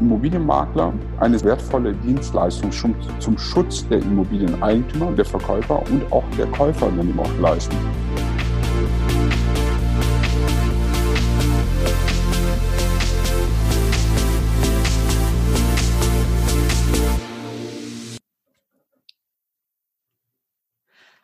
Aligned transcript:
Immobilienmakler 0.00 0.92
eine 1.18 1.42
wertvolle 1.42 1.92
Dienstleistung 1.94 2.70
zum 2.72 3.38
Schutz 3.38 3.86
der 3.88 3.98
Immobilieneigentümer, 3.98 5.12
der 5.12 5.24
Verkäufer 5.24 5.82
und 5.90 6.12
auch 6.12 6.24
der 6.36 6.46
Käufer 6.46 6.90
dann 6.96 7.18
auch 7.18 7.38
leisten. 7.38 7.76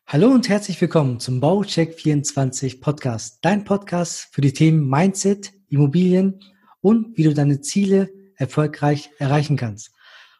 Hallo 0.06 0.28
und 0.28 0.48
herzlich 0.48 0.80
willkommen 0.80 1.18
zum 1.18 1.40
Baucheck 1.40 1.94
24 1.94 2.80
Podcast, 2.80 3.38
dein 3.42 3.64
Podcast 3.64 4.28
für 4.30 4.42
die 4.42 4.52
Themen 4.52 4.88
Mindset, 4.88 5.52
Immobilien 5.68 6.40
und 6.80 7.16
wie 7.16 7.24
du 7.24 7.34
deine 7.34 7.60
Ziele 7.62 8.10
erfolgreich 8.36 9.10
erreichen 9.18 9.56
kannst. 9.56 9.92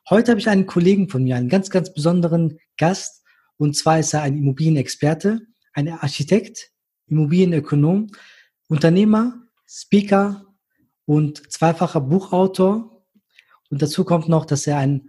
Heute 0.09 0.33
habe 0.33 0.41
ich 0.41 0.49
einen 0.49 0.67
Kollegen 0.67 1.09
von 1.09 1.25
mir, 1.25 1.37
einen 1.37 1.49
ganz, 1.49 1.71
ganz 1.71 1.95
besonderen 1.95 2.59
Gast. 2.77 3.23
Und 3.57 3.77
zwar 3.77 4.01
ist 4.01 4.13
er 4.13 4.23
ein 4.23 4.37
Immobilienexperte, 4.37 5.41
ein 5.73 5.89
Architekt, 5.89 6.71
Immobilienökonom, 7.07 8.09
Unternehmer, 8.69 9.35
Speaker 9.67 10.45
und 11.07 11.51
zweifacher 11.51 12.01
Buchautor. 12.01 13.05
Und 13.71 13.83
dazu 13.83 14.05
kommt 14.05 14.29
noch, 14.29 14.45
dass 14.45 14.67
er 14.67 14.79
eine 14.79 15.03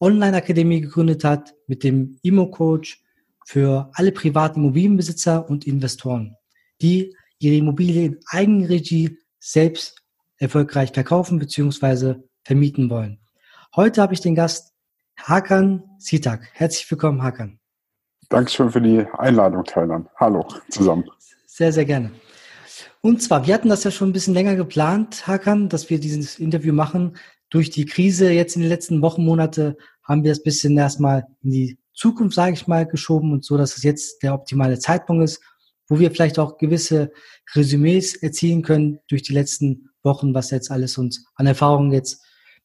Online-Akademie 0.00 0.80
gegründet 0.80 1.24
hat 1.24 1.54
mit 1.66 1.84
dem 1.84 2.18
Immo-Coach 2.22 3.02
für 3.46 3.90
alle 3.94 4.12
privaten 4.12 4.60
Immobilienbesitzer 4.60 5.48
und 5.48 5.66
Investoren, 5.66 6.36
die 6.80 7.16
ihre 7.38 7.56
Immobilie 7.56 8.04
in 8.04 8.20
Eigenregie 8.26 9.18
selbst 9.38 10.02
erfolgreich 10.36 10.92
verkaufen 10.92 11.38
bzw. 11.38 12.16
vermieten 12.44 12.90
wollen. 12.90 13.18
Heute 13.74 14.02
habe 14.02 14.14
ich 14.14 14.20
den 14.20 14.34
Gast 14.34 14.72
Hakan 15.18 15.84
Sitak. 15.98 16.48
Herzlich 16.52 16.90
willkommen, 16.90 17.22
Hakan. 17.22 17.58
Dankeschön 18.28 18.70
für 18.70 18.80
die 18.80 19.06
Einladung, 19.18 19.64
Thailand. 19.64 20.08
Hallo 20.16 20.46
zusammen. 20.70 21.04
Sehr, 21.46 21.72
sehr 21.72 21.84
gerne. 21.84 22.10
Und 23.02 23.22
zwar, 23.22 23.46
wir 23.46 23.54
hatten 23.54 23.68
das 23.68 23.84
ja 23.84 23.90
schon 23.90 24.10
ein 24.10 24.12
bisschen 24.12 24.34
länger 24.34 24.56
geplant, 24.56 25.26
Hakan, 25.26 25.68
dass 25.68 25.90
wir 25.90 26.00
dieses 26.00 26.38
Interview 26.38 26.72
machen. 26.72 27.16
Durch 27.50 27.70
die 27.70 27.84
Krise 27.84 28.30
jetzt 28.30 28.56
in 28.56 28.62
den 28.62 28.70
letzten 28.70 29.02
Wochen, 29.02 29.24
Monate 29.24 29.76
haben 30.02 30.24
wir 30.24 30.30
das 30.30 30.42
bisschen 30.42 30.76
erstmal 30.78 31.26
in 31.42 31.50
die 31.50 31.78
Zukunft, 31.92 32.34
sage 32.34 32.54
ich 32.54 32.66
mal, 32.66 32.86
geschoben 32.86 33.32
und 33.32 33.44
so, 33.44 33.58
dass 33.58 33.76
es 33.76 33.82
jetzt 33.82 34.22
der 34.22 34.34
optimale 34.34 34.78
Zeitpunkt 34.78 35.24
ist, 35.24 35.42
wo 35.88 35.98
wir 35.98 36.10
vielleicht 36.10 36.38
auch 36.38 36.58
gewisse 36.58 37.12
Resümees 37.54 38.16
erzielen 38.16 38.62
können 38.62 39.00
durch 39.08 39.22
die 39.22 39.34
letzten 39.34 39.90
Wochen, 40.02 40.34
was 40.34 40.50
jetzt 40.50 40.70
alles 40.70 40.96
uns 40.96 41.26
an 41.34 41.46
Erfahrungen 41.46 41.92
jetzt 41.92 42.22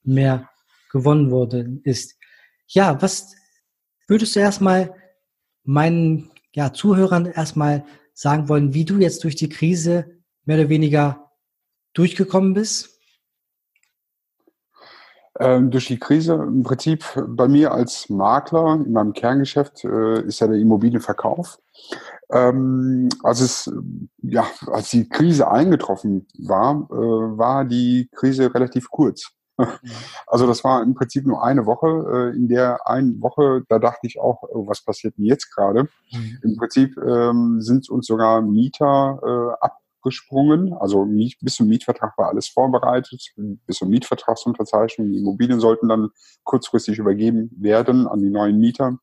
mehr 0.08 0.50
gewonnen 0.92 1.32
wurde, 1.32 1.80
ist. 1.84 2.18
Ja, 2.68 3.02
was 3.02 3.36
würdest 4.08 4.36
du 4.36 4.40
erstmal 4.40 4.94
meinen 5.64 6.32
ja, 6.54 6.74
Zuhörern 6.74 7.26
erstmal 7.26 7.86
sagen 8.14 8.50
wollen, 8.50 8.74
wie 8.74 8.86
du 8.86 8.98
jetzt 8.98 9.24
durch 9.24 9.36
die 9.36 9.50
Krise 9.50 10.22
mehr 10.46 10.58
oder 10.58 10.70
weniger 10.70 11.32
durchgekommen 11.94 12.54
bist? 12.54 12.98
Ähm, 15.40 15.70
durch 15.70 15.86
die 15.86 16.00
Krise 16.00 16.34
im 16.34 16.64
Prinzip 16.64 17.06
bei 17.28 17.48
mir 17.48 17.72
als 17.72 18.10
Makler 18.10 18.82
in 18.84 18.92
meinem 18.92 19.14
Kerngeschäft 19.14 19.84
äh, 19.84 20.22
ist 20.24 20.40
ja 20.40 20.48
der 20.48 20.58
Immobilienverkauf. 20.58 21.60
Ähm, 22.32 23.08
als 23.22 23.42
es 23.42 23.72
ja 24.24 24.48
als 24.66 24.90
die 24.90 25.08
Krise 25.08 25.50
eingetroffen 25.50 26.28
war, 26.40 26.88
äh, 26.92 27.38
war 27.38 27.66
die 27.66 28.10
Krise 28.16 28.54
relativ 28.54 28.90
kurz. 28.90 29.36
Also 30.28 30.45
das 30.45 30.64
war 30.64 30.84
im 30.84 30.94
Prinzip 30.94 31.26
nur 31.26 31.44
eine 31.44 31.66
Woche. 31.66 31.88
Äh, 31.88 32.36
in 32.36 32.48
der 32.48 32.88
einen 32.88 33.22
Woche, 33.22 33.64
da 33.70 33.80
dachte 33.80 34.06
ich 34.08 34.20
auch, 34.20 34.44
oh, 34.44 34.68
was 34.68 34.84
passiert 34.84 35.18
denn 35.18 35.26
jetzt 35.26 35.54
gerade? 35.56 35.88
Mhm. 36.12 36.40
Im 36.44 36.58
Prinzip 36.58 36.98
ähm, 36.98 37.62
sind 37.62 37.90
uns 37.90 38.08
sogar 38.08 38.42
Mieter 38.42 39.20
äh, 39.23 39.66
ab 39.66 39.78
gesprungen. 40.04 40.73
Also 40.73 41.06
bis 41.42 41.56
zum 41.56 41.67
Mietvertrag 41.67 42.17
war 42.17 42.30
alles 42.30 42.48
vorbereitet, 42.48 43.34
bis 43.36 43.78
zum 43.78 43.90
Mietvertragsunterzeichnung. 43.90 45.12
Die 45.12 45.17
Immobilien 45.17 45.60
sollten 45.60 45.90
dann 45.90 46.10
kurzfristig 46.44 46.98
übergeben 46.98 47.52
werden 47.58 48.08
an 48.08 48.22
die 48.22 48.30
neuen 48.30 48.58
Mieter. 48.58 48.98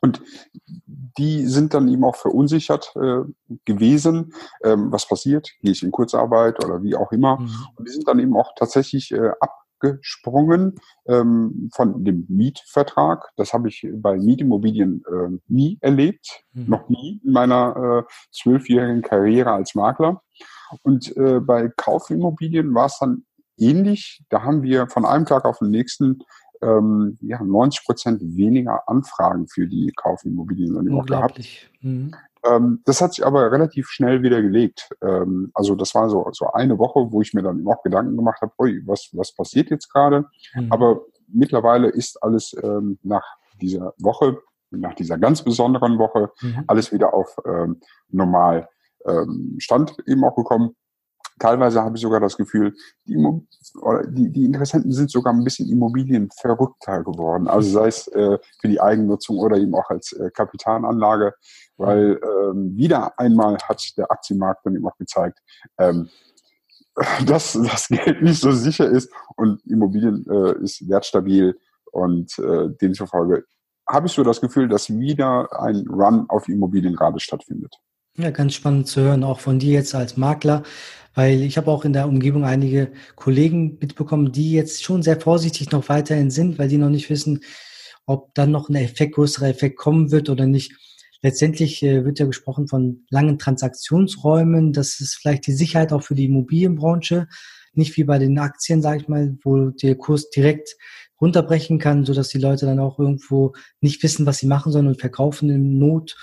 Und 0.00 0.20
die 0.66 1.46
sind 1.46 1.74
dann 1.74 1.86
eben 1.86 2.02
auch 2.02 2.16
verunsichert 2.16 2.92
äh, 2.96 3.20
gewesen, 3.64 4.34
ähm, 4.64 4.90
was 4.90 5.06
passiert, 5.06 5.52
gehe 5.60 5.70
ich 5.70 5.84
in 5.84 5.92
Kurzarbeit 5.92 6.64
oder 6.64 6.82
wie 6.82 6.96
auch 6.96 7.12
immer. 7.12 7.38
Mhm. 7.38 7.50
Und 7.76 7.88
die 7.88 7.92
sind 7.92 8.08
dann 8.08 8.18
eben 8.18 8.36
auch 8.36 8.52
tatsächlich 8.56 9.12
äh, 9.12 9.30
ab 9.40 9.61
abgesprungen 9.82 10.76
ähm, 11.06 11.70
von 11.74 12.04
dem 12.04 12.26
Mietvertrag. 12.28 13.30
Das 13.36 13.52
habe 13.52 13.68
ich 13.68 13.86
bei 13.94 14.16
Mietimmobilien 14.16 15.02
äh, 15.06 15.38
nie 15.48 15.78
erlebt, 15.80 16.44
mhm. 16.52 16.68
noch 16.68 16.88
nie 16.88 17.20
in 17.24 17.32
meiner 17.32 18.04
äh, 18.06 18.12
zwölfjährigen 18.30 19.02
Karriere 19.02 19.52
als 19.52 19.74
Makler. 19.74 20.22
Und 20.82 21.14
äh, 21.16 21.40
bei 21.40 21.68
Kaufimmobilien 21.76 22.74
war 22.74 22.86
es 22.86 22.98
dann 22.98 23.24
ähnlich. 23.58 24.22
Da 24.30 24.42
haben 24.42 24.62
wir 24.62 24.86
von 24.88 25.04
einem 25.04 25.26
Tag 25.26 25.44
auf 25.44 25.58
den 25.58 25.70
nächsten 25.70 26.20
ähm, 26.62 27.18
ja, 27.20 27.42
90 27.42 27.84
Prozent 27.84 28.20
weniger 28.22 28.88
Anfragen 28.88 29.48
für 29.48 29.66
die 29.66 29.92
Kaufimmobilien 29.96 30.76
auch 30.92 31.06
gehabt. 31.06 31.40
Mhm. 31.80 32.14
Ähm, 32.44 32.82
das 32.84 33.00
hat 33.00 33.14
sich 33.14 33.24
aber 33.24 33.50
relativ 33.52 33.88
schnell 33.88 34.22
wieder 34.22 34.42
gelegt. 34.42 34.90
Ähm, 35.02 35.50
also 35.54 35.74
das 35.74 35.94
war 35.94 36.08
so, 36.08 36.28
so 36.32 36.46
eine 36.52 36.78
Woche, 36.78 37.12
wo 37.12 37.20
ich 37.20 37.34
mir 37.34 37.42
dann 37.42 37.66
auch 37.66 37.82
Gedanken 37.82 38.16
gemacht 38.16 38.40
habe, 38.40 38.52
was, 38.84 39.10
was 39.12 39.34
passiert 39.34 39.70
jetzt 39.70 39.92
gerade? 39.92 40.26
Mhm. 40.54 40.72
Aber 40.72 41.02
mittlerweile 41.28 41.88
ist 41.88 42.22
alles 42.22 42.54
ähm, 42.62 42.98
nach 43.02 43.24
dieser 43.60 43.94
Woche, 43.98 44.38
nach 44.70 44.94
dieser 44.94 45.18
ganz 45.18 45.42
besonderen 45.42 45.98
Woche, 45.98 46.30
mhm. 46.40 46.64
alles 46.66 46.92
wieder 46.92 47.14
auf 47.14 47.36
ähm, 47.46 47.80
normal 48.08 48.68
ähm, 49.06 49.56
Stand 49.58 49.96
eben 50.06 50.24
auch 50.24 50.36
gekommen. 50.36 50.74
Teilweise 51.38 51.82
habe 51.82 51.96
ich 51.96 52.02
sogar 52.02 52.20
das 52.20 52.36
Gefühl, 52.36 52.74
die, 53.04 53.16
die, 54.08 54.30
die 54.30 54.44
Interessenten 54.44 54.92
sind 54.92 55.10
sogar 55.10 55.32
ein 55.32 55.44
bisschen 55.44 55.68
immobilienverrückter 55.68 57.02
geworden. 57.02 57.48
Also 57.48 57.70
sei 57.70 57.88
es 57.88 58.08
äh, 58.08 58.38
für 58.60 58.68
die 58.68 58.80
Eigennutzung 58.80 59.38
oder 59.38 59.56
eben 59.56 59.74
auch 59.74 59.88
als 59.90 60.12
äh, 60.12 60.30
Kapitalanlage, 60.30 61.34
weil 61.76 62.20
ähm, 62.22 62.76
wieder 62.76 63.18
einmal 63.18 63.56
hat 63.68 63.82
der 63.96 64.10
Aktienmarkt 64.10 64.64
dann 64.64 64.76
eben 64.76 64.86
auch 64.86 64.96
gezeigt, 64.96 65.38
ähm, 65.78 66.08
dass 67.26 67.52
das 67.52 67.88
Geld 67.88 68.22
nicht 68.22 68.40
so 68.40 68.52
sicher 68.52 68.88
ist 68.88 69.10
und 69.36 69.64
Immobilien 69.66 70.26
äh, 70.30 70.62
ist 70.62 70.88
wertstabil 70.88 71.58
und 71.92 72.38
äh, 72.38 72.68
demzufolge 72.80 73.44
habe 73.88 74.06
ich 74.06 74.12
so 74.12 74.22
das 74.22 74.40
Gefühl, 74.40 74.68
dass 74.68 74.90
wieder 74.90 75.48
ein 75.60 75.86
Run 75.88 76.26
auf 76.28 76.48
Immobilien 76.48 76.94
gerade 76.94 77.20
stattfindet. 77.20 77.76
Ja, 78.18 78.30
ganz 78.30 78.52
spannend 78.54 78.88
zu 78.88 79.00
hören, 79.00 79.24
auch 79.24 79.40
von 79.40 79.58
dir 79.58 79.72
jetzt 79.72 79.94
als 79.94 80.18
Makler, 80.18 80.64
weil 81.14 81.42
ich 81.42 81.56
habe 81.56 81.70
auch 81.70 81.86
in 81.86 81.94
der 81.94 82.06
Umgebung 82.06 82.44
einige 82.44 82.92
Kollegen 83.16 83.78
mitbekommen, 83.80 84.32
die 84.32 84.52
jetzt 84.52 84.84
schon 84.84 85.02
sehr 85.02 85.18
vorsichtig 85.18 85.70
noch 85.70 85.88
weiterhin 85.88 86.30
sind, 86.30 86.58
weil 86.58 86.68
die 86.68 86.76
noch 86.76 86.90
nicht 86.90 87.08
wissen, 87.08 87.40
ob 88.04 88.34
dann 88.34 88.50
noch 88.50 88.68
ein 88.68 88.74
Effekt, 88.74 89.14
größerer 89.14 89.48
Effekt 89.48 89.78
kommen 89.78 90.10
wird 90.10 90.28
oder 90.28 90.46
nicht. 90.46 90.72
Letztendlich 91.22 91.82
äh, 91.82 92.04
wird 92.04 92.18
ja 92.18 92.26
gesprochen 92.26 92.68
von 92.68 93.06
langen 93.08 93.38
Transaktionsräumen. 93.38 94.74
Das 94.74 95.00
ist 95.00 95.14
vielleicht 95.14 95.46
die 95.46 95.54
Sicherheit 95.54 95.92
auch 95.92 96.02
für 96.02 96.14
die 96.14 96.26
Immobilienbranche. 96.26 97.28
Nicht 97.72 97.96
wie 97.96 98.04
bei 98.04 98.18
den 98.18 98.38
Aktien, 98.38 98.82
sage 98.82 99.00
ich 99.00 99.08
mal, 99.08 99.38
wo 99.42 99.70
der 99.70 99.94
Kurs 99.94 100.28
direkt 100.28 100.76
runterbrechen 101.18 101.78
kann, 101.78 102.04
so 102.04 102.12
dass 102.12 102.28
die 102.28 102.38
Leute 102.38 102.66
dann 102.66 102.80
auch 102.80 102.98
irgendwo 102.98 103.54
nicht 103.80 104.02
wissen, 104.02 104.26
was 104.26 104.38
sie 104.38 104.48
machen 104.48 104.70
sollen 104.70 104.88
und 104.88 105.00
verkaufen 105.00 105.48
in 105.48 105.78
Not. 105.78 106.14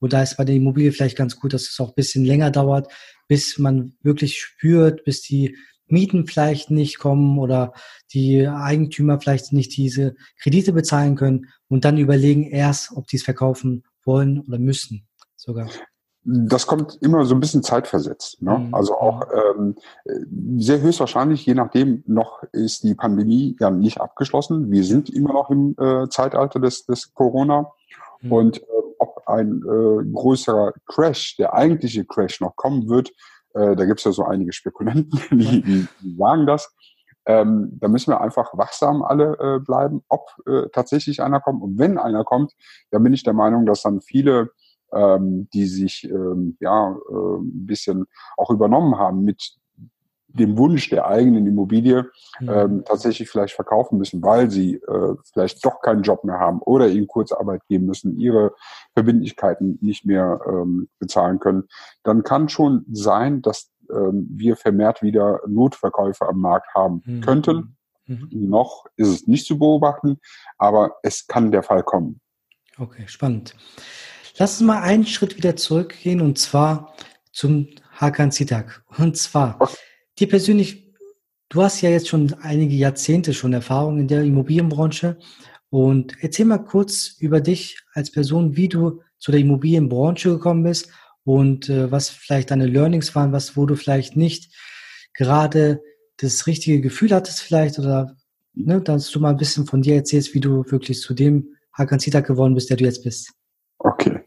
Und 0.00 0.12
da 0.12 0.22
ist 0.22 0.36
bei 0.36 0.44
der 0.44 0.56
Immobilie 0.56 0.92
vielleicht 0.92 1.16
ganz 1.16 1.38
gut, 1.38 1.54
dass 1.54 1.62
es 1.62 1.80
auch 1.80 1.88
ein 1.88 1.94
bisschen 1.94 2.24
länger 2.24 2.50
dauert, 2.50 2.92
bis 3.28 3.58
man 3.58 3.94
wirklich 4.02 4.38
spürt, 4.38 5.04
bis 5.04 5.22
die 5.22 5.56
Mieten 5.86 6.26
vielleicht 6.26 6.70
nicht 6.70 6.98
kommen 6.98 7.38
oder 7.38 7.72
die 8.12 8.46
Eigentümer 8.46 9.20
vielleicht 9.20 9.52
nicht 9.52 9.76
diese 9.76 10.14
Kredite 10.40 10.72
bezahlen 10.72 11.16
können 11.16 11.46
und 11.68 11.84
dann 11.84 11.98
überlegen 11.98 12.44
erst, 12.44 12.92
ob 12.96 13.06
die 13.06 13.16
es 13.16 13.22
verkaufen 13.22 13.84
wollen 14.04 14.40
oder 14.40 14.58
müssen 14.58 15.06
sogar. 15.36 15.68
Das 16.26 16.66
kommt 16.66 16.96
immer 17.02 17.26
so 17.26 17.34
ein 17.34 17.40
bisschen 17.40 17.62
zeitversetzt. 17.62 18.40
Ne? 18.40 18.58
Mhm. 18.58 18.74
Also 18.74 18.96
auch 18.96 19.26
ähm, 19.54 19.76
sehr 20.56 20.80
höchstwahrscheinlich, 20.80 21.44
je 21.44 21.52
nachdem, 21.52 22.02
noch 22.06 22.42
ist 22.52 22.82
die 22.82 22.94
Pandemie 22.94 23.56
ja 23.60 23.70
nicht 23.70 24.00
abgeschlossen. 24.00 24.70
Wir 24.70 24.84
sind 24.84 25.10
immer 25.10 25.34
noch 25.34 25.50
im 25.50 25.76
äh, 25.78 26.08
Zeitalter 26.08 26.60
des, 26.60 26.86
des 26.86 27.12
Corona. 27.12 27.66
Mhm. 28.22 28.32
Und 28.32 28.62
äh, 28.62 28.64
ein 29.26 29.62
äh, 29.62 30.04
größerer 30.12 30.72
Crash, 30.86 31.36
der 31.36 31.54
eigentliche 31.54 32.04
Crash 32.04 32.40
noch 32.40 32.56
kommen 32.56 32.88
wird, 32.88 33.10
äh, 33.54 33.76
da 33.76 33.84
gibt 33.84 34.00
es 34.00 34.04
ja 34.04 34.12
so 34.12 34.24
einige 34.24 34.52
Spekulanten, 34.52 35.20
die, 35.38 35.62
die, 35.62 36.16
sagen 36.16 36.46
das. 36.46 36.74
Ähm, 37.26 37.70
da 37.80 37.88
müssen 37.88 38.10
wir 38.10 38.20
einfach 38.20 38.56
wachsam 38.58 39.02
alle 39.02 39.36
äh, 39.38 39.58
bleiben, 39.58 40.02
ob 40.08 40.28
äh, 40.46 40.68
tatsächlich 40.72 41.22
einer 41.22 41.40
kommt. 41.40 41.62
Und 41.62 41.78
wenn 41.78 41.96
einer 41.96 42.24
kommt, 42.24 42.52
dann 42.90 43.02
bin 43.02 43.14
ich 43.14 43.22
der 43.22 43.32
Meinung, 43.32 43.64
dass 43.64 43.82
dann 43.82 44.02
viele, 44.02 44.50
ähm, 44.92 45.48
die 45.54 45.66
sich 45.66 46.04
ähm, 46.04 46.58
ja 46.60 46.90
äh, 46.90 47.36
ein 47.38 47.66
bisschen 47.66 48.04
auch 48.36 48.50
übernommen 48.50 48.98
haben 48.98 49.22
mit 49.22 49.56
dem 50.34 50.58
Wunsch 50.58 50.90
der 50.90 51.06
eigenen 51.06 51.46
Immobilie 51.46 52.10
mhm. 52.40 52.48
ähm, 52.48 52.84
tatsächlich 52.84 53.30
vielleicht 53.30 53.54
verkaufen 53.54 53.98
müssen, 53.98 54.22
weil 54.22 54.50
sie 54.50 54.74
äh, 54.74 55.14
vielleicht 55.32 55.64
doch 55.64 55.80
keinen 55.80 56.02
Job 56.02 56.24
mehr 56.24 56.38
haben 56.38 56.60
oder 56.60 56.88
ihnen 56.88 57.06
Kurzarbeit 57.06 57.62
geben 57.68 57.86
müssen, 57.86 58.18
ihre 58.18 58.52
Verbindlichkeiten 58.94 59.78
nicht 59.80 60.04
mehr 60.04 60.40
ähm, 60.46 60.88
bezahlen 60.98 61.38
können, 61.38 61.64
dann 62.02 62.24
kann 62.24 62.48
schon 62.48 62.84
sein, 62.90 63.42
dass 63.42 63.70
ähm, 63.90 64.26
wir 64.30 64.56
vermehrt 64.56 65.02
wieder 65.02 65.40
Notverkäufe 65.46 66.26
am 66.26 66.40
Markt 66.40 66.74
haben 66.74 67.02
mhm. 67.04 67.20
könnten. 67.20 67.76
Mhm. 68.06 68.28
Noch 68.32 68.86
ist 68.96 69.08
es 69.08 69.26
nicht 69.26 69.46
zu 69.46 69.58
beobachten, 69.58 70.18
aber 70.58 70.96
es 71.02 71.26
kann 71.26 71.52
der 71.52 71.62
Fall 71.62 71.82
kommen. 71.82 72.20
Okay, 72.76 73.06
spannend. 73.06 73.54
Lass 74.36 74.60
uns 74.60 74.66
mal 74.66 74.82
einen 74.82 75.06
Schritt 75.06 75.36
wieder 75.36 75.54
zurückgehen 75.54 76.20
und 76.20 76.38
zwar 76.38 76.92
zum 77.30 77.68
Hakan 77.92 78.32
Zitak. 78.32 78.84
Und 78.98 79.16
zwar, 79.16 79.56
okay. 79.60 79.76
Dir 80.18 80.28
persönlich, 80.28 80.94
du 81.48 81.62
hast 81.62 81.80
ja 81.80 81.90
jetzt 81.90 82.08
schon 82.08 82.34
einige 82.42 82.74
Jahrzehnte 82.74 83.34
schon 83.34 83.52
Erfahrung 83.52 83.98
in 83.98 84.08
der 84.08 84.22
Immobilienbranche. 84.22 85.18
Und 85.70 86.14
erzähl 86.20 86.46
mal 86.46 86.58
kurz 86.58 87.16
über 87.18 87.40
dich 87.40 87.80
als 87.94 88.12
Person, 88.12 88.56
wie 88.56 88.68
du 88.68 89.02
zu 89.18 89.32
der 89.32 89.40
Immobilienbranche 89.40 90.30
gekommen 90.30 90.62
bist 90.62 90.90
und 91.24 91.68
äh, 91.68 91.90
was 91.90 92.10
vielleicht 92.10 92.50
deine 92.50 92.66
Learnings 92.66 93.14
waren, 93.14 93.32
was, 93.32 93.56
wo 93.56 93.66
du 93.66 93.74
vielleicht 93.74 94.16
nicht 94.16 94.54
gerade 95.14 95.82
das 96.18 96.46
richtige 96.46 96.80
Gefühl 96.80 97.12
hattest 97.12 97.40
vielleicht 97.40 97.78
oder 97.78 98.16
ne, 98.52 98.80
dass 98.80 99.10
du 99.10 99.20
mal 99.20 99.30
ein 99.30 99.36
bisschen 99.36 99.66
von 99.66 99.82
dir 99.82 99.96
erzählst, 99.96 100.34
wie 100.34 100.40
du 100.40 100.64
wirklich 100.70 101.00
zu 101.00 101.14
dem 101.14 101.56
Hakan 101.72 101.98
Zitak 101.98 102.26
geworden 102.26 102.54
bist, 102.54 102.70
der 102.70 102.76
du 102.76 102.84
jetzt 102.84 103.02
bist. 103.02 103.32
Okay. 103.78 104.20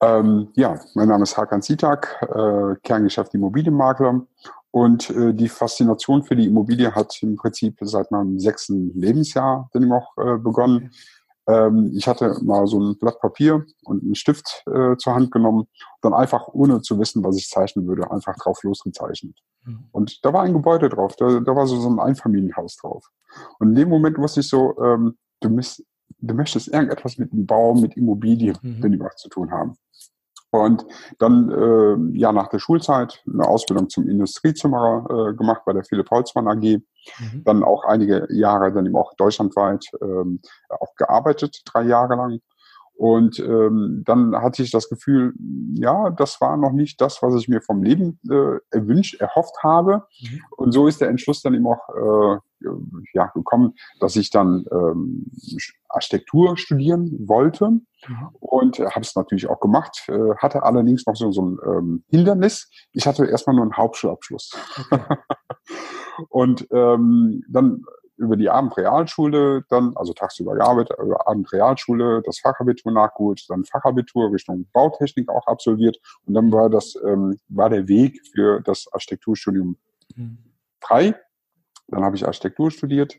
Ähm, 0.00 0.48
ja, 0.54 0.80
mein 0.94 1.08
Name 1.08 1.24
ist 1.24 1.36
Hakan 1.36 1.62
Zitak, 1.62 2.16
äh, 2.22 2.76
Kerngeschäft 2.82 3.34
Immobilienmakler 3.34 4.26
und 4.72 5.10
äh, 5.10 5.34
die 5.34 5.48
Faszination 5.48 6.24
für 6.24 6.34
die 6.34 6.46
Immobilie 6.46 6.94
hat 6.94 7.22
im 7.22 7.36
Prinzip 7.36 7.76
seit 7.82 8.10
meinem 8.10 8.38
sechsten 8.40 8.98
Lebensjahr 8.98 9.68
dann 9.72 9.92
auch 9.92 10.16
äh, 10.16 10.38
begonnen. 10.38 10.90
Ähm, 11.46 11.92
ich 11.94 12.08
hatte 12.08 12.38
mal 12.42 12.66
so 12.66 12.80
ein 12.80 12.98
Blatt 12.98 13.20
Papier 13.20 13.66
und 13.84 14.02
einen 14.02 14.14
Stift 14.14 14.64
äh, 14.66 14.96
zur 14.96 15.14
Hand 15.14 15.30
genommen, 15.30 15.68
dann 16.00 16.14
einfach 16.14 16.48
ohne 16.48 16.80
zu 16.80 16.98
wissen, 16.98 17.22
was 17.22 17.36
ich 17.36 17.48
zeichnen 17.48 17.86
würde, 17.86 18.10
einfach 18.10 18.34
drauf 18.36 18.62
losgezeichnet. 18.62 19.36
Mhm. 19.64 19.88
Und 19.92 20.24
da 20.24 20.32
war 20.32 20.42
ein 20.42 20.54
Gebäude 20.54 20.88
drauf, 20.88 21.16
da, 21.16 21.40
da 21.40 21.54
war 21.54 21.66
so, 21.66 21.78
so 21.78 21.90
ein 21.90 22.00
Einfamilienhaus 22.00 22.76
drauf. 22.76 23.10
Und 23.58 23.70
in 23.70 23.74
dem 23.74 23.88
Moment 23.90 24.16
wusste 24.16 24.40
ich 24.40 24.48
so, 24.48 24.74
ähm, 24.82 25.18
du, 25.40 25.50
müsst, 25.50 25.84
du 26.18 26.34
möchtest 26.34 26.68
irgendetwas 26.68 27.18
mit 27.18 27.30
dem 27.32 27.44
Bau, 27.44 27.74
mit 27.74 27.94
Immobilien, 27.98 28.56
mhm. 28.62 28.82
wenn 28.82 29.00
was 29.00 29.16
zu 29.16 29.28
tun 29.28 29.50
haben. 29.50 29.74
Und 30.52 30.84
dann 31.18 31.50
äh, 31.50 32.18
ja 32.18 32.30
nach 32.30 32.48
der 32.48 32.58
Schulzeit 32.58 33.24
eine 33.26 33.48
Ausbildung 33.48 33.88
zum 33.88 34.06
Industriezimmerer 34.06 35.30
äh, 35.30 35.34
gemacht 35.34 35.62
bei 35.64 35.72
der 35.72 35.82
Philipp 35.82 36.10
Holzmann 36.10 36.46
AG. 36.46 36.60
Mhm. 36.60 37.42
Dann 37.44 37.64
auch 37.64 37.84
einige 37.84 38.26
Jahre 38.30 38.70
dann 38.70 38.84
eben 38.84 38.96
auch 38.96 39.14
deutschlandweit 39.14 39.86
ähm, 40.02 40.40
auch 40.68 40.94
gearbeitet, 40.96 41.62
drei 41.64 41.84
Jahre 41.84 42.16
lang. 42.16 42.40
Und 42.94 43.40
ähm, 43.40 44.02
dann 44.04 44.36
hatte 44.36 44.62
ich 44.62 44.70
das 44.70 44.88
Gefühl, 44.88 45.34
ja, 45.74 46.10
das 46.10 46.40
war 46.40 46.56
noch 46.56 46.72
nicht 46.72 47.00
das, 47.00 47.22
was 47.22 47.34
ich 47.34 47.48
mir 47.48 47.60
vom 47.60 47.82
Leben 47.82 48.20
äh, 48.30 48.58
erwünscht, 48.70 49.20
erhofft 49.20 49.56
habe. 49.62 50.04
Mhm. 50.20 50.40
Und 50.56 50.72
so 50.72 50.86
ist 50.86 51.00
der 51.00 51.08
Entschluss 51.08 51.42
dann 51.42 51.54
eben 51.54 51.66
auch 51.66 51.88
äh, 51.88 52.38
ja, 53.14 53.26
gekommen, 53.34 53.74
dass 53.98 54.16
ich 54.16 54.30
dann 54.30 54.64
ähm, 54.70 55.26
Architektur 55.88 56.56
studieren 56.56 57.28
wollte. 57.28 57.70
Mhm. 57.70 58.28
Und 58.40 58.78
äh, 58.78 58.86
habe 58.86 59.00
es 59.00 59.16
natürlich 59.16 59.48
auch 59.48 59.60
gemacht, 59.60 60.04
äh, 60.08 60.34
hatte 60.36 60.62
allerdings 60.62 61.06
noch 61.06 61.16
so, 61.16 61.32
so 61.32 61.42
ein 61.42 61.58
ähm, 61.66 62.04
Hindernis. 62.08 62.70
Ich 62.92 63.06
hatte 63.06 63.26
erstmal 63.26 63.56
nur 63.56 63.64
einen 63.64 63.76
Hauptschulabschluss. 63.76 64.52
Okay. 64.78 65.02
und 66.28 66.66
ähm, 66.70 67.42
dann 67.48 67.84
über 68.22 68.36
die 68.36 68.48
Abendrealschule 68.48 69.64
dann, 69.68 69.96
also 69.96 70.12
tagsüber 70.12 70.54
gearbeitet, 70.54 70.96
über 70.98 71.28
Abendrealschule, 71.28 72.22
das 72.24 72.38
Fachabitur 72.38 72.92
nachgeholt, 72.92 73.44
dann 73.48 73.64
Fachabitur 73.64 74.32
Richtung 74.32 74.66
Bautechnik 74.72 75.28
auch 75.28 75.46
absolviert 75.46 75.98
und 76.26 76.34
dann 76.34 76.52
war 76.52 76.70
das, 76.70 76.94
ähm, 77.04 77.38
war 77.48 77.68
der 77.68 77.88
Weg 77.88 78.20
für 78.32 78.60
das 78.60 78.86
Architekturstudium 78.92 79.76
mhm. 80.14 80.38
frei. 80.80 81.14
Dann 81.88 82.04
habe 82.04 82.16
ich 82.16 82.26
Architektur 82.26 82.70
studiert, 82.70 83.18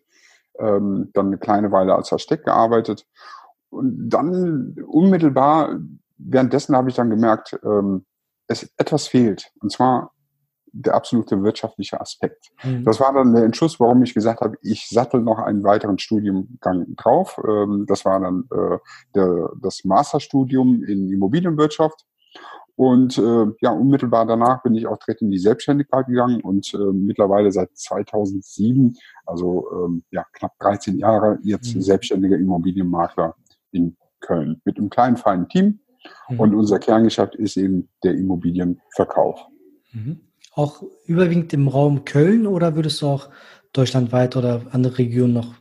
ähm, 0.57 1.11
dann 1.13 1.27
eine 1.27 1.37
kleine 1.37 1.71
Weile 1.71 1.95
als 1.95 2.11
Architekt 2.11 2.45
gearbeitet 2.45 3.05
und 3.69 4.09
dann 4.09 4.75
unmittelbar 4.87 5.79
währenddessen 6.17 6.75
habe 6.75 6.89
ich 6.89 6.95
dann 6.95 7.09
gemerkt, 7.09 7.57
ähm, 7.63 8.05
es 8.47 8.71
etwas 8.77 9.07
fehlt. 9.07 9.51
Und 9.59 9.71
zwar 9.71 10.12
der 10.73 10.95
absolute 10.95 11.41
wirtschaftliche 11.43 12.01
Aspekt. 12.01 12.49
Mhm. 12.63 12.83
Das 12.83 12.99
war 12.99 13.13
dann 13.13 13.33
der 13.33 13.45
Entschluss, 13.45 13.79
warum 13.79 14.03
ich 14.03 14.13
gesagt 14.13 14.41
habe, 14.41 14.57
ich 14.61 14.89
sattel 14.89 15.21
noch 15.21 15.37
einen 15.37 15.63
weiteren 15.63 15.99
Studiengang 15.99 16.95
drauf. 16.95 17.39
Ähm, 17.47 17.85
das 17.87 18.03
war 18.05 18.19
dann 18.19 18.45
äh, 18.51 18.77
der, 19.15 19.51
das 19.61 19.85
Masterstudium 19.85 20.83
in 20.83 21.09
Immobilienwirtschaft. 21.11 22.05
Und 22.75 23.19
äh, 23.19 23.45
ja, 23.61 23.69
unmittelbar 23.69 24.25
danach 24.25 24.63
bin 24.63 24.73
ich 24.73 24.87
auch 24.87 24.97
direkt 24.97 25.21
in 25.21 25.29
die 25.29 25.37
Selbstständigkeit 25.37 26.07
gegangen 26.07 26.41
und 26.41 26.73
äh, 26.73 26.91
mittlerweile 26.91 27.51
seit 27.51 27.69
2007, 27.77 28.97
also 29.27 29.67
ähm, 29.71 30.03
ja, 30.09 30.25
knapp 30.33 30.57
13 30.57 30.97
Jahre, 30.97 31.37
jetzt 31.43 31.75
mhm. 31.75 31.81
selbstständiger 31.81 32.35
Immobilienmakler 32.35 33.35
in 33.71 33.95
Köln 34.21 34.59
mit 34.65 34.79
einem 34.79 34.89
kleinen, 34.89 35.17
feinen 35.17 35.47
Team. 35.49 35.81
Mhm. 36.29 36.39
Und 36.39 36.55
unser 36.55 36.79
Kerngeschäft 36.79 37.35
ist 37.35 37.57
eben 37.57 37.89
der 38.03 38.15
Immobilienverkauf. 38.15 39.45
Mhm 39.91 40.21
auch 40.55 40.83
überwiegend 41.05 41.53
im 41.53 41.67
Raum 41.67 42.05
Köln 42.05 42.47
oder 42.47 42.75
würdest 42.75 43.01
du 43.01 43.07
auch 43.07 43.29
deutschlandweit 43.73 44.35
oder 44.35 44.61
andere 44.71 44.97
Regionen 44.97 45.33
noch? 45.33 45.55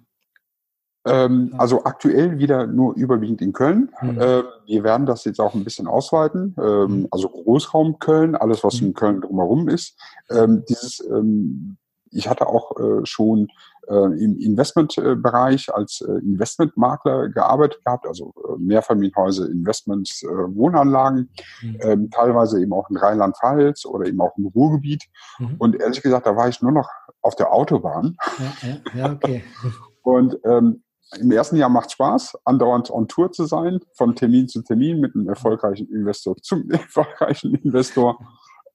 Ähm, 1.05 1.55
also 1.59 1.85
aktuell 1.85 2.39
wieder 2.39 2.67
nur 2.67 2.95
überwiegend 2.95 3.43
in 3.43 3.53
Köln. 3.53 3.91
Mhm. 4.01 4.21
Äh, 4.21 4.43
wir 4.67 4.85
werden 4.85 5.07
das 5.07 5.25
jetzt 5.25 5.41
auch 5.41 5.55
ein 5.55 5.65
bisschen 5.65 5.89
ausweiten. 5.89 6.55
Ähm, 6.63 7.01
mhm. 7.01 7.09
Also 7.11 7.29
Großraum 7.29 7.99
Köln, 7.99 8.37
alles 8.37 8.63
was 8.63 8.81
mhm. 8.81 8.89
in 8.89 8.95
Köln 8.95 9.21
drumherum 9.21 9.69
ist. 9.69 9.99
Ähm, 10.31 10.65
dieses, 10.69 11.05
ähm, 11.11 11.77
ich 12.11 12.29
hatte 12.29 12.47
auch 12.47 12.79
äh, 12.79 13.05
schon 13.05 13.49
im 13.89 14.39
Investmentbereich 14.39 15.75
als 15.75 16.01
äh, 16.01 16.13
Investmentmakler 16.19 17.29
gearbeitet 17.29 17.85
gehabt, 17.85 18.07
also 18.07 18.33
äh, 18.49 18.59
Mehrfamilienhäuser, 18.59 19.49
Investments, 19.49 20.23
Wohnanlagen, 20.23 21.31
mhm. 21.63 21.79
Ähm, 21.83 22.11
teilweise 22.11 22.61
eben 22.61 22.73
auch 22.73 22.89
in 22.91 22.97
Rheinland-Pfalz 22.97 23.85
oder 23.87 24.07
eben 24.07 24.21
auch 24.21 24.37
im 24.37 24.47
Ruhrgebiet. 24.47 25.05
Mhm. 25.39 25.57
Und 25.59 25.81
ehrlich 25.81 26.03
gesagt, 26.03 26.27
da 26.27 26.37
war 26.37 26.49
ich 26.49 26.63
nur 26.63 26.73
noch 26.73 26.89
auf 27.23 27.35
der 27.35 27.53
Autobahn. 27.53 28.17
Ja, 28.39 28.69
ja, 28.69 28.99
ja 28.99 29.13
okay. 29.13 29.45
Und 30.03 30.39
ähm, 30.45 30.83
im 31.21 31.31
ersten 31.31 31.57
Jahr 31.57 31.69
macht 31.69 31.93
Spaß, 31.93 32.39
andauernd 32.45 32.91
on 32.91 33.07
Tour 33.07 33.33
zu 33.33 33.45
sein, 33.45 33.81
von 33.95 34.15
Termin 34.15 34.49
zu 34.49 34.63
Termin 34.63 35.01
mit 35.01 35.15
einem 35.15 35.29
erfolgreichen 35.29 35.89
Investor 35.91 36.37
zum 36.37 36.71
erfolgreichen 36.71 37.55
Investor. 37.55 38.19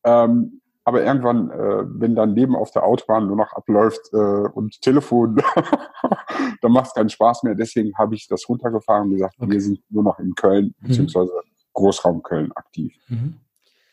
Ähm, 0.04 0.62
aber 0.88 1.04
irgendwann, 1.04 1.52
äh, 1.52 1.84
wenn 2.00 2.16
dein 2.16 2.34
Leben 2.34 2.56
auf 2.56 2.72
der 2.72 2.86
Autobahn 2.86 3.28
nur 3.28 3.36
noch 3.36 3.52
abläuft 3.52 4.00
äh, 4.14 4.16
und 4.16 4.80
Telefon, 4.82 5.36
dann 6.62 6.72
macht 6.72 6.88
es 6.88 6.94
keinen 6.94 7.10
Spaß 7.10 7.44
mehr. 7.44 7.56
Deswegen 7.56 7.94
habe 7.98 8.16
ich 8.16 8.28
das 8.30 8.48
runtergefahren 8.48 9.10
und 9.10 9.16
gesagt, 9.16 9.36
okay. 9.38 9.52
wir 9.52 9.60
sind 9.60 9.82
nur 9.90 10.04
noch 10.04 10.18
in 10.18 10.34
Köln 10.34 10.74
mhm. 10.80 10.88
beziehungsweise 10.88 11.34
Großraum 11.74 12.24
Köln 12.24 12.54
aktiv. 12.54 12.96
Mhm. 13.10 13.34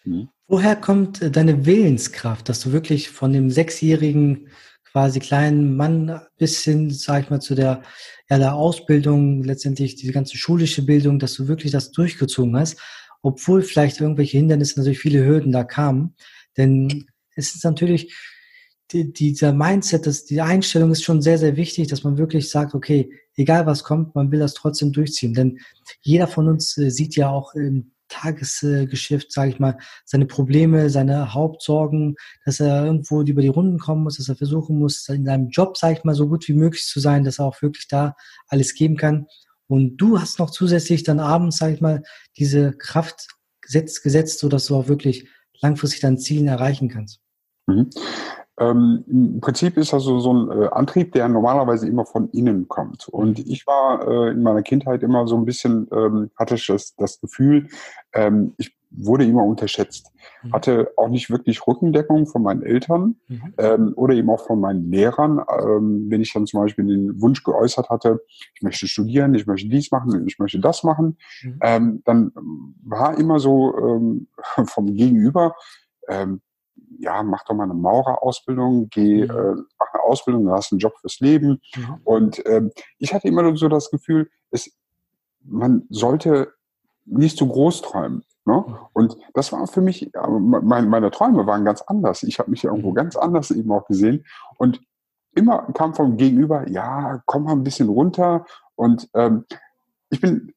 Mhm. 0.05 0.29
Woher 0.47 0.77
kommt 0.77 1.21
äh, 1.21 1.33
deine 1.33 1.67
Willenskraft, 1.67 2.49
dass 2.49 2.61
du 2.61 2.71
wirklich 2.71 3.11
von 3.11 3.33
dem 3.33 3.51
sechsjährigen 3.51 4.47
quasi 4.85 5.19
kleinen 5.19 5.77
Mann 5.77 6.21
bis 6.39 6.63
hin, 6.63 6.91
sag 6.91 7.25
ich 7.25 7.31
mal, 7.31 7.41
zu 7.41 7.57
der, 7.57 7.83
ja, 8.31 8.39
der 8.39 8.55
Ausbildung, 8.55 9.43
letztendlich 9.43 9.97
diese 9.97 10.13
ganze 10.13 10.37
schulische 10.37 10.87
Bildung, 10.87 11.19
dass 11.19 11.35
du 11.35 11.49
wirklich 11.49 11.73
das 11.73 11.91
durchgezogen 11.91 12.57
hast, 12.57 12.81
obwohl 13.21 13.63
vielleicht 13.63 14.01
irgendwelche 14.01 14.37
Hindernisse, 14.37 14.79
natürlich 14.79 15.01
viele 15.01 15.27
Hürden 15.27 15.51
da 15.51 15.65
kamen. 15.65 16.15
Denn 16.57 17.07
es 17.35 17.55
ist 17.55 17.65
natürlich, 17.65 18.15
die, 18.93 19.13
dieser 19.13 19.53
Mindset, 19.53 20.07
das, 20.07 20.25
die 20.25 20.41
Einstellung 20.41 20.93
ist 20.93 21.03
schon 21.03 21.23
sehr, 21.23 21.39
sehr 21.39 21.57
wichtig, 21.57 21.89
dass 21.89 22.05
man 22.05 22.19
wirklich 22.19 22.51
sagt, 22.51 22.75
okay, 22.75 23.11
egal 23.37 23.67
was 23.67 23.83
kommt, 23.83 24.15
man 24.15 24.31
will 24.31 24.41
das 24.41 24.55
trotzdem 24.55 24.93
durchziehen. 24.93 25.35
Denn 25.35 25.59
jeder 26.03 26.29
von 26.29 26.49
uns 26.49 26.77
äh, 26.79 26.91
sieht 26.91 27.17
ja 27.17 27.31
auch 27.31 27.55
im 27.55 27.93
Tagesgeschäft, 28.09 29.33
sage 29.33 29.51
ich 29.51 29.59
mal, 29.59 29.79
seine 30.05 30.27
Probleme, 30.27 30.91
seine 30.91 31.35
Hauptsorgen, 31.35 32.17
dass 32.45 32.61
er 32.61 32.85
irgendwo 32.85 33.23
über 33.23 33.43
die 33.43 33.49
Runden 33.49 33.79
kommen 33.79 34.05
muss, 34.05 34.19
dass 34.19 34.29
er 34.29 34.37
versuchen 34.37 34.79
muss, 34.79 35.09
in 35.09 35.25
seinem 35.25 35.49
Job, 35.49 35.77
sage 35.77 35.99
ich 35.99 36.05
mal, 36.05 36.15
so 36.15 36.29
gut 36.29 36.47
wie 36.47 36.53
möglich 36.53 36.85
zu 36.85 37.01
sein, 37.01 37.25
dass 37.25 37.39
er 37.39 37.47
auch 37.47 37.63
wirklich 37.63 37.89
da 37.89 38.15
alles 38.47 38.75
geben 38.75 38.97
kann. 38.97 39.27
Und 39.67 39.97
du 39.97 40.21
hast 40.21 40.39
noch 40.39 40.51
zusätzlich 40.51 41.03
dann 41.03 41.19
abends, 41.19 41.57
sage 41.57 41.75
ich 41.75 41.81
mal, 41.81 42.03
diese 42.37 42.73
Kraft 42.73 43.29
gesetzt, 43.63 44.03
gesetzt, 44.03 44.39
sodass 44.39 44.67
du 44.67 44.77
auch 44.77 44.89
wirklich 44.89 45.27
langfristig 45.61 46.01
dein 46.01 46.19
Ziel 46.19 46.47
erreichen 46.47 46.89
kannst? 46.89 47.21
Mhm. 47.67 47.91
Ähm, 48.59 49.05
Im 49.09 49.41
Prinzip 49.41 49.77
ist 49.77 49.93
das 49.93 50.05
so, 50.05 50.21
so 50.21 50.33
ein 50.33 50.51
äh, 50.51 50.67
Antrieb, 50.69 51.13
der 51.13 51.29
normalerweise 51.29 51.89
immer 51.89 52.07
von 52.07 52.29
innen 52.31 52.69
kommt. 52.69 53.09
Und 53.09 53.39
mhm. 53.39 53.45
ich 53.49 53.67
war 53.67 54.07
äh, 54.07 54.31
in 54.31 54.43
meiner 54.43 54.63
Kindheit 54.63 55.03
immer 55.03 55.27
so 55.27 55.37
ein 55.37 55.45
bisschen, 55.45 55.89
ähm, 55.93 56.31
hatte 56.37 56.55
ich 56.55 56.67
das, 56.67 56.95
das 56.95 57.21
Gefühl, 57.21 57.69
ähm, 58.13 58.55
ich 58.59 58.77
wurde 58.97 59.25
immer 59.25 59.45
unterschätzt. 59.45 60.11
Mhm. 60.43 60.53
Hatte 60.53 60.93
auch 60.97 61.09
nicht 61.09 61.31
wirklich 61.31 61.67
Rückendeckung 61.67 62.27
von 62.27 62.43
meinen 62.43 62.63
Eltern 62.63 63.17
mhm. 63.29 63.55
ähm, 63.59 63.93
oder 63.97 64.15
eben 64.15 64.31
auch 64.31 64.47
von 64.47 64.61
meinen 64.61 64.91
Lehrern. 64.91 65.41
Ähm, 65.61 66.07
wenn 66.09 66.21
ich 66.21 66.33
dann 66.33 66.47
zum 66.47 66.61
Beispiel 66.61 66.87
den 66.87 67.21
Wunsch 67.21 67.43
geäußert 67.43 67.91
hatte, 67.91 68.21
ich 68.55 68.63
möchte 68.63 68.87
studieren, 68.87 69.35
ich 69.35 69.47
möchte 69.47 69.69
dies 69.69 69.91
machen, 69.91 70.27
ich 70.27 70.39
möchte 70.39 70.61
das 70.61 70.83
machen, 70.85 71.19
mhm. 71.43 71.59
ähm, 71.63 72.03
dann 72.05 72.33
war 72.83 73.19
immer 73.19 73.39
so 73.39 73.77
ähm, 73.79 74.29
vom 74.67 74.95
Gegenüber, 74.95 75.55
ähm, 76.09 76.41
ja, 76.99 77.23
mach 77.23 77.45
doch 77.45 77.55
mal 77.55 77.65
eine 77.65 77.75
Maurerausbildung, 77.75 78.89
geh, 78.91 79.25
mhm. 79.25 79.31
äh, 79.31 79.63
mach 79.79 79.93
eine 79.93 80.03
Ausbildung, 80.05 80.45
du 80.45 80.53
hast 80.53 80.73
einen 80.73 80.79
Job 80.79 80.95
fürs 81.01 81.21
Leben. 81.21 81.61
Und 82.05 82.43
ähm, 82.47 82.71
ich 82.99 83.15
hatte 83.15 83.29
immer 83.29 83.57
so 83.57 83.69
das 83.69 83.91
Gefühl, 83.91 84.31
es, 84.51 84.71
man 85.43 85.85
sollte 85.91 86.53
nicht 87.05 87.37
zu 87.37 87.47
groß 87.47 87.83
träumen. 87.83 88.25
Ne? 88.45 88.65
Mhm. 88.67 88.77
Und 88.93 89.17
das 89.35 89.53
war 89.53 89.67
für 89.67 89.81
mich, 89.81 90.11
mein, 90.15 90.89
meine 90.89 91.11
Träume 91.11 91.47
waren 91.47 91.65
ganz 91.65 91.83
anders. 91.83 92.23
Ich 92.23 92.39
habe 92.39 92.51
mich 92.51 92.65
irgendwo 92.65 92.91
mhm. 92.91 92.95
ganz 92.95 93.17
anders 93.17 93.51
eben 93.51 93.71
auch 93.73 93.87
gesehen. 93.87 94.25
Und 94.59 94.81
immer 95.35 95.63
kam 95.75 95.95
vom 95.95 96.17
Gegenüber, 96.17 96.69
ja, 96.69 97.23
komm 97.27 97.45
mal 97.45 97.53
ein 97.53 97.65
bisschen 97.65 97.89
runter. 97.89 98.45
Und 98.77 99.09
ähm, 99.15 99.45
ich 100.11 100.21
bin 100.21 100.55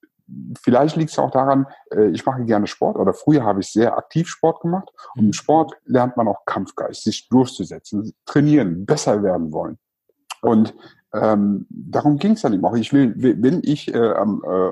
vielleicht 0.62 0.96
liegt 0.96 1.12
es 1.12 1.20
auch 1.20 1.32
daran, 1.32 1.68
äh, 1.92 2.10
ich 2.10 2.26
mache 2.26 2.44
gerne 2.46 2.68
Sport 2.68 2.98
oder 2.98 3.14
früher 3.14 3.44
habe 3.44 3.62
ich 3.62 3.72
sehr 3.72 3.98
aktiv 3.98 4.28
Sport 4.28 4.62
gemacht. 4.62 4.90
Und 5.16 5.26
im 5.26 5.34
Sport 5.34 5.74
lernt 5.86 6.18
man 6.18 6.28
auch 6.28 6.46
Kampfgeist, 6.46 7.04
sich 7.04 7.30
durchzusetzen, 7.30 8.14
trainieren, 8.26 8.86
besser 8.86 9.24
werden 9.24 9.52
wollen. 9.52 9.78
Und 10.42 10.76
ähm, 11.22 11.66
darum 11.70 12.18
ging 12.18 12.34
es 12.34 12.42
dann 12.42 12.54
eben 12.54 12.66
auch. 12.66 12.76
Ich 12.76 12.94
will, 12.94 13.14
wenn 13.16 13.62
ich 13.64 13.94
äh, 13.94 14.14
am, 14.14 14.44
äh, 14.44 14.72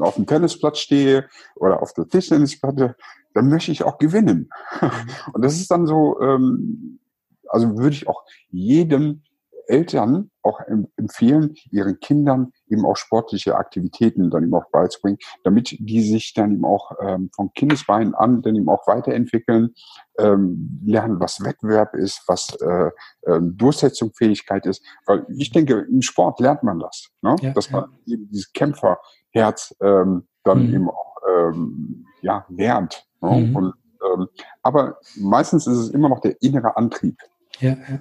auf 0.00 0.16
dem 0.16 0.26
Tennisplatz 0.26 0.78
stehe 0.78 1.26
oder 1.56 1.82
auf 1.82 1.92
der 1.92 2.08
Tischtennisplatte, 2.08 2.96
dann 3.34 3.48
möchte 3.48 3.72
ich 3.72 3.84
auch 3.84 3.98
gewinnen. 3.98 4.50
Mhm. 4.80 4.90
Und 5.32 5.44
das 5.44 5.56
ist 5.56 5.70
dann 5.70 5.86
so, 5.86 6.20
ähm, 6.20 7.00
also 7.48 7.76
würde 7.76 7.96
ich 7.96 8.08
auch 8.08 8.24
jedem 8.50 9.22
Eltern 9.66 10.30
auch 10.42 10.60
empfehlen, 10.96 11.54
ihren 11.70 11.98
Kindern 12.00 12.52
eben 12.68 12.84
auch 12.84 12.96
sportliche 12.96 13.56
Aktivitäten 13.56 14.30
dann 14.30 14.44
eben 14.44 14.54
auch 14.54 14.70
beizubringen, 14.70 15.18
damit 15.42 15.76
die 15.78 16.02
sich 16.02 16.34
dann 16.34 16.52
eben 16.52 16.64
auch 16.64 16.92
ähm, 17.00 17.30
vom 17.34 17.52
Kindesbein 17.54 18.14
an 18.14 18.42
dann 18.42 18.56
eben 18.56 18.68
auch 18.68 18.86
weiterentwickeln, 18.86 19.74
ähm, 20.18 20.80
lernen, 20.84 21.18
was 21.20 21.42
Wettbewerb 21.42 21.94
ist, 21.94 22.22
was 22.26 22.56
äh, 22.60 22.90
äh, 23.22 23.40
Durchsetzungsfähigkeit 23.40 24.66
ist. 24.66 24.84
Weil 25.06 25.26
ich 25.36 25.50
denke, 25.50 25.86
im 25.90 26.02
Sport 26.02 26.40
lernt 26.40 26.62
man 26.62 26.78
das, 26.78 27.08
ne? 27.22 27.36
Ja, 27.40 27.52
dass 27.52 27.70
man 27.70 27.86
eben 28.06 28.28
dieses 28.28 28.52
Kämpferherz 28.52 29.74
ähm, 29.80 30.28
dann 30.44 30.68
mhm. 30.68 30.74
eben 30.74 30.90
auch 30.90 31.16
ähm, 31.28 32.06
ja, 32.20 32.44
lernt. 32.48 33.06
Ne? 33.20 33.40
Mhm. 33.40 33.56
Und, 33.56 33.74
ähm, 34.12 34.28
aber 34.62 34.98
meistens 35.16 35.66
ist 35.66 35.78
es 35.78 35.90
immer 35.90 36.08
noch 36.08 36.20
der 36.20 36.40
innere 36.42 36.76
Antrieb. 36.76 37.16
Ja, 37.60 37.70
ja. 37.70 38.00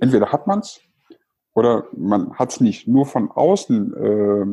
Entweder 0.00 0.30
hat 0.32 0.46
man 0.46 0.60
es 0.60 0.80
oder 1.58 1.88
man 1.96 2.32
hat 2.34 2.52
es 2.52 2.60
nicht. 2.60 2.86
Nur 2.86 3.04
von 3.04 3.30
außen 3.32 3.94
äh, 3.96 4.46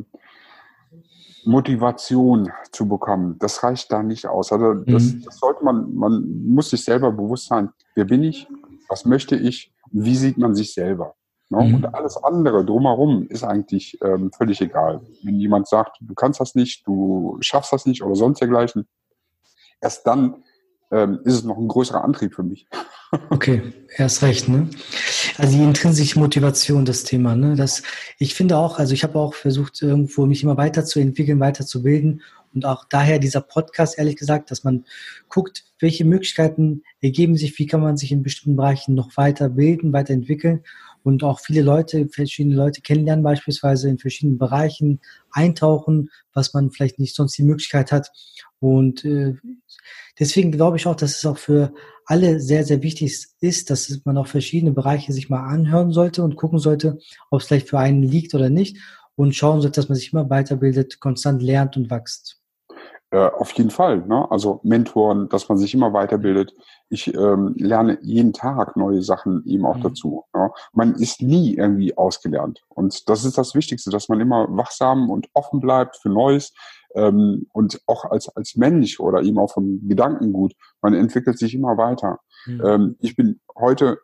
Motivation 1.46 2.52
zu 2.72 2.88
bekommen, 2.88 3.38
das 3.38 3.62
reicht 3.64 3.92
da 3.92 4.02
nicht 4.02 4.26
aus. 4.26 4.52
Also 4.52 4.74
das, 4.74 5.14
mhm. 5.14 5.22
das, 5.24 5.38
sollte 5.38 5.64
man, 5.64 5.94
man 5.94 6.44
muss 6.48 6.72
sich 6.72 6.84
selber 6.84 7.12
bewusst 7.12 7.48
sein, 7.48 7.70
wer 7.94 8.06
bin 8.06 8.24
ich, 8.24 8.48
was 8.90 9.06
möchte 9.06 9.36
ich, 9.36 9.72
wie 9.92 10.16
sieht 10.16 10.40
man 10.40 10.56
sich 10.56 10.74
selber. 10.74 11.14
Ne? 11.50 11.64
Mhm. 11.64 11.76
Und 11.76 11.94
alles 11.94 12.18
andere 12.18 12.66
drumherum 12.66 13.28
ist 13.28 13.44
eigentlich 13.44 14.00
ähm, 14.02 14.32
völlig 14.32 14.60
egal. 14.62 15.02
Wenn 15.22 15.36
jemand 15.36 15.68
sagt, 15.68 15.98
du 16.02 16.16
kannst 16.16 16.40
das 16.40 16.56
nicht, 16.56 16.88
du 16.88 17.38
schaffst 17.42 17.72
das 17.72 17.86
nicht 17.86 18.02
oder 18.02 18.16
sonst 18.16 18.40
dergleichen, 18.40 18.88
erst 19.80 20.08
dann 20.08 20.44
ähm, 20.92 21.20
ist 21.24 21.36
es 21.36 21.44
noch 21.44 21.58
ein 21.58 21.68
größerer 21.68 22.04
Antrieb 22.04 22.34
für 22.34 22.44
mich. 22.44 22.68
Okay, 23.30 23.62
erst 23.98 24.24
recht, 24.24 24.50
ne? 24.50 24.70
Also 25.38 25.58
die 25.58 25.64
intrinsische 25.64 26.20
Motivation, 26.20 26.86
das 26.86 27.04
Thema, 27.04 27.36
ne? 27.36 27.56
Das, 27.56 27.84
ich 28.18 28.34
finde 28.34 28.58
auch, 28.58 28.80
also 28.80 28.94
ich 28.94 29.04
habe 29.04 29.20
auch 29.20 29.34
versucht, 29.34 29.82
irgendwo 29.82 30.26
mich 30.26 30.44
immer 30.44 30.58
weiterzuentwickeln, 30.58 31.40
weiterzubilden 31.40 32.22
und 32.54 32.66
auch 32.66 32.86
daher 32.90 33.20
dieser 33.20 33.42
Podcast, 33.42 33.98
ehrlich 33.98 34.16
gesagt, 34.16 34.52
dass 34.52 34.64
man 34.64 34.86
guckt, 35.30 35.66
welche 35.80 36.06
Möglichkeiten 36.06 36.84
ergeben 37.02 37.36
sich, 37.36 37.58
wie 37.60 37.68
kann 37.68 37.82
man 37.82 37.98
sich 37.98 38.12
in 38.12 38.24
bestimmten 38.24 38.56
Bereichen 38.56 38.96
noch 38.96 39.16
weiterbilden, 39.18 39.94
weiterentwickeln 39.94 40.64
und 41.04 41.24
auch 41.24 41.40
viele 41.40 41.62
Leute, 41.62 42.08
verschiedene 42.10 42.56
Leute 42.56 42.82
kennenlernen, 42.82 43.24
beispielsweise 43.24 43.90
in 43.90 44.00
verschiedenen 44.00 44.40
Bereichen 44.40 45.02
eintauchen, 45.32 46.10
was 46.34 46.54
man 46.54 46.72
vielleicht 46.72 46.98
nicht 46.98 47.14
sonst 47.14 47.38
die 47.38 47.44
Möglichkeit 47.44 47.92
hat. 47.92 48.10
Und 48.66 49.06
äh, 49.06 49.36
deswegen 50.20 50.52
glaube 50.52 50.78
ich 50.78 50.88
auch, 50.88 50.96
dass 50.96 51.18
es 51.18 51.26
auch 51.28 51.38
für 51.38 51.72
alle 52.08 52.40
sehr, 52.40 52.64
sehr 52.64 52.82
wichtig 52.82 53.28
ist, 53.40 53.70
dass 53.70 54.02
man 54.06 54.18
auch 54.18 54.26
verschiedene 54.26 54.72
Bereiche 54.72 55.14
sich 55.14 55.30
mal 55.30 55.46
anhören 55.46 55.92
sollte 55.92 56.24
und 56.24 56.36
gucken 56.36 56.58
sollte, 56.58 56.98
ob 57.30 57.42
es 57.42 57.46
vielleicht 57.46 57.70
für 57.70 57.78
einen 57.78 58.02
liegt 58.02 58.34
oder 58.34 58.50
nicht 58.50 58.78
und 59.16 59.36
schauen 59.36 59.62
sollte, 59.62 59.80
dass 59.80 59.88
man 59.88 59.98
sich 59.98 60.12
immer 60.12 60.32
weiterbildet, 60.32 61.00
konstant 61.00 61.44
lernt 61.44 61.78
und 61.78 61.92
wächst. 61.92 62.42
Äh, 63.12 63.30
auf 63.38 63.52
jeden 63.52 63.70
Fall. 63.70 64.00
Ne? 64.08 64.26
Also 64.32 64.62
Mentoren, 64.64 65.30
dass 65.30 65.48
man 65.48 65.60
sich 65.60 65.76
immer 65.76 65.94
weiterbildet. 65.94 66.56
Ich 66.90 67.14
ähm, 67.14 67.54
lerne 67.56 68.00
jeden 68.02 68.34
Tag 68.34 68.76
neue 68.76 69.04
Sachen 69.04 69.46
eben 69.46 69.66
auch 69.68 69.78
mhm. 69.78 69.84
dazu. 69.84 70.24
Ne? 70.34 70.50
Man 70.74 70.96
ist 70.96 71.22
nie 71.22 71.54
irgendwie 71.54 71.96
ausgelernt. 71.96 72.64
Und 72.68 73.08
das 73.08 73.24
ist 73.24 73.38
das 73.38 73.54
Wichtigste, 73.54 73.92
dass 73.92 74.10
man 74.10 74.22
immer 74.22 74.48
wachsam 74.50 75.12
und 75.12 75.30
offen 75.34 75.60
bleibt 75.60 75.98
für 75.98 76.10
Neues, 76.10 76.52
ähm, 76.96 77.48
und 77.54 77.82
auch 77.86 78.06
als, 78.06 78.30
als 78.36 78.56
Mensch 78.56 79.00
oder 79.00 79.22
eben 79.22 79.38
auch 79.38 79.54
vom 79.54 79.88
Gedankengut, 79.88 80.54
man 80.82 80.94
entwickelt 80.94 81.38
sich 81.38 81.54
immer 81.54 81.78
weiter. 81.78 82.20
Mhm. 82.46 82.62
Ähm, 82.66 82.96
ich 83.00 83.16
bin 83.16 83.40
heute 83.56 84.00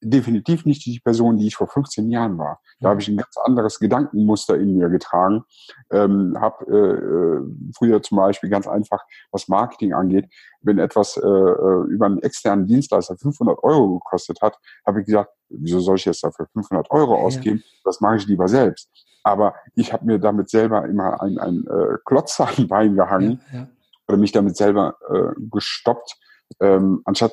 definitiv 0.00 0.66
nicht 0.66 0.84
die 0.86 1.00
Person, 1.00 1.36
die 1.36 1.46
ich 1.46 1.56
vor 1.56 1.66
15 1.66 2.10
Jahren 2.10 2.38
war. 2.38 2.60
Da 2.80 2.90
habe 2.90 3.00
ich 3.00 3.08
ein 3.08 3.16
ganz 3.16 3.36
anderes 3.42 3.78
Gedankenmuster 3.78 4.56
in 4.56 4.76
mir 4.76 4.88
getragen. 4.88 5.44
Ähm, 5.90 6.36
habe 6.38 6.64
äh, 6.66 6.76
äh, 6.76 7.72
früher 7.76 8.02
zum 8.02 8.18
Beispiel 8.18 8.50
ganz 8.50 8.68
einfach, 8.68 9.02
was 9.32 9.48
Marketing 9.48 9.92
angeht, 9.92 10.26
wenn 10.60 10.78
etwas 10.78 11.16
äh, 11.16 11.26
äh 11.26 11.84
über 11.88 12.06
einen 12.06 12.22
externen 12.22 12.66
Dienstleister 12.66 13.16
500 13.16 13.62
Euro 13.64 13.98
gekostet 13.98 14.40
hat, 14.42 14.58
habe 14.86 15.00
ich 15.00 15.06
gesagt, 15.06 15.30
wieso 15.48 15.80
soll 15.80 15.96
ich 15.96 16.04
jetzt 16.04 16.22
dafür 16.22 16.46
500 16.52 16.90
Euro 16.90 17.16
ausgeben? 17.16 17.62
Ja. 17.64 17.80
Das 17.84 18.00
mache 18.00 18.16
ich 18.16 18.26
lieber 18.26 18.48
selbst. 18.48 18.88
Aber 19.24 19.54
ich 19.74 19.92
habe 19.92 20.04
mir 20.04 20.18
damit 20.18 20.50
selber 20.50 20.86
immer 20.86 21.20
ein, 21.20 21.38
ein 21.38 21.66
äh, 21.66 21.96
Klotz 22.04 22.38
an 22.40 22.68
Bein 22.68 22.94
gehangen 22.94 23.40
ja, 23.52 23.58
ja. 23.60 23.68
oder 24.06 24.18
mich 24.18 24.32
damit 24.32 24.56
selber 24.56 24.96
äh, 25.10 25.34
gestoppt, 25.50 26.16
ähm, 26.60 27.00
anstatt 27.04 27.32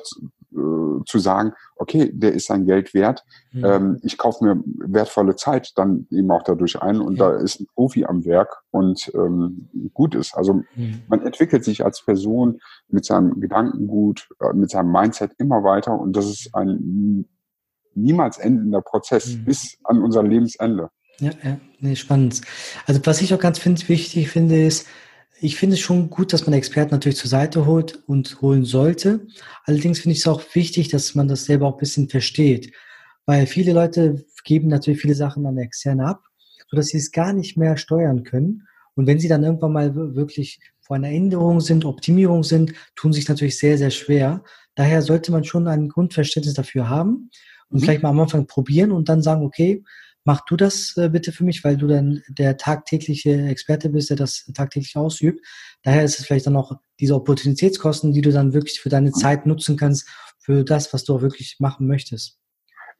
äh, 0.52 1.04
zu 1.04 1.18
sagen, 1.18 1.52
okay, 1.76 2.10
der 2.12 2.32
ist 2.32 2.46
sein 2.46 2.66
Geld 2.66 2.94
wert, 2.94 3.24
mhm. 3.52 3.64
ähm, 3.64 4.00
ich 4.02 4.18
kaufe 4.18 4.44
mir 4.44 4.62
wertvolle 4.64 5.36
Zeit 5.36 5.72
dann 5.76 6.06
eben 6.10 6.30
auch 6.30 6.42
dadurch 6.42 6.80
ein 6.80 7.00
und 7.00 7.18
ja. 7.18 7.30
da 7.30 7.36
ist 7.38 7.60
ein 7.60 7.66
Profi 7.74 8.04
am 8.04 8.24
Werk 8.24 8.62
und 8.70 9.10
ähm, 9.14 9.68
gut 9.92 10.14
ist. 10.14 10.34
Also 10.34 10.54
mhm. 10.74 11.02
man 11.08 11.22
entwickelt 11.22 11.64
sich 11.64 11.84
als 11.84 12.04
Person 12.04 12.60
mit 12.88 13.04
seinem 13.04 13.40
Gedankengut, 13.40 14.28
äh, 14.40 14.52
mit 14.54 14.70
seinem 14.70 14.92
Mindset 14.92 15.32
immer 15.38 15.62
weiter 15.64 15.98
und 15.98 16.16
das 16.16 16.26
ist 16.26 16.54
ein 16.54 17.26
niemals 17.94 18.38
endender 18.38 18.80
Prozess 18.80 19.36
mhm. 19.36 19.44
bis 19.44 19.78
an 19.84 20.02
unser 20.02 20.22
Lebensende. 20.22 20.90
Ja, 21.22 21.30
ja, 21.44 21.60
nee, 21.78 21.94
spannend. 21.94 22.40
Also 22.84 23.00
was 23.04 23.22
ich 23.22 23.32
auch 23.32 23.38
ganz 23.38 23.60
find, 23.60 23.88
wichtig 23.88 24.28
finde, 24.28 24.60
ist, 24.60 24.88
ich 25.40 25.54
finde 25.54 25.74
es 25.74 25.80
schon 25.80 26.10
gut, 26.10 26.32
dass 26.32 26.46
man 26.46 26.52
Experten 26.52 26.90
natürlich 26.90 27.16
zur 27.16 27.30
Seite 27.30 27.64
holt 27.64 28.02
und 28.08 28.42
holen 28.42 28.64
sollte. 28.64 29.28
Allerdings 29.64 30.00
finde 30.00 30.14
ich 30.14 30.18
es 30.18 30.26
auch 30.26 30.42
wichtig, 30.54 30.88
dass 30.88 31.14
man 31.14 31.28
das 31.28 31.44
selber 31.44 31.68
auch 31.68 31.74
ein 31.74 31.78
bisschen 31.78 32.08
versteht. 32.08 32.72
Weil 33.24 33.46
viele 33.46 33.72
Leute 33.72 34.24
geben 34.42 34.66
natürlich 34.66 35.00
viele 35.00 35.14
Sachen 35.14 35.46
an 35.46 35.58
Externe 35.58 36.06
ab, 36.06 36.24
sodass 36.68 36.88
sie 36.88 36.98
es 36.98 37.12
gar 37.12 37.32
nicht 37.32 37.56
mehr 37.56 37.76
steuern 37.76 38.24
können. 38.24 38.66
Und 38.94 39.06
wenn 39.06 39.20
sie 39.20 39.28
dann 39.28 39.44
irgendwann 39.44 39.72
mal 39.72 39.94
wirklich 39.94 40.58
vor 40.80 40.96
einer 40.96 41.10
Änderung 41.10 41.60
sind, 41.60 41.84
Optimierung 41.84 42.42
sind, 42.42 42.72
tun 42.96 43.12
sich 43.12 43.28
natürlich 43.28 43.60
sehr, 43.60 43.78
sehr 43.78 43.90
schwer. 43.90 44.42
Daher 44.74 45.02
sollte 45.02 45.30
man 45.30 45.44
schon 45.44 45.68
ein 45.68 45.88
Grundverständnis 45.88 46.54
dafür 46.54 46.88
haben 46.88 47.30
und 47.68 47.80
mhm. 47.80 47.84
vielleicht 47.84 48.02
mal 48.02 48.10
am 48.10 48.18
Anfang 48.18 48.48
probieren 48.48 48.90
und 48.90 49.08
dann 49.08 49.22
sagen, 49.22 49.44
okay, 49.44 49.84
mach 50.24 50.44
du 50.44 50.56
das 50.56 50.96
äh, 50.96 51.08
bitte 51.08 51.32
für 51.32 51.44
mich, 51.44 51.64
weil 51.64 51.76
du 51.76 51.86
dann 51.86 52.22
der 52.28 52.56
tagtägliche 52.56 53.46
Experte 53.46 53.88
bist, 53.88 54.10
der 54.10 54.16
das 54.16 54.44
tagtäglich 54.54 54.96
ausübt. 54.96 55.44
Daher 55.82 56.04
ist 56.04 56.18
es 56.18 56.26
vielleicht 56.26 56.46
dann 56.46 56.56
auch 56.56 56.72
diese 57.00 57.14
Opportunitätskosten, 57.14 58.12
die 58.12 58.20
du 58.20 58.30
dann 58.30 58.52
wirklich 58.52 58.80
für 58.80 58.88
deine 58.88 59.10
mhm. 59.10 59.14
Zeit 59.14 59.46
nutzen 59.46 59.76
kannst, 59.76 60.08
für 60.38 60.64
das, 60.64 60.92
was 60.92 61.04
du 61.04 61.14
auch 61.14 61.22
wirklich 61.22 61.56
machen 61.58 61.86
möchtest. 61.86 62.41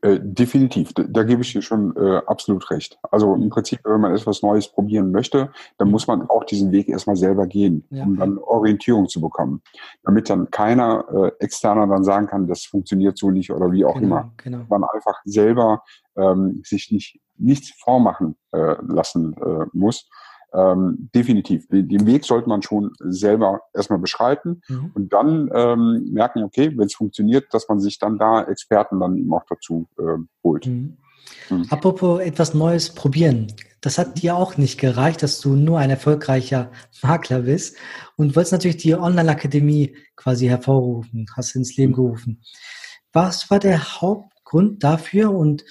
Äh, 0.02 0.18
definitiv, 0.21 0.92
da, 0.94 1.04
da, 1.04 1.23
gebe 1.23 1.42
ich 1.42 1.52
dir 1.52 1.62
schon 1.62 1.94
äh, 1.97 2.21
absolut 2.26 2.68
recht. 2.73 2.99
Also 3.12 3.35
im 3.37 3.50
Prinzip, 3.50 3.78
wenn 3.85 4.00
man 4.00 4.12
etwas 4.12 4.42
Neues 4.42 4.66
probieren 4.66 5.12
möchte, 5.12 5.52
dann 5.78 5.92
muss 5.92 6.09
man 6.09 6.28
auch 6.28 6.42
diesen 6.42 6.73
Weg 6.73 6.88
erstmal 6.88 7.14
selber 7.14 7.47
gehen, 7.47 7.87
ja. 7.90 8.02
um 8.02 8.16
dann 8.16 8.38
Orientierung 8.38 9.09
zu 9.09 9.21
bekommen. 9.21 9.62
Damit 10.02 10.28
dann 10.28 10.50
keiner 10.50 11.04
äh, 11.09 11.44
externer 11.44 11.87
dann 11.87 12.02
sagen 12.02 12.26
kann, 12.26 12.49
das 12.49 12.64
funktioniert 12.64 13.16
so 13.16 13.30
nicht 13.30 13.52
oder 13.52 13.71
wie 13.71 13.85
auch 13.85 13.94
genau, 13.94 14.06
immer. 14.06 14.32
Genau. 14.38 14.66
Man 14.68 14.82
einfach 14.82 15.21
selber 15.25 15.85
ähm, 16.16 16.62
sich 16.64 16.90
nicht 16.90 17.21
nichts 17.38 17.71
vormachen 17.71 18.37
äh, 18.52 18.75
lassen 18.82 19.35
äh, 19.35 19.66
muss. 19.73 20.09
Ähm, 20.54 21.09
definitiv. 21.14 21.66
Den, 21.68 22.06
Weg 22.06 22.25
sollte 22.25 22.49
man 22.49 22.61
schon 22.62 22.92
selber 22.99 23.62
erstmal 23.73 23.99
beschreiten 23.99 24.61
mhm. 24.68 24.90
und 24.94 25.12
dann 25.12 25.50
ähm, 25.54 26.09
merken, 26.12 26.42
okay, 26.42 26.73
wenn 26.76 26.87
es 26.87 26.94
funktioniert, 26.94 27.47
dass 27.52 27.68
man 27.68 27.80
sich 27.80 27.99
dann 27.99 28.18
da 28.18 28.42
Experten 28.42 29.00
dann 29.00 29.16
eben 29.16 29.32
auch 29.32 29.44
dazu 29.49 29.88
äh, 29.99 30.18
holt. 30.44 30.66
Mhm. 30.66 30.99
Mhm. 31.49 31.66
Apropos 31.71 32.21
etwas 32.21 32.54
Neues 32.54 32.90
probieren. 32.90 33.47
Das 33.80 33.99
hat 33.99 34.23
dir 34.23 34.37
auch 34.37 34.56
nicht 34.56 34.78
gereicht, 34.78 35.23
dass 35.23 35.40
du 35.40 35.54
nur 35.54 35.78
ein 35.78 35.90
erfolgreicher 35.90 36.71
Makler 37.02 37.40
bist 37.40 37.76
und 38.16 38.37
wolltest 38.37 38.52
natürlich 38.52 38.76
die 38.76 38.94
Online-Akademie 38.94 39.97
quasi 40.16 40.47
hervorrufen, 40.47 41.26
hast 41.35 41.56
ins 41.56 41.76
Leben 41.76 41.92
gerufen. 41.92 42.42
Was 43.12 43.50
war 43.50 43.59
der 43.59 44.00
Hauptgrund 44.00 44.85
dafür 44.85 45.32
und 45.32 45.64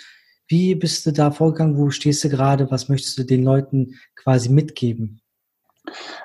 wie 0.52 0.76
bist 0.76 1.06
du 1.06 1.12
da 1.12 1.32
vorgegangen? 1.32 1.78
Wo 1.78 1.90
stehst 1.90 2.24
du 2.24 2.30
gerade? 2.30 2.70
Was 2.70 2.90
möchtest 2.90 3.18
du 3.18 3.24
den 3.24 3.44
Leuten 3.44 3.96
quasi 4.16 4.50
mitgeben? 4.50 5.22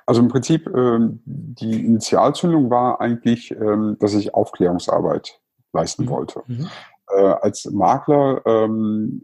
Also 0.04 0.20
im 0.20 0.28
Prinzip, 0.28 0.66
ähm, 0.66 1.20
die 1.24 1.86
Initialzündung 1.86 2.68
war 2.68 3.00
eigentlich, 3.00 3.52
ähm, 3.52 3.96
dass 4.00 4.14
ich 4.14 4.34
Aufklärungsarbeit 4.34 5.40
leisten 5.72 6.04
mhm. 6.04 6.08
wollte. 6.10 6.42
Mhm. 6.46 6.68
Äh, 7.08 7.22
als 7.40 7.64
Makler, 7.66 8.42
ähm, 8.46 9.22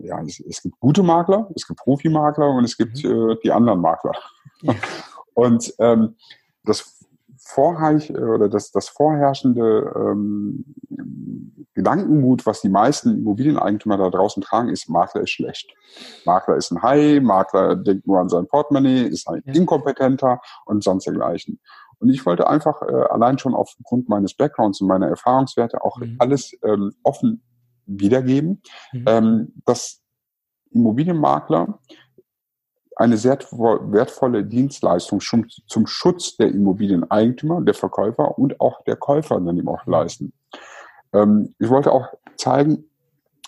ja, 0.00 0.20
es, 0.22 0.62
gibt 0.62 0.80
gute 0.80 1.02
Makler, 1.02 1.50
es 1.54 1.66
gibt 1.66 1.80
Profimakler 1.80 2.48
und 2.48 2.64
es 2.64 2.76
gibt 2.76 3.04
mhm. 3.04 3.30
äh, 3.30 3.36
die 3.44 3.52
anderen 3.52 3.80
Makler. 3.80 4.12
Ja. 4.62 4.74
Und 5.34 5.72
das 5.78 7.01
Vorreich 7.54 8.10
oder 8.10 8.48
das, 8.48 8.70
das 8.70 8.88
vorherrschende 8.88 9.92
ähm, 9.94 10.64
Gedankengut, 11.74 12.44
was 12.44 12.60
die 12.60 12.68
meisten 12.68 13.18
Immobilieneigentümer 13.18 13.96
da 13.96 14.10
draußen 14.10 14.42
tragen, 14.42 14.68
ist, 14.68 14.88
Makler 14.88 15.22
ist 15.22 15.30
schlecht. 15.30 15.74
Makler 16.24 16.56
ist 16.56 16.70
ein 16.70 16.82
Hai, 16.82 17.20
Makler 17.20 17.76
denkt 17.76 18.06
nur 18.06 18.20
an 18.20 18.28
sein 18.28 18.46
Portemonnaie, 18.46 19.02
ist 19.02 19.28
ein 19.28 19.42
ja. 19.46 19.54
Inkompetenter 19.54 20.40
und 20.66 20.84
sonst 20.84 21.06
dergleichen. 21.06 21.60
Und 21.98 22.10
ich 22.10 22.26
wollte 22.26 22.48
einfach 22.48 22.82
äh, 22.82 23.04
allein 23.10 23.38
schon 23.38 23.54
aufgrund 23.54 24.08
meines 24.08 24.34
Backgrounds 24.34 24.80
und 24.80 24.88
meiner 24.88 25.08
Erfahrungswerte 25.08 25.82
auch 25.82 25.98
mhm. 25.98 26.16
alles 26.18 26.52
ähm, 26.64 26.92
offen 27.02 27.42
wiedergeben, 27.86 28.60
mhm. 28.92 29.04
ähm, 29.06 29.52
dass 29.64 30.02
Immobilienmakler 30.72 31.78
eine 32.96 33.16
sehr 33.16 33.38
wertvolle 33.38 34.44
Dienstleistung 34.44 35.20
zum, 35.20 35.86
Schutz 35.86 36.36
der 36.36 36.48
Immobilieneigentümer, 36.48 37.60
der 37.62 37.74
Verkäufer 37.74 38.38
und 38.38 38.60
auch 38.60 38.82
der 38.84 38.96
Käufer 38.96 39.40
dann 39.40 39.56
eben 39.56 39.68
auch 39.68 39.86
leisten. 39.86 40.32
Ähm, 41.12 41.54
ich 41.58 41.68
wollte 41.68 41.92
auch 41.92 42.08
zeigen, 42.36 42.84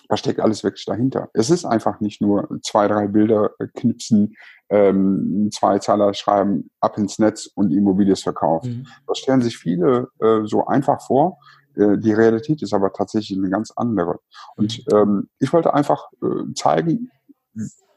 was 0.07 0.19
steckt 0.19 0.39
alles 0.39 0.63
wirklich 0.63 0.85
dahinter. 0.85 1.29
Es 1.33 1.49
ist 1.49 1.65
einfach 1.65 1.99
nicht 1.99 2.21
nur 2.21 2.47
zwei, 2.61 2.87
drei 2.87 3.07
Bilder 3.07 3.51
knipsen, 3.73 4.35
ähm, 4.69 5.49
zwei 5.51 5.79
Zahler 5.79 6.13
schreiben, 6.13 6.69
ab 6.79 6.97
ins 6.97 7.19
Netz 7.19 7.49
und 7.55 7.71
Immobilie 7.71 8.13
ist 8.13 8.23
verkauft. 8.23 8.65
Mhm. 8.65 8.87
Das 9.07 9.19
stellen 9.19 9.41
sich 9.41 9.57
viele 9.57 10.09
äh, 10.19 10.41
so 10.45 10.65
einfach 10.65 11.01
vor. 11.01 11.39
Äh, 11.75 11.97
die 11.97 12.13
Realität 12.13 12.61
ist 12.61 12.73
aber 12.73 12.93
tatsächlich 12.93 13.37
eine 13.37 13.49
ganz 13.49 13.71
andere. 13.75 14.19
Und 14.55 14.85
mhm. 14.87 14.95
ähm, 14.95 15.29
ich 15.39 15.51
wollte 15.53 15.73
einfach 15.73 16.07
äh, 16.21 16.53
zeigen, 16.53 17.11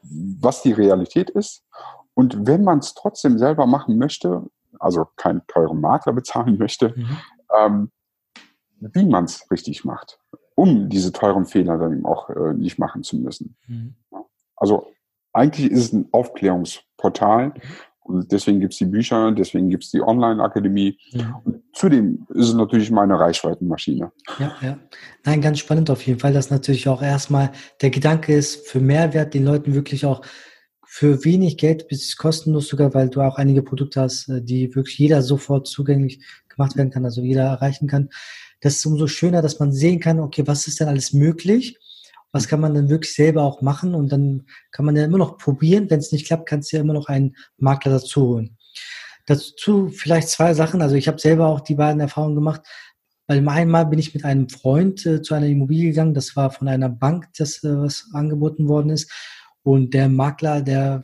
was 0.01 0.61
die 0.61 0.73
Realität 0.73 1.29
ist. 1.29 1.65
Und 2.13 2.47
wenn 2.47 2.63
man 2.63 2.79
es 2.79 2.93
trotzdem 2.93 3.37
selber 3.37 3.65
machen 3.65 3.97
möchte, 3.97 4.45
also 4.79 5.05
keinen 5.15 5.45
teuren 5.47 5.81
Makler 5.81 6.13
bezahlen 6.13 6.57
möchte, 6.57 6.93
mhm. 6.95 7.17
ähm, 7.57 7.91
wie 8.79 9.05
man 9.05 9.25
es 9.25 9.49
richtig 9.51 9.85
macht, 9.85 10.19
um 10.55 10.89
diese 10.89 11.11
teuren 11.11 11.45
Fehler 11.45 11.77
dann 11.77 11.93
eben 11.93 12.05
auch 12.05 12.29
äh, 12.29 12.53
nicht 12.53 12.79
machen 12.79 13.03
zu 13.03 13.17
müssen. 13.17 13.57
Mhm. 13.67 13.95
Also 14.55 14.87
eigentlich 15.33 15.71
ist 15.71 15.85
es 15.85 15.93
ein 15.93 16.09
Aufklärungsportal 16.11 17.53
und 18.09 18.31
deswegen 18.31 18.59
gibt 18.59 18.73
es 18.73 18.79
die 18.79 18.85
Bücher, 18.85 19.31
deswegen 19.31 19.69
gibt 19.69 19.83
es 19.83 19.91
die 19.91 20.01
Online-Akademie. 20.01 20.97
Ja. 21.11 21.39
Und 21.45 21.61
zudem 21.73 22.25
ist 22.29 22.47
es 22.47 22.53
natürlich 22.55 22.89
meine 22.89 23.19
Reichweitenmaschine. 23.19 24.11
Ja, 24.39 24.55
ja. 24.61 24.79
Nein, 25.23 25.41
ganz 25.41 25.59
spannend 25.59 25.91
auf 25.91 26.01
jeden 26.01 26.19
Fall, 26.19 26.33
dass 26.33 26.49
natürlich 26.49 26.87
auch 26.87 27.03
erstmal 27.03 27.51
der 27.81 27.91
Gedanke 27.91 28.33
ist, 28.33 28.67
für 28.67 28.79
Mehrwert 28.79 29.35
den 29.35 29.45
Leuten 29.45 29.75
wirklich 29.75 30.07
auch 30.07 30.23
für 30.87 31.23
wenig 31.23 31.57
Geld 31.57 31.87
bis 31.87 32.17
kostenlos 32.17 32.67
sogar, 32.67 32.95
weil 32.95 33.09
du 33.09 33.21
auch 33.21 33.35
einige 33.35 33.61
Produkte 33.61 34.01
hast, 34.01 34.27
äh, 34.27 34.41
die 34.41 34.73
wirklich 34.73 34.97
jeder 34.97 35.21
sofort 35.21 35.67
zugänglich 35.67 36.25
gemacht 36.47 36.75
werden 36.77 36.89
kann, 36.89 37.05
also 37.05 37.21
jeder 37.21 37.43
erreichen 37.43 37.87
kann. 37.87 38.09
Das 38.61 38.77
ist 38.77 38.85
umso 38.87 39.05
schöner, 39.05 39.43
dass 39.43 39.59
man 39.59 39.71
sehen 39.71 39.99
kann, 39.99 40.19
okay, 40.19 40.47
was 40.47 40.65
ist 40.65 40.79
denn 40.79 40.87
alles 40.87 41.13
möglich? 41.13 41.77
Was 42.31 42.47
kann 42.47 42.59
man 42.59 42.73
dann 42.73 42.89
wirklich 42.89 43.13
selber 43.13 43.43
auch 43.43 43.61
machen 43.61 43.95
und 43.95 44.11
dann 44.11 44.45
kann 44.71 44.85
man 44.85 44.95
ja 44.95 45.05
immer 45.05 45.17
noch 45.17 45.37
probieren. 45.37 45.89
Wenn 45.89 45.99
es 45.99 46.11
nicht 46.11 46.27
klappt, 46.27 46.47
kannst 46.47 46.71
du 46.71 46.77
ja 46.77 46.83
immer 46.83 46.93
noch 46.93 47.07
einen 47.07 47.35
Makler 47.57 47.93
dazu 47.93 48.21
holen. 48.21 48.57
Dazu 49.25 49.89
vielleicht 49.89 50.29
zwei 50.29 50.53
Sachen. 50.53 50.81
Also 50.81 50.95
ich 50.95 51.07
habe 51.07 51.19
selber 51.19 51.47
auch 51.47 51.61
die 51.61 51.75
beiden 51.75 52.01
Erfahrungen 52.01 52.35
gemacht. 52.35 52.61
Weil 53.27 53.47
einmal 53.47 53.85
bin 53.85 53.99
ich 53.99 54.15
mit 54.15 54.25
einem 54.25 54.49
Freund 54.49 55.05
äh, 55.05 55.21
zu 55.21 55.35
einer 55.35 55.45
Immobilie 55.45 55.89
gegangen. 55.89 56.15
Das 56.15 56.35
war 56.35 56.49
von 56.49 56.67
einer 56.67 56.89
Bank, 56.89 57.27
das 57.37 57.63
äh, 57.63 57.77
was 57.77 58.07
angeboten 58.13 58.67
worden 58.67 58.89
ist. 58.89 59.11
Und 59.61 59.93
der 59.93 60.09
Makler, 60.09 60.61
der 60.61 61.03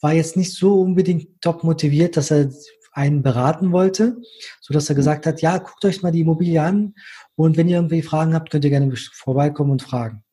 war 0.00 0.12
jetzt 0.12 0.36
nicht 0.36 0.54
so 0.54 0.80
unbedingt 0.80 1.40
top 1.40 1.64
motiviert, 1.64 2.16
dass 2.16 2.30
er 2.30 2.50
einen 2.92 3.22
beraten 3.22 3.72
wollte, 3.72 4.16
so 4.60 4.72
dass 4.72 4.88
er 4.88 4.94
gesagt 4.94 5.26
hat, 5.26 5.42
ja, 5.42 5.58
guckt 5.58 5.84
euch 5.84 6.02
mal 6.02 6.12
die 6.12 6.20
Immobilie 6.20 6.62
an 6.62 6.94
und 7.34 7.56
wenn 7.56 7.68
ihr 7.68 7.76
irgendwie 7.76 8.02
Fragen 8.02 8.34
habt, 8.34 8.50
könnt 8.50 8.64
ihr 8.64 8.70
gerne 8.70 8.94
vorbeikommen 8.96 9.72
und 9.72 9.82
fragen. 9.82 10.23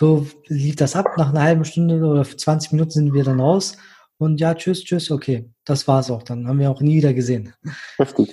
So 0.00 0.26
lief 0.46 0.76
das 0.76 0.96
ab. 0.96 1.18
Nach 1.18 1.28
einer 1.28 1.42
halben 1.42 1.66
Stunde 1.66 2.02
oder 2.02 2.24
20 2.24 2.72
Minuten 2.72 2.90
sind 2.90 3.12
wir 3.12 3.22
dann 3.22 3.38
raus. 3.38 3.76
Und 4.16 4.40
ja, 4.40 4.54
tschüss, 4.54 4.82
tschüss, 4.82 5.10
okay. 5.10 5.50
Das 5.66 5.86
war's 5.88 6.10
auch. 6.10 6.22
Dann 6.22 6.48
haben 6.48 6.58
wir 6.58 6.70
auch 6.70 6.80
nie 6.80 6.96
wieder 6.96 7.12
gesehen. 7.12 7.52
Heftig. 7.98 8.32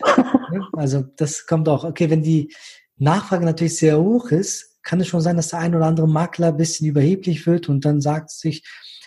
Also 0.71 1.01
das 1.17 1.45
kommt 1.45 1.67
auch. 1.67 1.84
Okay, 1.84 2.10
wenn 2.10 2.23
die 2.23 2.53
Nachfrage 2.95 3.43
natürlich 3.43 3.75
sehr 3.75 3.99
hoch 3.99 4.32
ist, 4.32 4.82
kann 4.82 5.01
es 5.01 5.08
schon 5.08 5.19
sein, 5.19 5.36
dass 5.36 5.49
der 5.49 5.60
ein 5.60 5.75
oder 5.75 5.88
andere 5.88 6.08
Makler 6.08 6.47
ein 6.47 6.58
bisschen 6.58 6.88
überheblich 6.88 7.45
wird 7.45 7.67
und 7.67 7.84
dann 7.84 7.99
sagt 7.99 8.30
sich, 8.30 8.65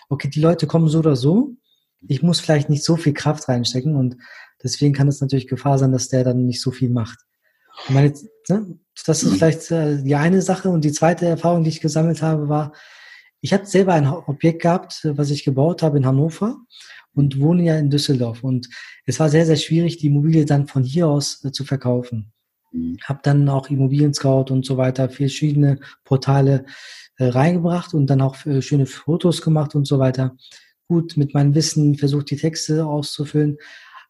okay, 0.09 0.27
die 0.27 0.39
Leute 0.39 0.67
kommen 0.67 0.87
so 0.87 0.99
oder 0.99 1.15
so. 1.15 1.55
Ich 2.07 2.21
muss 2.21 2.39
vielleicht 2.39 2.69
nicht 2.69 2.83
so 2.83 2.95
viel 2.95 3.13
Kraft 3.13 3.49
reinstecken 3.49 3.95
und 3.95 4.17
deswegen 4.61 4.93
kann 4.93 5.07
es 5.07 5.19
natürlich 5.19 5.47
Gefahr 5.47 5.79
sein, 5.79 5.93
dass 5.93 6.09
der 6.09 6.23
dann 6.23 6.45
nicht 6.45 6.61
so 6.61 6.69
viel 6.69 6.91
macht. 6.91 7.17
Ich 7.85 7.89
meine, 7.89 8.13
ne, 8.49 8.77
das 9.03 9.23
ist 9.23 9.35
vielleicht 9.35 9.71
äh, 9.71 10.01
die 10.01 10.15
eine 10.15 10.41
Sache. 10.41 10.69
Und 10.69 10.85
die 10.85 10.91
zweite 10.91 11.25
Erfahrung, 11.25 11.63
die 11.63 11.69
ich 11.69 11.81
gesammelt 11.81 12.21
habe, 12.21 12.49
war, 12.49 12.73
ich 13.41 13.53
hatte 13.53 13.65
selber 13.65 13.93
ein 13.93 14.07
Objekt 14.07 14.61
gehabt, 14.61 15.01
was 15.03 15.31
ich 15.31 15.43
gebaut 15.43 15.81
habe 15.81 15.97
in 15.97 16.05
Hannover 16.05 16.57
und 17.13 17.39
wohne 17.39 17.63
ja 17.63 17.77
in 17.77 17.89
Düsseldorf. 17.89 18.43
Und 18.43 18.69
es 19.05 19.19
war 19.19 19.29
sehr, 19.29 19.45
sehr 19.45 19.55
schwierig, 19.55 19.97
die 19.97 20.07
Immobilie 20.07 20.45
dann 20.45 20.67
von 20.67 20.83
hier 20.83 21.07
aus 21.07 21.43
äh, 21.43 21.51
zu 21.51 21.65
verkaufen. 21.65 22.31
Mhm. 22.71 22.97
Habe 23.03 23.19
dann 23.23 23.49
auch 23.49 23.69
Immobilien 23.69 24.13
Scout 24.13 24.45
und 24.51 24.65
so 24.65 24.77
weiter, 24.77 25.09
verschiedene 25.09 25.79
Portale 26.03 26.65
äh, 27.17 27.25
reingebracht 27.25 27.93
und 27.93 28.07
dann 28.07 28.21
auch 28.21 28.45
äh, 28.45 28.61
schöne 28.61 28.85
Fotos 28.85 29.41
gemacht 29.41 29.75
und 29.75 29.85
so 29.85 29.99
weiter. 29.99 30.35
Gut, 30.87 31.17
mit 31.17 31.33
meinem 31.33 31.55
Wissen 31.55 31.95
versucht, 31.95 32.29
die 32.29 32.37
Texte 32.37 32.85
auszufüllen. 32.85 33.57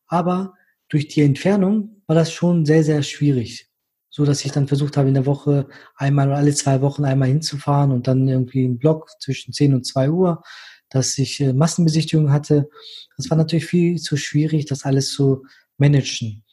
Aber 0.07 0.53
durch 0.89 1.07
die 1.07 1.21
Entfernung 1.21 2.01
war 2.07 2.15
das 2.15 2.33
schon 2.33 2.65
sehr, 2.65 2.83
sehr 2.83 3.01
schwierig. 3.03 3.70
So 4.11 4.25
dass 4.25 4.45
ich 4.45 4.51
dann 4.51 4.67
versucht 4.67 4.97
habe, 4.97 5.07
in 5.07 5.15
der 5.15 5.25
Woche 5.25 5.67
einmal 5.95 6.27
oder 6.27 6.37
alle 6.37 6.53
zwei 6.53 6.81
Wochen 6.81 7.05
einmal 7.05 7.29
hinzufahren 7.29 7.91
und 7.91 8.07
dann 8.07 8.27
irgendwie 8.27 8.65
einen 8.65 8.77
Block 8.77 9.09
zwischen 9.19 9.53
10 9.53 9.73
und 9.73 9.85
2 9.85 10.11
Uhr, 10.11 10.43
dass 10.89 11.17
ich 11.17 11.39
äh, 11.39 11.53
Massenbesichtigungen 11.53 12.31
hatte. 12.31 12.69
Das 13.17 13.29
war 13.29 13.37
natürlich 13.37 13.65
viel 13.65 13.99
zu 13.99 14.17
schwierig, 14.17 14.65
das 14.65 14.83
alles 14.83 15.09
zu 15.09 15.45
managen. 15.77 16.43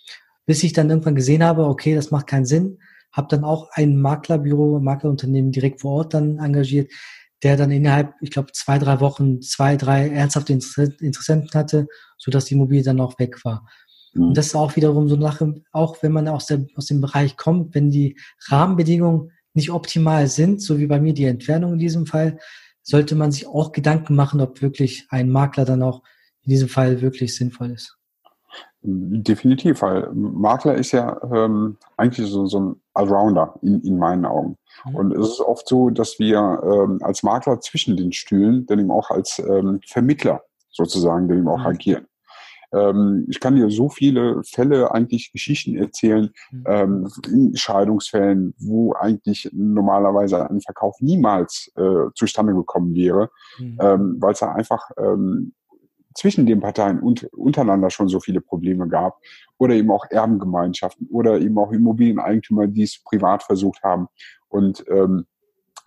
Bis 0.47 0.62
ich 0.62 0.73
dann 0.73 0.88
irgendwann 0.88 1.16
gesehen 1.16 1.44
habe, 1.44 1.66
okay, 1.66 1.94
das 1.94 2.11
macht 2.11 2.29
keinen 2.29 2.47
Sinn, 2.47 2.79
habe 3.12 3.29
dann 3.29 3.44
auch 3.44 3.68
ein 3.73 4.01
Maklerbüro, 4.01 4.81
Maklerunternehmen 4.81 5.53
direkt 5.53 5.81
vor 5.83 5.92
Ort 5.92 6.14
dann 6.14 6.38
engagiert, 6.38 6.90
der 7.42 7.57
dann 7.57 7.71
innerhalb, 7.71 8.14
ich 8.21 8.31
glaube, 8.31 8.53
zwei, 8.53 8.79
drei 8.79 9.01
Wochen 9.01 9.42
zwei, 9.42 9.77
drei 9.77 10.09
ernsthafte 10.09 10.53
Interessenten 10.53 11.51
hatte, 11.55 11.87
so 12.16 12.31
dass 12.31 12.47
die 12.47 12.55
Immobilie 12.55 12.83
dann 12.83 13.01
auch 13.01 13.18
weg 13.18 13.44
war. 13.44 13.66
Und 14.21 14.37
das 14.37 14.47
ist 14.47 14.55
auch 14.55 14.77
wiederum 14.77 15.09
so 15.09 15.15
eine 15.15 15.25
Sache, 15.25 15.55
auch 15.73 16.03
wenn 16.03 16.13
man 16.13 16.29
aus, 16.29 16.47
der, 16.47 16.65
aus 16.77 16.87
dem 16.87 17.01
Bereich 17.01 17.37
kommt, 17.37 17.75
wenn 17.75 17.91
die 17.91 18.19
Rahmenbedingungen 18.49 19.33
nicht 19.55 19.71
optimal 19.71 20.27
sind, 20.29 20.63
so 20.63 20.79
wie 20.79 20.87
bei 20.87 21.01
mir 21.01 21.15
die 21.15 21.25
Entfernung 21.25 21.75
in 21.75 21.79
diesem 21.79 22.07
Fall, 22.07 22.39
sollte 22.83 23.15
man 23.15 23.33
sich 23.33 23.47
auch 23.47 23.73
Gedanken 23.73 24.15
machen, 24.15 24.41
ob 24.41 24.63
wirklich 24.63 25.07
ein 25.11 25.31
Makler 25.31 25.65
dann 25.65 25.83
auch 25.83 26.03
in 26.43 26.51
diesem 26.51 26.69
Fall 26.69 27.03
wirklich 27.03 27.37
sinnvoll 27.37 27.73
ist. 27.73 27.99
Definitiv, 28.81 29.83
weil 29.83 30.09
Makler 30.13 30.77
ist 30.77 30.93
ja 30.93 31.21
ähm, 31.35 31.77
eigentlich 31.97 32.31
so, 32.31 32.47
so 32.47 32.61
ein 32.61 32.77
Allrounder 32.95 33.55
in, 33.61 33.81
in 33.83 33.99
meinen 33.99 34.25
Augen. 34.25 34.57
Mhm. 34.85 34.95
Und 34.95 35.13
es 35.17 35.29
ist 35.29 35.41
oft 35.41 35.69
so, 35.69 35.91
dass 35.91 36.19
wir 36.19 36.61
ähm, 36.63 37.01
als 37.03 37.23
Makler 37.25 37.61
zwischen 37.61 37.97
den 37.97 38.13
Stühlen 38.13 38.67
dann 38.67 38.79
eben 38.79 38.93
auch 38.93 39.11
als 39.11 39.41
ähm, 39.41 39.81
Vermittler 39.85 40.43
sozusagen 40.71 41.29
dann 41.29 41.39
eben 41.39 41.49
auch 41.49 41.59
mhm. 41.59 41.67
agieren. 41.67 42.07
Ähm, 42.73 43.27
ich 43.29 43.41
kann 43.41 43.57
dir 43.57 43.71
so 43.71 43.89
viele 43.89 44.43
Fälle, 44.45 44.93
eigentlich 44.93 45.33
Geschichten 45.33 45.77
erzählen, 45.77 46.31
mhm. 46.51 46.65
ähm, 46.67 47.09
in 47.33 47.57
Scheidungsfällen, 47.57 48.55
wo 48.59 48.93
eigentlich 48.93 49.49
normalerweise 49.53 50.49
ein 50.49 50.61
Verkauf 50.61 50.97
niemals 51.01 51.73
äh, 51.77 52.11
zustande 52.15 52.55
gekommen 52.55 52.95
wäre, 52.95 53.31
mhm. 53.59 53.79
ähm, 53.81 54.17
weil 54.19 54.33
es 54.33 54.41
da 54.41 54.53
einfach 54.53 54.91
ähm, 54.99 55.53
zwischen 56.15 56.47
den 56.47 56.61
Parteien 56.61 57.01
und, 57.01 57.25
untereinander 57.33 57.91
schon 57.91 58.09
so 58.09 58.21
viele 58.21 58.41
Probleme 58.41 58.89
gab 58.89 59.19
oder 59.57 59.75
eben 59.75 59.91
auch 59.91 60.07
Erbengemeinschaften 60.11 61.07
oder 61.11 61.41
eben 61.41 61.57
auch 61.59 61.73
Immobilieneigentümer, 61.73 62.67
die 62.67 62.83
es 62.83 63.03
privat 63.05 63.45
versucht 63.45 63.83
haben 63.83 64.09
und 64.49 64.85
ähm, 64.89 65.27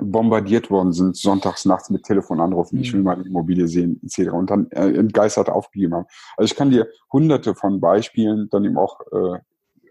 bombardiert 0.01 0.69
worden 0.69 0.91
sind, 0.93 1.15
sonntags 1.15 1.65
nachts 1.65 1.89
mit 1.89 2.03
Telefonanrufen, 2.03 2.77
mhm. 2.77 2.83
ich 2.83 2.93
will 2.93 3.03
meine 3.03 3.23
Immobilie 3.23 3.67
sehen, 3.67 4.01
etc. 4.03 4.31
und 4.31 4.49
dann 4.49 4.69
äh, 4.71 4.91
entgeistert 4.93 5.49
aufgegeben 5.49 5.95
haben. 5.95 6.05
Also 6.37 6.51
ich 6.51 6.57
kann 6.57 6.71
dir 6.71 6.87
hunderte 7.11 7.55
von 7.55 7.79
Beispielen 7.79 8.49
dann 8.49 8.65
eben 8.65 8.77
auch 8.77 8.99
äh, 9.11 9.39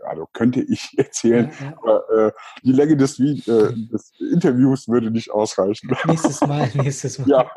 also 0.04 0.26
könnte 0.32 0.60
ich 0.62 0.90
erzählen, 0.96 1.50
ja, 1.60 1.66
ja. 1.66 1.78
aber 1.78 2.26
äh, 2.26 2.32
die 2.64 2.72
Länge 2.72 2.96
des, 2.96 3.18
äh, 3.18 3.34
des, 3.44 4.12
Interviews 4.32 4.88
würde 4.88 5.10
nicht 5.10 5.30
ausreichen. 5.30 5.90
Nächstes 6.06 6.40
Mal, 6.40 6.70
nächstes 6.74 7.18
Mal. 7.18 7.28
Ja, 7.28 7.50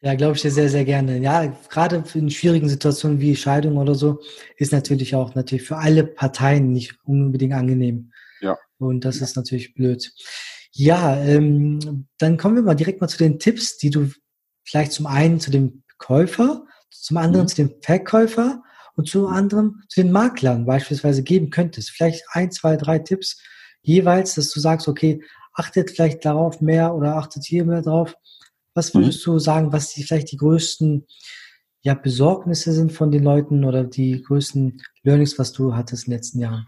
ja 0.00 0.14
glaube 0.14 0.36
ich 0.36 0.42
dir 0.42 0.50
sehr, 0.50 0.68
sehr 0.68 0.84
gerne. 0.84 1.18
Ja, 1.18 1.46
gerade 1.68 2.04
in 2.14 2.30
schwierigen 2.30 2.68
Situationen 2.68 3.20
wie 3.20 3.36
Scheidung 3.36 3.76
oder 3.78 3.94
so 3.94 4.20
ist 4.56 4.72
natürlich 4.72 5.14
auch 5.14 5.34
natürlich 5.34 5.66
für 5.66 5.76
alle 5.76 6.04
Parteien 6.04 6.72
nicht 6.72 6.98
unbedingt 7.04 7.54
angenehm. 7.54 8.12
Ja. 8.40 8.58
Und 8.78 9.04
das 9.04 9.18
ist 9.18 9.36
natürlich 9.36 9.74
blöd. 9.74 10.12
Ja, 10.72 11.16
ähm, 11.22 12.06
dann 12.18 12.38
kommen 12.38 12.56
wir 12.56 12.62
mal 12.62 12.74
direkt 12.74 13.00
mal 13.00 13.08
zu 13.08 13.18
den 13.18 13.38
Tipps, 13.38 13.76
die 13.76 13.90
du 13.90 14.10
vielleicht 14.64 14.92
zum 14.92 15.06
einen 15.06 15.38
zu 15.38 15.50
dem 15.50 15.82
Käufer, 15.98 16.64
zum 16.90 17.18
anderen 17.18 17.44
mhm. 17.44 17.48
zu 17.48 17.56
dem 17.56 17.74
Verkäufer 17.82 18.62
und 18.96 19.08
zu 19.08 19.26
anderem 19.28 19.82
zu 19.88 20.02
den 20.02 20.12
Maklern 20.12 20.64
beispielsweise 20.64 21.22
geben 21.22 21.50
könntest. 21.50 21.90
Vielleicht 21.90 22.24
ein, 22.32 22.50
zwei, 22.50 22.76
drei 22.76 22.98
Tipps 22.98 23.40
jeweils, 23.82 24.34
dass 24.34 24.50
du 24.50 24.60
sagst, 24.60 24.88
okay, 24.88 25.22
achtet 25.54 25.90
vielleicht 25.90 26.24
darauf 26.24 26.60
mehr 26.60 26.94
oder 26.94 27.16
achtet 27.16 27.44
hier 27.44 27.64
mehr 27.64 27.82
drauf. 27.82 28.14
Was 28.74 28.94
mhm. 28.94 29.00
würdest 29.00 29.26
mhm. 29.26 29.32
du 29.32 29.38
sagen, 29.38 29.72
was 29.72 29.90
die, 29.90 30.04
vielleicht 30.04 30.32
die 30.32 30.38
größten 30.38 31.06
ja, 31.82 31.94
Besorgnisse 31.94 32.72
sind 32.72 32.92
von 32.92 33.10
den 33.10 33.24
Leuten 33.24 33.64
oder 33.64 33.84
die 33.84 34.22
größten 34.22 34.80
Learnings, 35.02 35.38
was 35.38 35.52
du 35.52 35.74
hattest 35.74 36.06
in 36.06 36.12
den 36.12 36.18
letzten 36.18 36.38
Jahren? 36.38 36.66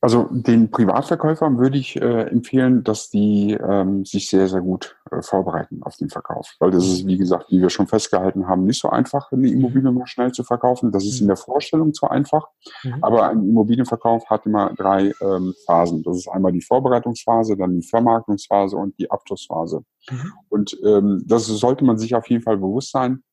Also 0.00 0.28
den 0.30 0.70
Privatverkäufern 0.70 1.58
würde 1.58 1.76
ich 1.76 2.00
äh, 2.00 2.22
empfehlen, 2.28 2.84
dass 2.84 3.10
die 3.10 3.54
ähm, 3.54 4.04
sich 4.04 4.30
sehr, 4.30 4.46
sehr 4.46 4.60
gut 4.60 4.96
äh, 5.10 5.22
vorbereiten 5.22 5.82
auf 5.82 5.96
den 5.96 6.08
Verkauf. 6.08 6.54
Weil 6.60 6.70
das 6.70 6.86
ist, 6.86 7.06
wie 7.06 7.16
gesagt, 7.16 7.50
wie 7.50 7.60
wir 7.60 7.68
schon 7.68 7.88
festgehalten 7.88 8.46
haben, 8.46 8.64
nicht 8.64 8.80
so 8.80 8.90
einfach, 8.90 9.32
eine 9.32 9.50
Immobilie 9.50 9.90
mal 9.90 10.06
schnell 10.06 10.30
zu 10.30 10.44
verkaufen. 10.44 10.92
Das 10.92 11.04
ist 11.04 11.20
in 11.20 11.26
der 11.26 11.36
Vorstellung 11.36 11.94
zu 11.94 12.06
einfach. 12.06 12.46
Mhm. 12.84 13.02
Aber 13.02 13.28
ein 13.28 13.42
Immobilienverkauf 13.42 14.30
hat 14.30 14.46
immer 14.46 14.72
drei 14.74 15.12
ähm, 15.20 15.54
Phasen. 15.66 16.04
Das 16.04 16.16
ist 16.16 16.28
einmal 16.28 16.52
die 16.52 16.62
Vorbereitungsphase, 16.62 17.56
dann 17.56 17.80
die 17.80 17.86
Vermarktungsphase 17.86 18.76
und 18.76 18.96
die 19.00 19.10
Abschlussphase. 19.10 19.82
Mhm. 20.10 20.32
Und 20.48 20.78
ähm, 20.84 21.24
das 21.26 21.46
sollte 21.46 21.84
man 21.84 21.98
sich 21.98 22.14
auf 22.14 22.28
jeden 22.30 22.44
Fall 22.44 22.58
bewusst 22.58 22.92
sein. 22.92 23.24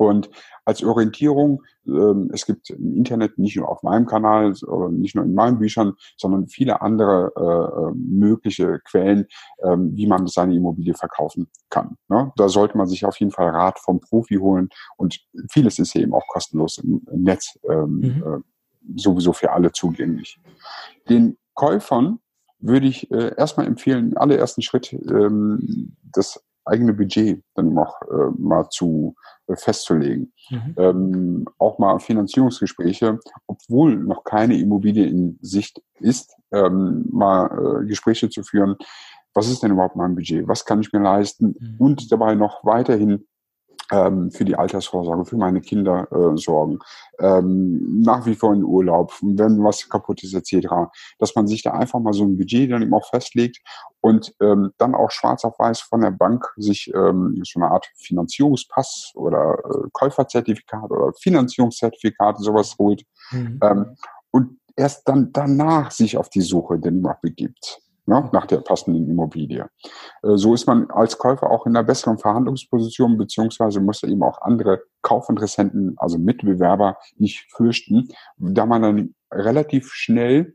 Und 0.00 0.30
als 0.64 0.82
Orientierung, 0.82 1.62
ähm, 1.86 2.30
es 2.32 2.46
gibt 2.46 2.70
im 2.70 2.96
Internet 2.96 3.36
nicht 3.38 3.56
nur 3.56 3.68
auf 3.68 3.82
meinem 3.82 4.06
Kanal, 4.06 4.54
oder 4.66 4.88
nicht 4.88 5.14
nur 5.14 5.24
in 5.24 5.34
meinen 5.34 5.58
Büchern, 5.58 5.92
sondern 6.16 6.48
viele 6.48 6.80
andere 6.80 7.32
äh, 7.36 7.42
äh, 7.42 7.92
mögliche 7.94 8.80
Quellen, 8.80 9.26
äh, 9.58 9.76
wie 9.76 10.06
man 10.06 10.26
seine 10.26 10.54
Immobilie 10.54 10.94
verkaufen 10.94 11.50
kann. 11.68 11.98
Ne? 12.08 12.32
Da 12.36 12.48
sollte 12.48 12.78
man 12.78 12.86
sich 12.86 13.04
auf 13.04 13.20
jeden 13.20 13.30
Fall 13.30 13.50
Rat 13.50 13.78
vom 13.78 14.00
Profi 14.00 14.36
holen 14.36 14.70
und 14.96 15.20
vieles 15.50 15.78
ist 15.78 15.94
eben 15.94 16.14
auch 16.14 16.26
kostenlos 16.28 16.78
im, 16.78 17.02
im 17.12 17.22
Netz 17.22 17.58
ähm, 17.68 17.96
mhm. 17.98 18.24
äh, 18.24 18.98
sowieso 18.98 19.34
für 19.34 19.52
alle 19.52 19.70
zugänglich. 19.72 20.40
Den 21.10 21.36
Käufern 21.54 22.20
würde 22.58 22.86
ich 22.86 23.10
äh, 23.10 23.34
erstmal 23.36 23.66
empfehlen, 23.66 24.12
im 24.12 24.18
allerersten 24.18 24.62
Schritt 24.62 24.94
ähm, 24.94 25.94
das 26.02 26.42
eigene 26.64 26.92
Budget 26.92 27.42
dann 27.54 27.76
auch 27.78 28.00
äh, 28.02 28.30
mal 28.38 28.68
zu 28.70 29.14
äh, 29.46 29.56
festzulegen. 29.56 30.32
Mhm. 30.50 30.74
Ähm, 30.76 31.44
auch 31.58 31.78
mal 31.78 31.98
Finanzierungsgespräche, 31.98 33.18
obwohl 33.46 33.96
noch 33.96 34.24
keine 34.24 34.58
Immobilie 34.58 35.06
in 35.06 35.38
Sicht 35.40 35.82
ist, 35.98 36.36
ähm, 36.52 37.06
mal 37.10 37.82
äh, 37.82 37.86
Gespräche 37.86 38.28
zu 38.30 38.42
führen. 38.42 38.76
Was 39.34 39.48
ist 39.48 39.62
denn 39.62 39.72
überhaupt 39.72 39.96
mein 39.96 40.14
Budget? 40.14 40.48
Was 40.48 40.64
kann 40.64 40.80
ich 40.80 40.92
mir 40.92 41.00
leisten? 41.00 41.54
Mhm. 41.58 41.76
Und 41.78 42.12
dabei 42.12 42.34
noch 42.34 42.64
weiterhin 42.64 43.26
für 44.30 44.44
die 44.44 44.56
Altersvorsorge, 44.56 45.24
für 45.24 45.36
meine 45.36 45.60
Kinder 45.60 46.06
äh, 46.12 46.36
sorgen, 46.36 46.78
ähm, 47.18 48.00
nach 48.02 48.24
wie 48.26 48.34
vor 48.34 48.54
in 48.54 48.64
Urlaub, 48.64 49.12
wenn 49.20 49.62
was 49.62 49.88
kaputt 49.88 50.22
ist 50.22 50.34
etc., 50.34 50.68
dass 51.18 51.34
man 51.34 51.46
sich 51.46 51.62
da 51.62 51.72
einfach 51.72 52.00
mal 52.00 52.12
so 52.12 52.24
ein 52.24 52.36
Budget 52.36 52.70
dann 52.70 52.82
eben 52.82 52.94
auch 52.94 53.08
festlegt 53.08 53.58
und 54.00 54.34
ähm, 54.40 54.72
dann 54.78 54.94
auch 54.94 55.10
schwarz 55.10 55.44
auf 55.44 55.58
weiß 55.58 55.80
von 55.80 56.00
der 56.00 56.12
Bank 56.12 56.46
sich 56.56 56.92
ähm, 56.94 57.42
so 57.44 57.60
eine 57.60 57.70
Art 57.70 57.90
Finanzierungspass 57.96 59.12
oder 59.14 59.58
äh, 59.64 59.88
Käuferzertifikat 59.92 60.90
oder 60.90 61.12
Finanzierungszertifikat 61.20 62.38
sowas 62.38 62.76
holt 62.78 63.04
mhm. 63.32 63.58
ähm, 63.62 63.96
und 64.30 64.58
erst 64.76 65.08
dann 65.08 65.32
danach 65.32 65.90
sich 65.90 66.16
auf 66.16 66.30
die 66.30 66.40
Suche 66.40 66.78
dann 66.78 67.00
noch 67.00 67.20
begibt 67.20 67.80
ne, 68.10 68.28
nach 68.32 68.46
der 68.46 68.58
passenden 68.58 69.08
Immobilie. 69.08 69.68
Äh, 70.22 70.36
so 70.36 70.54
ist 70.54 70.66
man 70.66 70.90
als 70.90 71.16
Käufer 71.16 71.50
auch 71.50 71.66
in 71.66 71.76
einer 71.76 71.86
besseren 71.86 72.18
Verhandlungsposition, 72.18 73.16
beziehungsweise 73.16 73.80
muss 73.80 74.02
eben 74.02 74.22
auch 74.22 74.42
andere 74.42 74.82
Kaufinteressenten, 75.02 75.94
also 75.96 76.18
Mitbewerber, 76.18 76.98
nicht 77.16 77.50
fürchten, 77.52 78.08
da 78.36 78.66
man 78.66 78.82
dann 78.82 79.14
relativ 79.32 79.92
schnell 79.92 80.54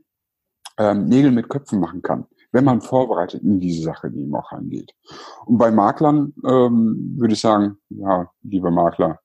ähm, 0.77 1.05
Nägel 1.05 1.31
mit 1.31 1.49
Köpfen 1.49 1.79
machen 1.79 2.01
kann 2.01 2.27
wenn 2.51 2.63
man 2.63 2.79
vorbereitet 2.79 3.43
in 3.43 3.59
diese 3.59 3.83
Sache, 3.83 4.09
die 4.09 4.21
ihm 4.21 4.33
auch 4.33 4.49
angeht. 4.53 4.93
Und 5.45 5.57
bei 5.57 5.71
Maklern 5.71 6.33
ähm, 6.47 7.13
würde 7.17 7.33
ich 7.33 7.41
sagen, 7.41 7.77
ja, 7.89 8.31
liebe 8.43 8.71
Makler, 8.71 9.19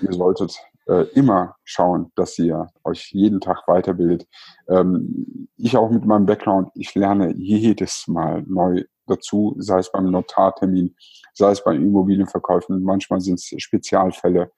ihr 0.00 0.12
solltet 0.12 0.58
äh, 0.86 1.06
immer 1.14 1.56
schauen, 1.64 2.12
dass 2.14 2.38
ihr 2.38 2.68
euch 2.84 3.12
jeden 3.12 3.40
Tag 3.40 3.66
weiterbildet. 3.66 4.26
Ähm, 4.68 5.48
ich 5.56 5.76
auch 5.76 5.90
mit 5.90 6.04
meinem 6.04 6.26
Background, 6.26 6.70
ich 6.74 6.94
lerne 6.94 7.34
jedes 7.36 8.06
Mal 8.08 8.42
neu 8.46 8.84
dazu, 9.06 9.54
sei 9.58 9.78
es 9.78 9.90
beim 9.92 10.10
Notartermin, 10.10 10.94
sei 11.34 11.50
es 11.50 11.62
bei 11.62 11.74
Immobilienverkäufen, 11.74 12.82
manchmal 12.82 13.20
sind 13.20 13.34
es 13.34 13.52
Spezialfälle. 13.62 14.50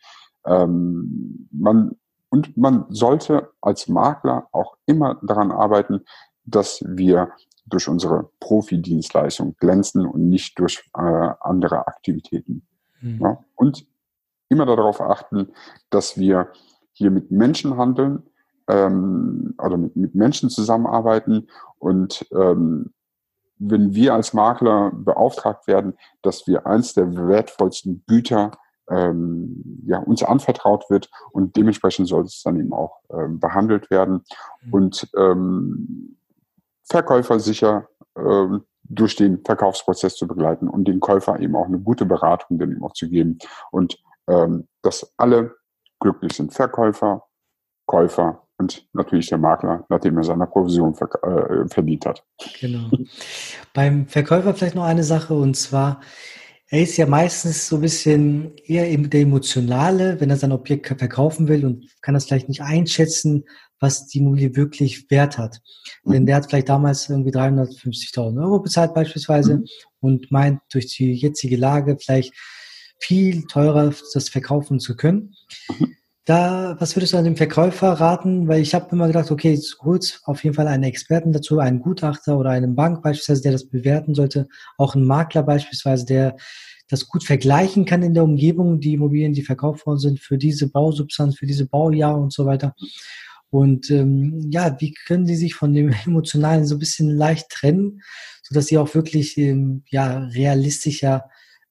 Ähm, 0.47 1.49
man, 1.51 1.97
und 2.31 2.57
man 2.57 2.87
sollte 2.89 3.51
als 3.61 3.89
Makler 3.89 4.49
auch 4.53 4.77
immer 4.87 5.19
daran 5.23 5.51
arbeiten, 5.53 6.05
dass 6.45 6.83
wir 6.87 7.31
durch 7.67 7.89
unsere 7.89 8.31
Profi-Dienstleistung 8.41 9.57
glänzen 9.57 10.07
und 10.07 10.29
nicht 10.29 10.59
durch 10.59 10.85
äh, 10.97 11.31
andere 11.41 11.87
Aktivitäten. 11.87 12.67
Mhm. 13.01 13.21
Ja? 13.21 13.45
Und 13.55 13.87
immer 14.49 14.67
darauf 14.67 15.01
achten, 15.01 15.49
dass 15.91 16.19
wir 16.19 16.49
hier 16.93 17.11
mit 17.11 17.31
Menschen 17.31 17.77
handeln 17.77 18.23
ähm, 18.69 19.55
oder 19.63 19.77
mit, 19.77 19.97
mit 19.97 20.15
Menschen 20.15 20.51
zusammenarbeiten. 20.51 21.49
Und 21.79 22.27
ähm, 22.33 22.93
wenn 23.59 23.95
wir 23.95 24.15
als 24.15 24.33
Makler 24.33 24.91
beauftragt 24.93 25.67
werden, 25.67 25.95
dass 26.23 26.47
wir 26.47 26.67
eins 26.67 26.95
der 26.95 27.15
wertvollsten 27.17 28.05
Güter 28.07 28.53
ähm, 28.91 29.83
ja, 29.87 29.99
uns 29.99 30.23
anvertraut 30.23 30.91
wird. 30.91 31.11
Und 31.33 31.57
dementsprechend 31.57 32.09
sollte 32.09 32.27
es 32.27 32.43
dann 32.43 32.59
eben 32.59 32.73
auch 32.73 33.01
ähm, 33.11 33.41
behandelt 33.41 33.91
werden. 33.91 34.25
Mhm. 34.63 34.73
und 34.73 35.09
ähm, 35.17 36.17
Verkäufer 36.87 37.41
sicher 37.41 37.89
ähm, 38.15 38.65
durch 38.83 39.17
den 39.17 39.43
Verkaufsprozess 39.43 40.17
zu 40.17 40.27
begleiten 40.29 40.69
und 40.69 40.87
den 40.87 41.01
Käufer 41.01 41.41
eben 41.41 41.57
auch 41.57 41.65
eine 41.65 41.79
gute 41.79 42.05
Beratung 42.05 42.59
dann 42.59 42.73
eben 42.73 42.85
auch 42.85 42.93
zu 42.93 43.09
geben. 43.09 43.39
Und 43.71 43.99
ähm, 44.29 44.69
dass 44.83 45.13
alle 45.17 45.55
glücklich 46.01 46.33
sind. 46.33 46.53
Verkäufer, 46.53 47.25
Käufer 47.87 48.47
und 48.59 48.87
natürlich 48.93 49.29
der 49.29 49.39
Makler, 49.39 49.85
nachdem 49.89 50.17
er 50.19 50.25
seine 50.25 50.47
Provision 50.47 50.95
ver 50.95 51.09
äh, 51.23 51.69
verdient 51.69 52.07
hat. 52.07 52.25
Genau. 52.61 52.91
Beim 53.73 54.07
Verkäufer 54.07 54.55
vielleicht 54.55 54.77
noch 54.77 54.85
eine 54.85 55.05
Sache 55.05 55.35
und 55.35 55.57
zwar, 55.57 56.01
er 56.69 56.83
ist 56.83 56.97
ja 56.97 57.07
meistens 57.07 57.69
so 57.69 57.77
ein 57.77 57.83
bisschen 57.83 58.57
eher 58.65 58.97
der 58.97 59.21
Emotionale, 59.21 60.21
wenn 60.21 60.31
er 60.31 60.37
sein 60.37 60.53
Objekt 60.53 60.87
verkaufen 60.87 61.49
will 61.49 61.67
und 61.67 61.87
kann 62.01 62.15
das 62.15 62.27
vielleicht 62.27 62.49
nicht 62.49 62.63
einschätzen, 62.63 63.45
was 63.81 64.07
die 64.07 64.19
Immobilie 64.19 64.57
wirklich 64.57 65.11
wert 65.11 65.37
hat. 65.37 65.61
Mhm. 66.05 66.13
Denn 66.13 66.27
der 66.27 66.37
hat 66.37 66.47
vielleicht 66.47 66.69
damals 66.69 67.09
irgendwie 67.09 67.33
350.000 67.33 68.43
Euro 68.43 68.61
bezahlt 68.61 68.95
beispielsweise 68.95 69.59
mhm. 69.59 69.67
und 70.01 70.31
meint 70.31 70.61
durch 70.73 70.87
die 70.87 71.13
jetzige 71.13 71.57
Lage 71.57 71.97
vielleicht 72.01 72.33
viel 72.99 73.47
teurer 73.47 73.93
das 74.13 74.29
verkaufen 74.29 74.81
zu 74.81 74.97
können. 74.97 75.35
Da, 76.25 76.77
was 76.79 76.97
würdest 76.97 77.13
du 77.13 77.19
an 77.19 77.25
dem 77.25 77.37
Verkäufer 77.37 77.93
raten? 77.93 78.49
Weil 78.49 78.63
ich 78.63 78.75
habe 78.75 78.89
immer 78.93 79.09
gedacht, 79.09 79.31
okay, 79.31 79.61
gut, 79.79 80.21
auf 80.25 80.43
jeden 80.43 80.57
Fall 80.57 80.69
einen 80.69 80.85
Experten 80.85 81.33
dazu, 81.33 81.59
einen 81.59 81.81
Gutachter 81.81 82.39
oder 82.39 82.51
einen 82.51 82.75
Bank 82.75 83.03
beispielsweise, 83.03 83.43
der 83.43 83.53
das 83.53 83.69
bewerten 83.69 84.15
sollte, 84.15 84.49
auch 84.79 84.95
ein 84.95 85.05
Makler 85.05 85.43
beispielsweise, 85.43 86.07
der 86.07 86.37
das 86.89 87.09
gut 87.09 87.25
vergleichen 87.25 87.85
kann 87.85 88.03
in 88.03 88.15
der 88.15 88.25
Umgebung, 88.25 88.81
die 88.81 88.95
Immobilien, 88.95 89.35
die 89.35 89.43
verkauft 89.43 89.87
worden 89.87 89.99
sind, 89.99 90.21
für 90.21 90.39
diese 90.39 90.71
Bausubstanz, 90.71 91.37
für 91.37 91.47
diese 91.47 91.67
Baujahr 91.67 92.19
und 92.19 92.33
so 92.33 92.47
weiter. 92.47 92.75
Und 93.51 93.91
ähm, 93.91 94.49
ja, 94.51 94.81
wie 94.81 94.95
können 95.07 95.27
Sie 95.27 95.37
sich 95.37 95.55
von 95.55 95.75
dem 95.75 95.95
Emotionalen 96.07 96.67
so 96.67 96.77
ein 96.77 96.81
bisschen 96.81 97.11
leicht 97.11 97.51
trennen, 97.51 98.03
sodass 98.43 98.67
Sie 98.67 98.79
auch 98.79 98.95
wirklich 98.95 99.37
ähm, 99.39 99.85
ja, 99.91 100.19
realistischer 100.19 101.25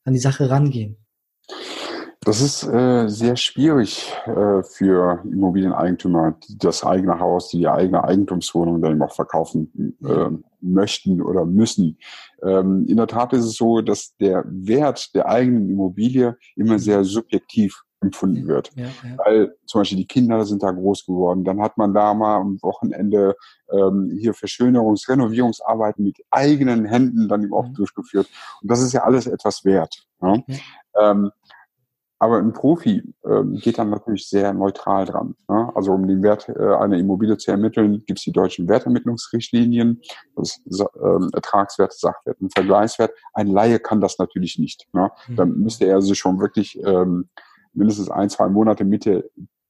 an 0.06 0.14
die 0.14 0.20
Sache 0.20 0.50
rangehen? 0.50 1.03
Das 2.26 2.40
ist 2.40 2.64
äh, 2.64 3.10
sehr 3.10 3.36
schwierig 3.36 4.14
äh, 4.26 4.64
für 4.64 5.22
Immobilieneigentümer, 5.26 6.38
die 6.48 6.58
das 6.58 6.86
eigene 6.86 7.20
Haus, 7.20 7.50
die 7.50 7.58
die 7.58 7.68
eigene 7.68 8.04
Eigentumswohnung 8.04 8.82
dann 8.82 8.94
eben 8.94 9.02
auch 9.02 9.14
verkaufen 9.14 9.98
äh, 10.06 10.30
möchten 10.62 11.22
oder 11.22 11.46
müssen. 11.46 11.98
Ähm, 12.42 12.86
in 12.88 12.96
der 12.98 13.08
Tat 13.08 13.34
ist 13.34 13.44
es 13.44 13.56
so, 13.56 13.82
dass 13.82 14.16
der 14.18 14.46
Wert 14.48 15.14
der 15.16 15.28
eigenen 15.28 15.70
Immobilie 15.70 16.38
immer 16.56 16.80
sehr 16.80 17.04
subjektiv 17.04 17.84
empfunden 18.04 18.48
wird. 18.48 18.70
Ja, 18.76 18.86
ja. 18.86 19.18
Weil 19.18 19.56
zum 19.66 19.82
Beispiel 19.82 19.98
die 19.98 20.08
Kinder 20.08 20.46
sind 20.46 20.64
da 20.64 20.72
groß 20.72 21.06
geworden. 21.06 21.44
Dann 21.44 21.62
hat 21.62 21.78
man 21.78 21.94
da 21.94 22.14
mal 22.14 22.38
am 22.38 22.62
Wochenende 22.62 23.36
ähm, 23.72 24.16
hier 24.20 24.34
Verschönerungs-, 24.34 25.10
Renovierungsarbeiten 25.10 26.04
mit 26.04 26.18
eigenen 26.30 26.86
Händen 26.86 27.28
dann 27.28 27.44
eben 27.44 27.54
auch 27.54 27.68
mhm. 27.68 27.74
durchgeführt. 27.74 28.28
Und 28.62 28.72
das 28.72 28.82
ist 28.82 28.94
ja 28.94 29.04
alles 29.04 29.28
etwas 29.28 29.66
wert. 29.66 30.06
Ja? 30.22 30.38
Ähm, 31.00 31.32
aber 32.24 32.38
ein 32.38 32.54
Profi 32.54 33.04
ähm, 33.26 33.58
geht 33.58 33.78
dann 33.78 33.90
natürlich 33.90 34.30
sehr 34.30 34.54
neutral 34.54 35.04
dran. 35.04 35.36
Ne? 35.50 35.70
Also 35.76 35.92
um 35.92 36.08
den 36.08 36.24
Wert 36.24 36.48
äh, 36.48 36.54
einer 36.54 36.98
Immobilie 36.98 37.38
zu 37.38 37.52
ermitteln, 37.52 38.02
gibt 38.06 38.20
es 38.20 38.24
die 38.24 38.32
deutschen 38.32 38.70
Wertermittlungsrichtlinien, 38.70 40.02
das 40.38 40.62
ähm, 41.04 41.30
Ertragswert, 41.34 41.92
Sachwert 41.92 42.40
und 42.40 42.54
Vergleichswert. 42.54 43.12
Ein 43.34 43.48
Laie 43.48 43.78
kann 43.78 44.00
das 44.00 44.20
natürlich 44.20 44.58
nicht. 44.58 44.88
Ne? 44.94 45.12
Mhm. 45.28 45.36
Dann 45.36 45.58
müsste 45.58 45.86
er 45.86 46.02
sich 46.02 46.18
schon 46.18 46.40
wirklich 46.40 46.82
ähm, 46.86 47.28
mindestens 47.74 48.10
ein, 48.10 48.30
zwei 48.30 48.48
Monate 48.48 48.86
mit 48.86 49.04
der 49.04 49.26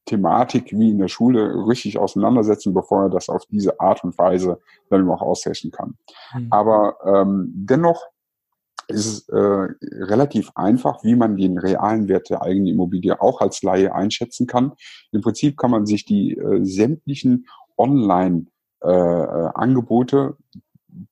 Thematik 0.06 0.72
wie 0.74 0.92
in 0.92 1.00
der 1.00 1.08
Schule 1.08 1.68
richtig 1.68 1.98
auseinandersetzen, 1.98 2.76
bevor 2.76 3.06
er 3.06 3.10
das 3.10 3.30
auf 3.30 3.48
diese 3.50 3.80
Art 3.80 4.04
und 4.04 4.16
Weise 4.20 4.60
dann 4.92 5.10
auch 5.10 5.24
ausrechnen 5.24 5.72
kann. 5.72 5.96
Mhm. 6.36 6.48
Aber 6.52 6.98
ähm, 7.04 7.52
dennoch 7.56 8.13
ist 8.88 9.06
es 9.06 9.28
äh, 9.30 9.38
relativ 9.38 10.52
einfach, 10.56 11.04
wie 11.04 11.16
man 11.16 11.36
den 11.36 11.58
realen 11.58 12.08
Wert 12.08 12.30
der 12.30 12.42
eigenen 12.42 12.68
Immobilie 12.68 13.22
auch 13.22 13.42
als 13.42 13.62
Laie 13.64 13.94
einschätzen 13.94 14.48
kann. 14.48 14.72
Im 15.12 15.20
Prinzip 15.22 15.58
kann 15.58 15.72
man 15.72 15.86
sich 15.86 16.06
die 16.06 16.38
äh, 16.38 16.64
sämtlichen 16.64 17.48
Online-Angebote, 17.78 20.38
äh, 20.38 20.44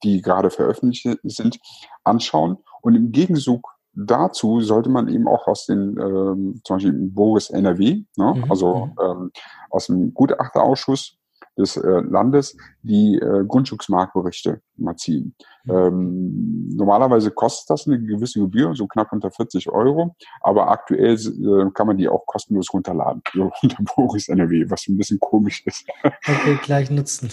die 0.04 0.22
gerade 0.22 0.50
veröffentlicht 0.50 1.08
sind, 1.24 1.60
anschauen 2.04 2.58
und 2.82 2.96
im 2.96 3.12
Gegenzug 3.12 3.72
dazu 3.94 4.62
sollte 4.62 4.90
man 4.90 5.08
eben 5.08 5.28
auch 5.28 5.48
aus 5.48 5.66
den, 5.66 5.98
ähm, 6.00 6.62
zum 6.64 6.76
Beispiel 6.76 6.94
Boris 6.94 7.50
NRW, 7.50 8.04
ne, 8.18 8.34
mhm. 8.36 8.46
also 8.50 8.86
mhm. 8.86 8.96
ähm, 9.04 9.32
aus 9.70 9.88
dem 9.88 10.14
Gutachterausschuss 10.14 11.18
des 11.58 11.78
äh, 11.78 11.88
Landes 11.88 12.56
die 12.82 13.18
äh, 13.18 13.46
Grundstücksmarktberichte 13.46 14.62
mal 14.78 14.96
ziehen. 14.96 15.36
Mhm. 15.66 15.72
Ähm, 15.72 16.70
normalerweise 16.76 17.32
kostet 17.32 17.70
das 17.70 17.88
eine 17.88 18.00
gewisse 18.00 18.40
Gebühr, 18.40 18.74
so 18.76 18.88
knapp 18.88 19.12
unter 19.12 19.32
40 19.32 19.70
Euro, 19.70 20.16
aber 20.42 20.70
aktuell 20.70 21.14
äh, 21.14 21.72
kann 21.74 21.88
man 21.88 21.98
die 21.98 22.10
auch 22.10 22.26
kostenlos 22.26 22.74
runterladen, 22.74 23.22
so 23.34 23.52
unter 23.62 23.84
Boris 23.96 24.30
NRW, 24.30 24.70
was 24.70 24.88
ein 24.88 24.98
bisschen 24.98 25.20
komisch 25.20 25.64
ist. 25.66 25.86
Okay, 26.04 26.58
gleich 26.64 26.90
nutzen. 26.90 27.30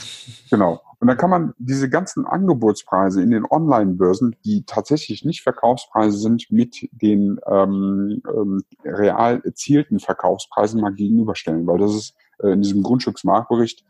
Genau. 0.50 0.81
Und 1.00 1.07
dann 1.07 1.16
kann 1.16 1.31
man 1.31 1.54
diese 1.59 1.88
ganzen 1.88 2.26
Angebotspreise 2.26 3.22
in 3.22 3.31
den 3.31 3.44
Online-Börsen, 3.48 4.35
die 4.44 4.64
tatsächlich 4.64 5.24
nicht 5.24 5.42
Verkaufspreise 5.42 6.18
sind, 6.18 6.50
mit 6.50 6.88
den 6.90 7.38
ähm, 7.46 8.20
ähm, 8.28 8.62
real 8.85 9.40
erzielten 9.44 10.00
Verkaufspreisen 10.00 10.81
mal 10.81 10.92
gegenüberstellen, 10.92 11.68
weil 11.68 11.78
das 11.78 11.94
ist 11.94 12.14
äh, 12.42 12.50
in 12.50 12.62
diesem 12.62 12.83
Grundstücksmarktbericht 12.83 13.85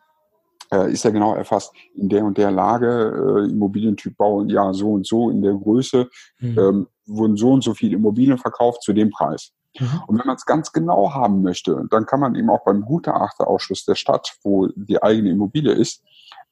äh, 0.72 0.92
ist 0.92 1.04
ja 1.04 1.10
genau 1.10 1.34
erfasst, 1.34 1.72
in 1.94 2.08
der 2.08 2.24
und 2.24 2.38
der 2.38 2.50
Lage, 2.50 3.46
äh, 3.46 3.50
Immobilientyp 3.50 4.16
Bau, 4.16 4.42
ja, 4.44 4.72
so 4.72 4.92
und 4.92 5.06
so, 5.06 5.30
in 5.30 5.42
der 5.42 5.54
Größe, 5.54 6.08
mhm. 6.40 6.58
ähm, 6.58 6.86
wurden 7.06 7.36
so 7.36 7.52
und 7.52 7.64
so 7.64 7.74
viele 7.74 7.96
Immobilien 7.96 8.38
verkauft 8.38 8.82
zu 8.82 8.92
dem 8.92 9.10
Preis. 9.10 9.52
Mhm. 9.78 10.02
Und 10.06 10.18
wenn 10.18 10.26
man 10.26 10.36
es 10.36 10.46
ganz 10.46 10.72
genau 10.72 11.12
haben 11.12 11.42
möchte, 11.42 11.84
dann 11.90 12.06
kann 12.06 12.20
man 12.20 12.34
eben 12.34 12.50
auch 12.50 12.64
beim 12.64 12.82
Gutachterausschuss 12.82 13.84
der 13.84 13.94
Stadt, 13.94 14.36
wo 14.42 14.68
die 14.74 15.02
eigene 15.02 15.30
Immobilie 15.30 15.72
ist, 15.72 16.02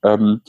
ähm, 0.07 0.41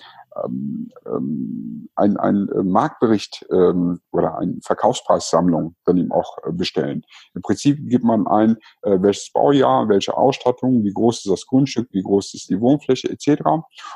ähm, 1.06 1.90
ein, 1.96 2.18
ein 2.18 2.50
äh, 2.50 2.64
Marktbericht 2.64 3.46
ähm, 3.52 4.00
oder 4.12 4.38
eine 4.38 4.58
Verkaufspreissammlung 4.62 5.76
dann 5.86 5.98
eben 5.98 6.12
auch 6.12 6.38
äh, 6.46 6.52
bestellen. 6.52 7.04
Im 7.34 7.42
Prinzip 7.42 7.78
gibt 7.90 8.04
man 8.04 8.28
ein, 8.28 8.58
äh, 8.84 8.98
welches 9.02 9.32
Baujahr, 9.32 9.90
welche 9.90 10.16
Ausstattung, 10.16 10.84
wie 10.84 10.94
groß 10.94 11.26
ist 11.26 11.32
das 11.32 11.46
Grundstück, 11.46 11.88
wie 11.92 12.04
groß 12.04 12.34
ist 12.36 12.50
die 12.50 12.60
Wohnfläche 12.60 13.10
etc. 13.10 13.42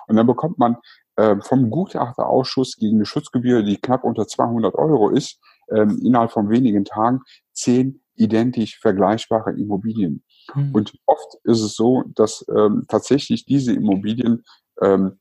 Und 0.07 0.15
dann 0.15 0.27
bekommt 0.27 0.57
man 0.57 0.77
äh, 1.15 1.35
vom 1.41 1.69
Gutachterausschuss 1.69 2.77
gegen 2.77 2.97
eine 2.97 3.05
Schutzgebühr, 3.05 3.63
die 3.63 3.77
knapp 3.77 4.03
unter 4.03 4.27
200 4.27 4.75
Euro 4.75 5.09
ist, 5.09 5.39
ähm, 5.69 5.99
innerhalb 6.03 6.31
von 6.31 6.49
wenigen 6.49 6.85
Tagen 6.85 7.21
zehn 7.53 8.01
identisch 8.15 8.79
vergleichbare 8.79 9.53
Immobilien. 9.53 10.23
Mhm. 10.53 10.73
Und 10.73 10.93
oft 11.05 11.37
ist 11.43 11.61
es 11.61 11.75
so, 11.75 12.03
dass 12.15 12.45
ähm, 12.55 12.85
tatsächlich 12.87 13.45
diese 13.45 13.73
Immobilien 13.73 14.43
ähm, 14.81 15.19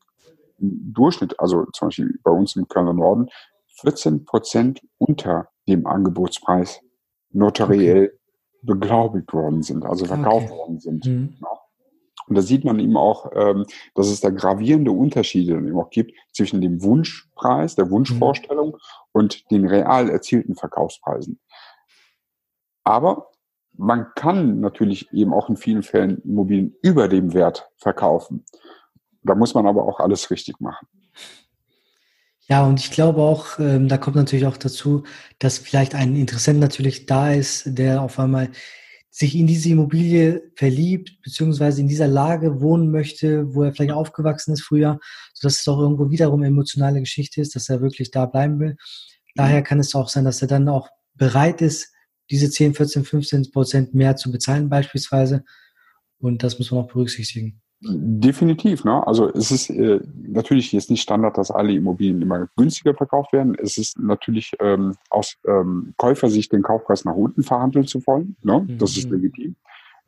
Durchschnitt, 0.61 1.39
also 1.41 1.65
zum 1.73 1.89
Beispiel 1.89 2.19
bei 2.23 2.31
uns 2.31 2.57
im 2.57 2.69
Kölner 2.69 2.93
Norden, 2.93 3.29
14 3.81 4.25
Prozent 4.25 4.81
unter 4.99 5.49
dem 5.69 5.87
Angebotspreis 5.87 6.81
notariell 7.31 8.07
okay. 8.07 8.19
beglaubigt 8.63 9.33
worden 9.33 9.63
sind, 9.63 9.85
also 9.85 10.05
verkauft 10.05 10.51
okay. 10.51 10.59
worden 10.59 10.81
sind. 10.81 11.07
Mhm. 11.07 11.37
Und 12.27 12.37
da 12.37 12.43
sieht 12.43 12.65
man 12.65 12.79
eben 12.79 12.97
auch, 12.97 13.31
ähm, 13.35 13.67
dass 13.95 14.09
es 14.09 14.21
da 14.21 14.31
gravierende 14.31 14.93
Unterschiede 14.93 15.55
eben 15.55 15.79
auch 15.79 15.91
gibt 15.91 16.13
zwischen 16.33 16.61
dem 16.61 16.81
Wunschpreis, 16.83 17.75
der 17.75 17.91
Wunschvorstellung 17.91 18.69
mhm. 18.69 18.79
und 19.13 19.51
den 19.51 19.67
real 19.67 20.09
erzielten 20.09 20.55
Verkaufspreisen. 20.55 21.41
Aber 22.85 23.31
man 23.73 24.07
kann 24.15 24.61
natürlich 24.61 25.13
eben 25.13 25.33
auch 25.33 25.49
in 25.49 25.57
vielen 25.57 25.83
Fällen 25.83 26.23
Immobilien 26.23 26.77
über 26.83 27.09
dem 27.09 27.35
Wert 27.35 27.69
verkaufen. 27.79 28.45
Da 29.23 29.35
muss 29.35 29.55
man 29.55 29.67
aber 29.67 29.87
auch 29.87 30.01
alles 30.01 30.31
richtig 30.31 30.61
machen. 30.61 30.87
Ja, 32.49 32.65
und 32.65 32.81
ich 32.81 32.91
glaube 32.91 33.21
auch, 33.21 33.59
ähm, 33.59 33.87
da 33.87 33.97
kommt 33.97 34.17
natürlich 34.17 34.47
auch 34.47 34.57
dazu, 34.57 35.05
dass 35.39 35.59
vielleicht 35.59 35.95
ein 35.95 36.17
Interessent 36.17 36.59
natürlich 36.59 37.07
da 37.07 37.33
ist, 37.33 37.63
der 37.67 38.03
auf 38.03 38.19
einmal 38.19 38.51
sich 39.11 39.37
in 39.37 39.47
diese 39.47 39.69
Immobilie 39.71 40.51
verliebt, 40.57 41.21
beziehungsweise 41.23 41.81
in 41.81 41.89
dieser 41.89 42.09
Lage 42.09 42.61
wohnen 42.61 42.91
möchte, 42.91 43.55
wo 43.55 43.65
er 43.65 43.73
vielleicht 43.73 43.93
aufgewachsen 43.93 44.53
ist 44.53 44.63
früher, 44.63 44.99
sodass 45.35 45.61
es 45.61 45.69
auch 45.69 45.79
irgendwo 45.79 46.11
wiederum 46.11 46.43
emotionale 46.43 47.01
Geschichte 47.01 47.41
ist, 47.41 47.55
dass 47.55 47.69
er 47.69 47.81
wirklich 47.83 48.11
da 48.11 48.27
bleiben 48.27 48.59
will. 48.61 48.77
Daher 49.35 49.63
kann 49.63 49.81
es 49.81 49.95
auch 49.95 50.09
sein, 50.09 50.25
dass 50.25 50.43
er 50.43 50.49
dann 50.49 50.69
auch 50.69 50.89
bereit 51.15 51.61
ist, 51.61 51.93
diese 52.31 52.51
10, 52.51 52.75
14, 52.75 53.05
15 53.05 53.51
Prozent 53.53 53.95
mehr 53.95 54.17
zu 54.17 54.31
bezahlen 54.31 54.69
beispielsweise. 54.69 55.45
Und 56.19 56.43
das 56.43 56.59
muss 56.59 56.71
man 56.71 56.85
auch 56.85 56.89
berücksichtigen. 56.89 57.61
Definitiv, 57.83 58.85
ne? 58.85 59.07
Also 59.07 59.31
es 59.33 59.51
ist 59.51 59.71
äh, 59.71 60.01
natürlich 60.29 60.71
jetzt 60.73 60.91
nicht 60.91 61.01
Standard, 61.01 61.39
dass 61.39 61.51
alle 61.51 61.73
Immobilien 61.73 62.21
immer 62.21 62.47
günstiger 62.57 62.95
verkauft 62.95 63.33
werden. 63.33 63.57
Es 63.59 63.79
ist 63.79 63.99
natürlich 63.99 64.53
ähm, 64.61 64.97
aus 65.09 65.37
ähm, 65.47 65.95
Käufersicht 65.97 66.53
den 66.53 66.63
Kaufpreis 66.63 67.07
nach 67.07 67.15
unten 67.15 67.43
verhandeln 67.43 67.87
zu 67.87 68.07
wollen. 68.07 68.37
Ne? 68.43 68.67
Das 68.79 68.99
ist 68.99 69.09
mhm. 69.09 69.17
legitim. 69.17 69.57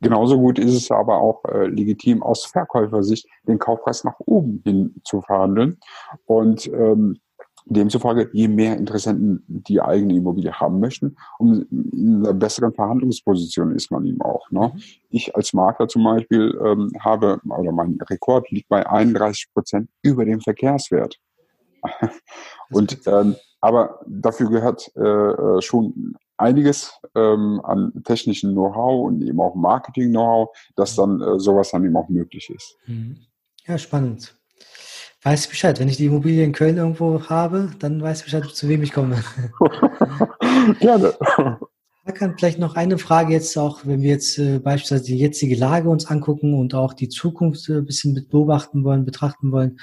Genauso 0.03 0.37
gut 0.37 0.59
ist 0.59 0.75
es 0.75 0.91
aber 0.91 1.19
auch 1.19 1.45
äh, 1.45 1.69
legitim 1.69 2.23
aus 2.23 2.45
Verkäufersicht 2.45 3.27
den 3.47 3.59
Kaufpreis 3.59 4.05
nach 4.05 4.19
oben 4.19 4.61
hin 4.65 4.97
zu 5.05 5.23
verhandeln. 5.23 5.79
Und 6.27 6.67
ähm, 6.67 7.21
Demzufolge, 7.67 8.31
je 8.33 8.49
mehr 8.49 8.77
Interessenten 8.77 9.45
die 9.47 9.81
eigene 9.81 10.17
Immobilie 10.17 10.53
haben 10.53 10.81
möchten, 10.81 11.17
um 11.39 11.67
in 11.71 12.23
einer 12.25 12.35
besseren 12.35 12.73
Verhandlungsposition 12.75 13.75
ist 13.75 13.91
man 13.91 14.05
ihm 14.05 14.21
auch. 14.21 14.51
Ne? 14.51 14.73
Mhm. 14.75 14.83
Ich 15.11 15.35
als 15.37 15.53
Makler 15.53 15.89
zum 15.89 16.05
Beispiel 16.05 16.59
ähm, 16.65 16.93
habe, 17.01 17.41
oder 17.45 17.73
mein 17.73 17.99
Rekord 18.09 18.51
liegt 18.51 18.69
bei 18.69 18.87
31 18.87 19.53
Prozent 19.53 19.89
über 20.03 20.25
dem 20.25 20.41
Verkehrswert. 20.41 21.19
Und 22.71 23.01
ähm, 23.07 23.37
aber 23.61 24.01
dafür 24.07 24.51
gehört 24.51 24.91
äh, 24.97 25.01
äh, 25.01 25.63
schon 25.63 26.17
einiges 26.37 26.99
ähm, 27.15 27.61
an 27.65 27.93
technischen 28.05 28.53
Know-how 28.53 29.07
und 29.07 29.23
eben 29.23 29.41
auch 29.41 29.55
Marketing-Know-how, 29.55 30.49
dass 30.75 30.97
dann 30.97 31.21
äh, 31.21 31.39
sowas 31.39 31.71
dann 31.71 31.85
eben 31.85 31.97
auch 31.97 32.09
möglich 32.09 32.51
ist. 32.51 32.77
Mhm. 32.87 33.19
Ja, 33.67 33.79
spannend 33.79 34.35
weiß 35.23 35.47
Bescheid. 35.49 35.79
Wenn 35.79 35.89
ich 35.89 35.97
die 35.97 36.07
Immobilie 36.07 36.45
in 36.45 36.53
Köln 36.53 36.77
irgendwo 36.77 37.29
habe, 37.29 37.71
dann 37.79 38.03
weiß 38.03 38.19
ich 38.19 38.25
Bescheid, 38.25 38.45
zu 38.45 38.69
wem 38.69 38.83
ich 38.83 38.93
komme. 38.93 39.23
Gerne. 40.81 41.15
Hakan, 42.05 42.35
vielleicht 42.37 42.59
noch 42.59 42.75
eine 42.75 42.99
Frage 42.99 43.33
jetzt 43.33 43.57
auch, 43.57 43.87
wenn 43.87 44.03
wir 44.03 44.11
jetzt 44.11 44.37
äh, 44.39 44.59
beispielsweise 44.59 45.05
die 45.05 45.19
jetzige 45.19 45.55
Lage 45.55 45.89
uns 45.89 46.07
angucken 46.07 46.55
und 46.55 46.75
auch 46.75 46.95
die 46.95 47.09
Zukunft 47.09 47.69
äh, 47.69 47.75
ein 47.75 47.87
bisschen 47.87 48.27
beobachten 48.29 48.83
wollen, 48.83 49.05
betrachten 49.05 49.53
wollen. 49.53 49.79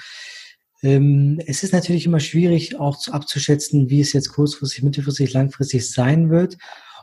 Ähm, 0.82 1.40
es 1.46 1.62
ist 1.62 1.72
natürlich 1.72 2.04
immer 2.04 2.20
schwierig 2.20 2.78
auch 2.78 2.98
zu, 2.98 3.12
abzuschätzen, 3.12 3.88
wie 3.88 4.00
es 4.00 4.12
jetzt 4.12 4.32
kurzfristig, 4.32 4.82
mittelfristig, 4.82 5.32
langfristig 5.32 5.90
sein 5.90 6.28
wird. 6.28 6.58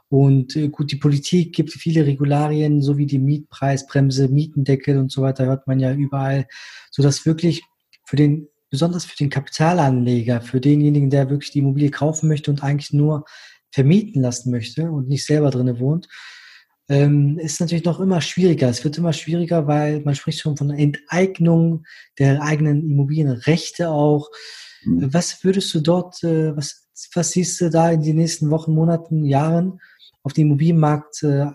Und 0.10 0.56
äh, 0.56 0.70
gut, 0.70 0.92
die 0.92 0.98
Politik 0.98 1.54
gibt 1.54 1.72
viele 1.72 2.06
Regularien, 2.06 2.84
so 2.84 2.98
wie 2.98 3.08
die 3.08 3.20
Mietpreisbremse, 3.20 4.28
Mietendeckel 4.28 5.00
und 5.00 5.12
so 5.12 5.24
weiter, 5.24 5.48
hört 5.48 5.66
man 5.66 5.80
ja 5.80 5.94
überall, 5.94 6.46
so 6.92 7.02
dass 7.02 7.26
wirklich 7.26 7.64
für 8.08 8.16
den, 8.16 8.48
besonders 8.70 9.06
für 9.06 9.18
den 9.18 9.30
Kapitalanleger, 9.30 10.42
für 10.42 10.62
denjenigen, 10.62 11.10
der 11.10 11.30
wirklich 11.30 11.52
die 11.52 11.60
Immobilie 11.60 11.92
kaufen 11.92 12.30
möchte 12.30 12.50
und 12.50 12.64
eigentlich 12.64 12.94
nur 12.94 13.26
vermieten 13.70 14.22
lassen 14.22 14.50
möchte 14.50 14.90
und 14.90 15.10
nicht 15.10 15.26
selber 15.26 15.50
drinne 15.50 15.80
wohnt, 15.80 16.08
ähm, 16.88 17.38
ist 17.38 17.60
natürlich 17.60 17.84
noch 17.84 18.00
immer 18.00 18.22
schwieriger. 18.22 18.70
Es 18.70 18.86
wird 18.86 18.98
immer 18.98 19.12
schwieriger, 19.12 19.68
weil 19.68 20.00
man 20.02 20.16
spricht 20.16 20.40
schon 20.40 20.56
von 20.56 20.70
Enteignung 20.70 21.86
der 22.18 22.42
eigenen 22.42 22.90
Immobilienrechte 22.90 23.90
auch. 23.90 24.30
Mhm. 24.86 25.14
Was 25.14 25.44
würdest 25.44 25.74
du 25.74 25.82
dort, 25.82 26.24
äh, 26.24 26.56
was, 26.56 26.88
was 27.14 27.32
siehst 27.32 27.60
du 27.60 27.70
da 27.70 27.92
in 27.92 28.04
den 28.04 28.16
nächsten 28.16 28.50
Wochen, 28.50 28.74
Monaten, 28.74 29.26
Jahren 29.26 29.82
auf 30.24 30.32
dem 30.32 30.48
Immobilienmarkt 30.48 31.24
äh, 31.24 31.48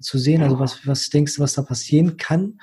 zu 0.00 0.18
sehen? 0.18 0.42
Also 0.42 0.58
was, 0.58 0.84
was 0.84 1.08
denkst 1.08 1.36
du, 1.36 1.42
was 1.42 1.54
da 1.54 1.62
passieren 1.62 2.16
kann? 2.16 2.58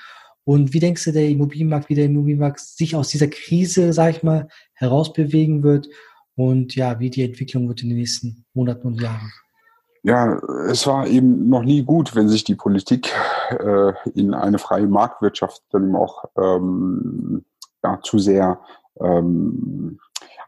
Und 0.48 0.72
wie 0.72 0.80
denkst 0.80 1.04
du, 1.04 1.12
der 1.12 1.28
Immobilienmarkt, 1.28 1.90
wie 1.90 1.96
der 1.96 2.06
Immobilienmarkt 2.06 2.62
sich 2.62 2.96
aus 2.96 3.10
dieser 3.10 3.28
Krise, 3.28 3.92
sag 3.92 4.12
ich 4.12 4.24
mal, 4.24 4.48
herausbewegen 4.76 5.62
wird? 5.62 5.90
Und 6.38 6.74
ja, 6.74 7.02
wie 7.02 7.10
die 7.10 7.24
Entwicklung 7.24 7.68
wird 7.68 7.84
in 7.84 7.90
den 7.90 7.98
nächsten 7.98 8.46
Monaten 8.54 8.88
und 8.88 9.02
Jahren? 9.02 9.34
Ja, 10.04 10.40
es 10.70 10.88
war 10.88 11.06
eben 11.06 11.50
noch 11.50 11.64
nie 11.64 11.84
gut, 11.84 12.16
wenn 12.16 12.30
sich 12.30 12.46
die 12.46 12.56
Politik 12.56 13.14
äh, 13.60 13.92
in 14.16 14.34
eine 14.34 14.58
freie 14.58 14.88
Marktwirtschaft 14.88 15.64
dann 15.72 15.94
auch 15.98 16.24
ähm, 16.38 17.44
ja, 17.84 18.00
zu 18.02 18.18
sehr 18.18 18.62
ähm, 19.02 20.00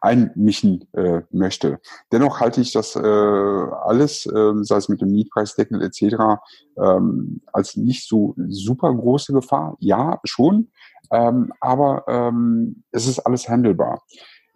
einmischen 0.01 0.87
äh, 0.93 1.21
möchte. 1.31 1.79
Dennoch 2.11 2.39
halte 2.39 2.61
ich 2.61 2.71
das 2.71 2.95
äh, 2.95 2.99
alles, 2.99 4.25
äh, 4.25 4.53
sei 4.61 4.77
es 4.77 4.89
mit 4.89 5.01
dem 5.01 5.11
Mietpreisdeckel 5.11 5.81
etc., 5.81 6.41
ähm, 6.77 7.41
als 7.51 7.75
nicht 7.75 8.07
so 8.07 8.35
super 8.47 8.93
große 8.93 9.33
Gefahr. 9.33 9.75
Ja, 9.79 10.19
schon, 10.23 10.71
ähm, 11.11 11.51
aber 11.59 12.05
ähm, 12.07 12.83
es 12.91 13.07
ist 13.07 13.19
alles 13.19 13.49
handelbar. 13.49 14.03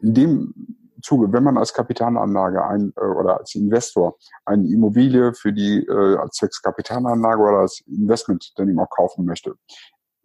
In 0.02 0.14
dem 0.14 0.54
Zuge, 1.02 1.32
wenn 1.34 1.44
man 1.44 1.58
als 1.58 1.74
Kapitalanlage 1.74 2.66
ein, 2.66 2.94
äh, 2.96 3.02
oder 3.02 3.40
als 3.40 3.56
Investor 3.56 4.18
eine 4.46 4.68
Immobilie 4.68 5.34
für 5.34 5.52
die 5.52 5.86
äh, 5.86 6.18
als 6.18 6.38
zwecks 6.38 6.62
Kapitalanlage 6.62 7.42
oder 7.42 7.60
als 7.60 7.82
Investment 7.88 8.54
dann 8.56 8.70
eben 8.70 8.80
auch 8.80 8.90
kaufen 8.90 9.26
möchte. 9.26 9.56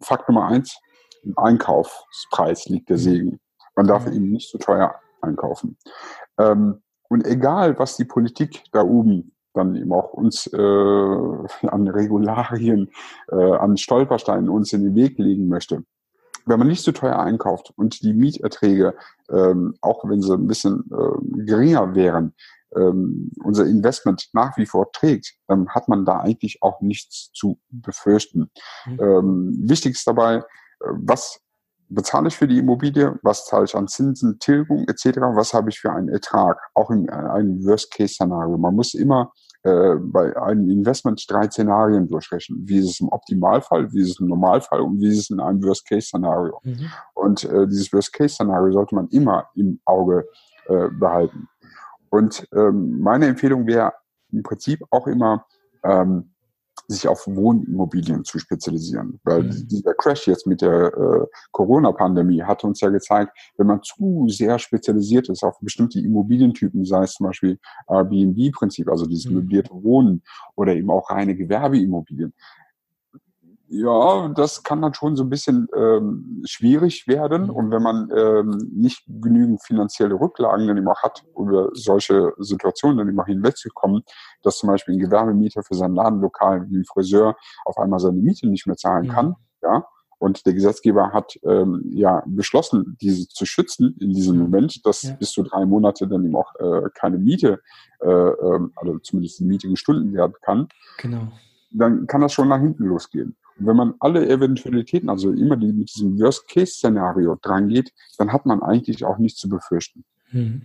Fakt 0.01 0.29
Nummer 0.29 0.47
eins, 0.47 0.79
im 1.23 1.37
Einkaufspreis 1.37 2.65
liegt 2.67 2.89
der 2.89 2.97
mhm. 2.97 3.01
Segen. 3.01 3.39
Man 3.75 3.87
darf 3.87 4.05
mhm. 4.05 4.13
eben 4.13 4.31
nicht 4.31 4.49
zu 4.49 4.57
so 4.57 4.63
teuer 4.63 4.95
einkaufen. 5.21 5.77
Ähm, 6.37 6.81
und 7.09 7.25
egal, 7.25 7.77
was 7.79 7.97
die 7.97 8.05
Politik 8.05 8.63
da 8.71 8.81
oben 8.81 9.31
dann 9.53 9.75
eben 9.75 9.91
auch 9.91 10.13
uns 10.13 10.47
äh, 10.47 10.57
an 10.57 11.87
Regularien, 11.87 12.89
äh, 13.31 13.35
an 13.35 13.77
Stolpersteinen 13.77 14.49
uns 14.49 14.73
in 14.73 14.83
den 14.83 14.95
Weg 14.95 15.17
legen 15.17 15.47
möchte, 15.47 15.83
wenn 16.45 16.59
man 16.59 16.67
nicht 16.67 16.83
zu 16.83 16.91
so 16.91 16.99
teuer 16.99 17.19
einkauft 17.19 17.73
und 17.75 18.01
die 18.01 18.13
Mieterträge, 18.13 18.95
ähm, 19.29 19.75
auch 19.81 20.07
wenn 20.07 20.21
sie 20.21 20.33
ein 20.33 20.47
bisschen 20.47 20.89
äh, 20.91 21.43
geringer 21.45 21.95
wären, 21.95 22.33
ähm, 22.75 23.31
unser 23.43 23.65
Investment 23.65 24.29
nach 24.33 24.55
wie 24.57 24.65
vor 24.65 24.91
trägt, 24.91 25.35
dann 25.47 25.69
hat 25.69 25.87
man 25.87 26.05
da 26.05 26.19
eigentlich 26.19 26.61
auch 26.61 26.81
nichts 26.81 27.31
zu 27.33 27.59
befürchten. 27.69 28.51
Mhm. 28.85 28.99
Ähm, 28.99 29.57
wichtig 29.63 29.93
ist 29.93 30.07
dabei, 30.07 30.37
äh, 30.37 30.43
was 30.79 31.41
bezahle 31.89 32.27
ich 32.27 32.37
für 32.37 32.47
die 32.47 32.59
Immobilie, 32.59 33.19
was 33.23 33.45
zahle 33.45 33.65
ich 33.65 33.75
an 33.75 33.87
Zinsen, 33.87 34.39
Tilgung 34.39 34.85
etc., 34.87 35.19
was 35.35 35.53
habe 35.53 35.69
ich 35.69 35.79
für 35.79 35.91
einen 35.91 36.09
Ertrag, 36.09 36.59
auch 36.75 36.91
in 36.91 37.07
äh, 37.07 37.11
einem 37.11 37.65
Worst-Case-Szenario. 37.65 38.57
Man 38.57 38.75
muss 38.75 38.93
immer 38.93 39.31
äh, 39.63 39.95
bei 39.95 40.35
einem 40.37 40.69
Investment 40.69 41.23
drei 41.27 41.49
Szenarien 41.49 42.07
durchrechnen. 42.07 42.61
Wie 42.65 42.77
ist 42.77 42.91
es 42.91 42.99
im 43.01 43.09
Optimalfall, 43.09 43.91
wie 43.91 44.01
ist 44.01 44.11
es 44.11 44.19
im 44.19 44.27
Normalfall 44.27 44.81
und 44.81 45.01
wie 45.01 45.09
ist 45.09 45.19
es 45.19 45.29
in 45.31 45.39
einem 45.39 45.63
Worst-Case-Szenario. 45.63 46.59
Mhm. 46.63 46.91
Und 47.13 47.43
äh, 47.43 47.67
dieses 47.67 47.91
Worst-Case-Szenario 47.91 48.71
sollte 48.71 48.95
man 48.95 49.07
immer 49.09 49.49
im 49.55 49.79
Auge 49.85 50.25
äh, 50.67 50.87
behalten. 50.89 51.49
Und 52.09 52.47
ähm, 52.53 52.99
meine 53.01 53.27
Empfehlung 53.27 53.67
wäre 53.67 53.93
im 54.31 54.43
Prinzip 54.43 54.83
auch 54.91 55.07
immer, 55.07 55.45
ähm, 55.83 56.31
sich 56.89 57.07
auf 57.07 57.25
Wohnimmobilien 57.27 58.23
zu 58.23 58.39
spezialisieren. 58.39 59.19
Weil 59.23 59.43
mhm. 59.43 59.67
dieser 59.67 59.93
Crash 59.93 60.27
jetzt 60.27 60.47
mit 60.47 60.61
der 60.61 60.93
äh, 60.93 61.25
Corona-Pandemie 61.51 62.41
hat 62.41 62.63
uns 62.63 62.81
ja 62.81 62.89
gezeigt, 62.89 63.37
wenn 63.57 63.67
man 63.67 63.83
zu 63.83 64.27
sehr 64.27 64.57
spezialisiert 64.57 65.29
ist 65.29 65.43
auf 65.43 65.59
bestimmte 65.61 65.99
Immobilientypen, 65.99 66.83
sei 66.85 67.03
es 67.03 67.13
zum 67.13 67.27
Beispiel 67.27 67.59
Airbnb-Prinzip, 67.87 68.89
also 68.89 69.05
dieses 69.05 69.27
mhm. 69.27 69.35
möblierte 69.35 69.71
Wohnen 69.71 70.23
oder 70.55 70.75
eben 70.75 70.89
auch 70.89 71.09
reine 71.09 71.35
Gewerbeimmobilien, 71.35 72.33
ja, 73.69 74.27
das 74.29 74.63
kann 74.63 74.81
dann 74.81 74.93
schon 74.93 75.15
so 75.15 75.23
ein 75.23 75.29
bisschen 75.29 75.67
ähm, 75.75 76.41
schwierig 76.45 77.07
werden. 77.07 77.43
Mhm. 77.43 77.49
Und 77.49 77.71
wenn 77.71 77.83
man 77.83 78.09
ähm, 78.15 78.71
nicht 78.73 79.03
genügend 79.07 79.63
finanzielle 79.63 80.15
Rücklagen 80.15 80.67
dann 80.67 80.77
immer 80.77 80.95
hat, 80.95 81.23
über 81.37 81.69
solche 81.73 82.33
Situationen 82.37 82.97
dann 82.97 83.09
immer 83.09 83.25
hinwegzukommen, 83.25 84.03
dass 84.43 84.57
zum 84.57 84.67
Beispiel 84.67 84.95
ein 84.95 84.99
Gewerbemieter 84.99 85.63
für 85.63 85.75
sein 85.75 85.93
Ladenlokal 85.93 86.69
wie 86.69 86.77
ein 86.77 86.85
Friseur 86.85 87.35
auf 87.65 87.77
einmal 87.77 87.99
seine 87.99 88.17
Miete 88.17 88.47
nicht 88.47 88.67
mehr 88.67 88.77
zahlen 88.77 89.07
mhm. 89.07 89.11
kann, 89.11 89.35
ja, 89.61 89.85
und 90.19 90.45
der 90.45 90.53
Gesetzgeber 90.53 91.13
hat 91.13 91.39
ähm, 91.43 91.81
ja 91.93 92.23
beschlossen, 92.27 92.97
diese 93.01 93.27
zu 93.29 93.45
schützen 93.45 93.95
in 93.99 94.11
diesem 94.11 94.35
mhm. 94.35 94.43
Moment, 94.43 94.85
dass 94.85 95.03
ja. 95.03 95.13
bis 95.13 95.31
zu 95.31 95.43
drei 95.43 95.65
Monate 95.65 96.07
dann 96.07 96.25
eben 96.25 96.35
auch 96.35 96.53
äh, 96.55 96.89
keine 96.93 97.17
Miete, 97.17 97.61
äh, 98.01 98.09
äh, 98.09 98.59
also 98.75 98.99
zumindest 98.99 99.39
die 99.39 99.45
Miete 99.45 99.69
gestunden 99.69 100.13
werden 100.13 100.33
kann. 100.41 100.67
Genau. 100.97 101.31
Dann 101.71 102.05
kann 102.05 102.19
das 102.19 102.33
schon 102.33 102.49
nach 102.49 102.59
hinten 102.59 102.83
losgehen. 102.83 103.37
Und 103.59 103.67
wenn 103.67 103.75
man 103.75 103.93
alle 103.99 104.27
Eventualitäten, 104.27 105.09
also 105.09 105.31
immer 105.31 105.57
die 105.57 105.73
mit 105.73 105.93
diesem 105.93 106.19
Worst-Case-Szenario 106.19 107.37
drangeht, 107.41 107.91
dann 108.17 108.31
hat 108.31 108.45
man 108.45 108.61
eigentlich 108.61 109.03
auch 109.03 109.17
nichts 109.17 109.39
zu 109.39 109.49
befürchten. 109.49 110.05
Hm. 110.29 110.61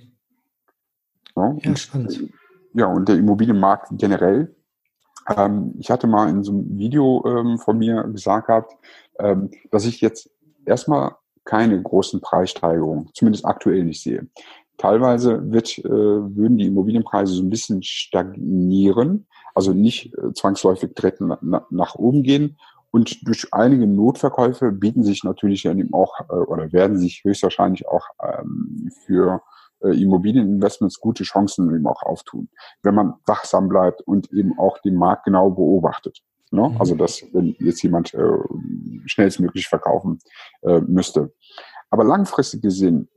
Ja, 1.37 1.57
ja, 1.61 1.76
spannend. 1.76 2.30
Ja, 2.74 2.87
und 2.87 3.09
der 3.09 3.16
Immobilienmarkt 3.16 3.88
generell. 3.92 4.54
Ähm, 5.37 5.74
ich 5.78 5.90
hatte 5.90 6.07
mal 6.07 6.28
in 6.28 6.44
so 6.44 6.52
einem 6.52 6.78
Video 6.78 7.24
ähm, 7.26 7.59
von 7.59 7.78
mir 7.78 8.04
gesagt 8.04 8.48
gehabt, 8.48 8.72
ähm, 9.18 9.50
dass 9.70 9.87
ich 9.87 10.00
jetzt 10.00 10.30
erstmal 10.66 11.16
keine 11.44 11.80
großen 11.80 12.20
Preissteigerungen, 12.20 13.11
zumindest 13.14 13.44
aktuell 13.44 13.85
nicht 13.85 14.02
sehe. 14.02 14.28
Teilweise 14.76 15.52
wird, 15.52 15.78
äh, 15.78 15.88
würden 15.88 16.59
die 16.59 16.66
Immobilienpreise 16.66 17.33
so 17.33 17.42
ein 17.42 17.50
bisschen 17.50 17.83
stagnieren, 17.83 19.26
also 19.54 19.72
nicht 19.72 20.12
äh, 20.18 20.33
zwangsläufig 20.33 20.94
direkt 20.94 21.20
na, 21.20 21.66
nach 21.70 21.94
oben 21.94 22.22
gehen 22.22 22.57
und 22.94 23.26
durch 23.26 23.48
einige 23.50 23.88
Notverkäufe 23.88 24.70
bieten 24.70 25.02
sich 25.02 25.24
natürlich 25.24 25.64
eben 25.64 25.92
auch 25.92 26.12
äh, 26.30 26.35
oder 26.35 26.72
werden 26.72 26.96
sich 26.96 27.24
höchstwahrscheinlich 27.24 27.88
auch 27.88 28.07
ähm, 28.22 28.88
für 29.04 29.42
äh, 29.80 30.00
Immobilieninvestments 30.00 31.00
gute 31.00 31.24
Chancen 31.24 31.74
eben 31.74 31.88
auch 31.88 32.04
auftun, 32.04 32.48
wenn 32.85 32.94
man 32.94 33.14
wachsam 33.26 33.68
bleibt 33.68 34.02
und 34.02 34.33
eben 34.33 34.57
auch 34.61 34.78
den 34.78 34.94
Markt 34.94 35.24
genau 35.24 35.50
beobachtet. 35.50 36.20
Ne? 36.52 36.68
Mhm. 36.68 36.76
Also 36.78 36.94
dass 36.94 37.20
wenn 37.33 37.57
jetzt 37.59 37.83
jemand 37.83 38.14
äh, 38.14 38.38
schnellstmöglich 39.07 39.66
verkaufen 39.66 40.20
äh, 40.62 40.78
müsste. 40.78 41.33
Aber 41.90 42.04
langfristig 42.04 42.62
gesehen 42.62 43.09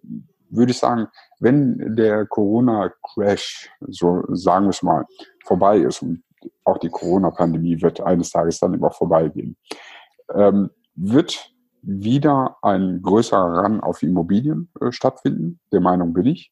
würde 0.50 0.72
ich 0.72 0.80
sagen, 0.80 1.08
wenn 1.40 1.96
der 1.96 2.26
Corona-Crash, 2.26 3.70
so 3.82 4.24
sagen 4.30 4.66
wir 4.66 4.72
es 4.72 4.82
mal, 4.82 5.06
vorbei 5.46 5.78
ist 5.78 6.02
und 6.02 6.24
auch 6.64 6.78
die 6.78 6.90
Corona-Pandemie 6.90 7.82
wird 7.82 8.02
eines 8.02 8.32
Tages 8.32 8.60
dann 8.60 8.74
immer 8.74 8.92
vorbeigehen. 8.92 9.58
Ähm, 10.34 10.70
wird 10.96 11.54
wieder 11.82 12.58
ein 12.62 13.02
größerer 13.02 13.64
Run 13.64 13.80
auf 13.80 14.04
Immobilien 14.04 14.70
äh, 14.82 14.92
stattfinden? 14.92 15.60
Der 15.72 15.80
Meinung 15.80 16.14
bin 16.14 16.26
ich, 16.26 16.52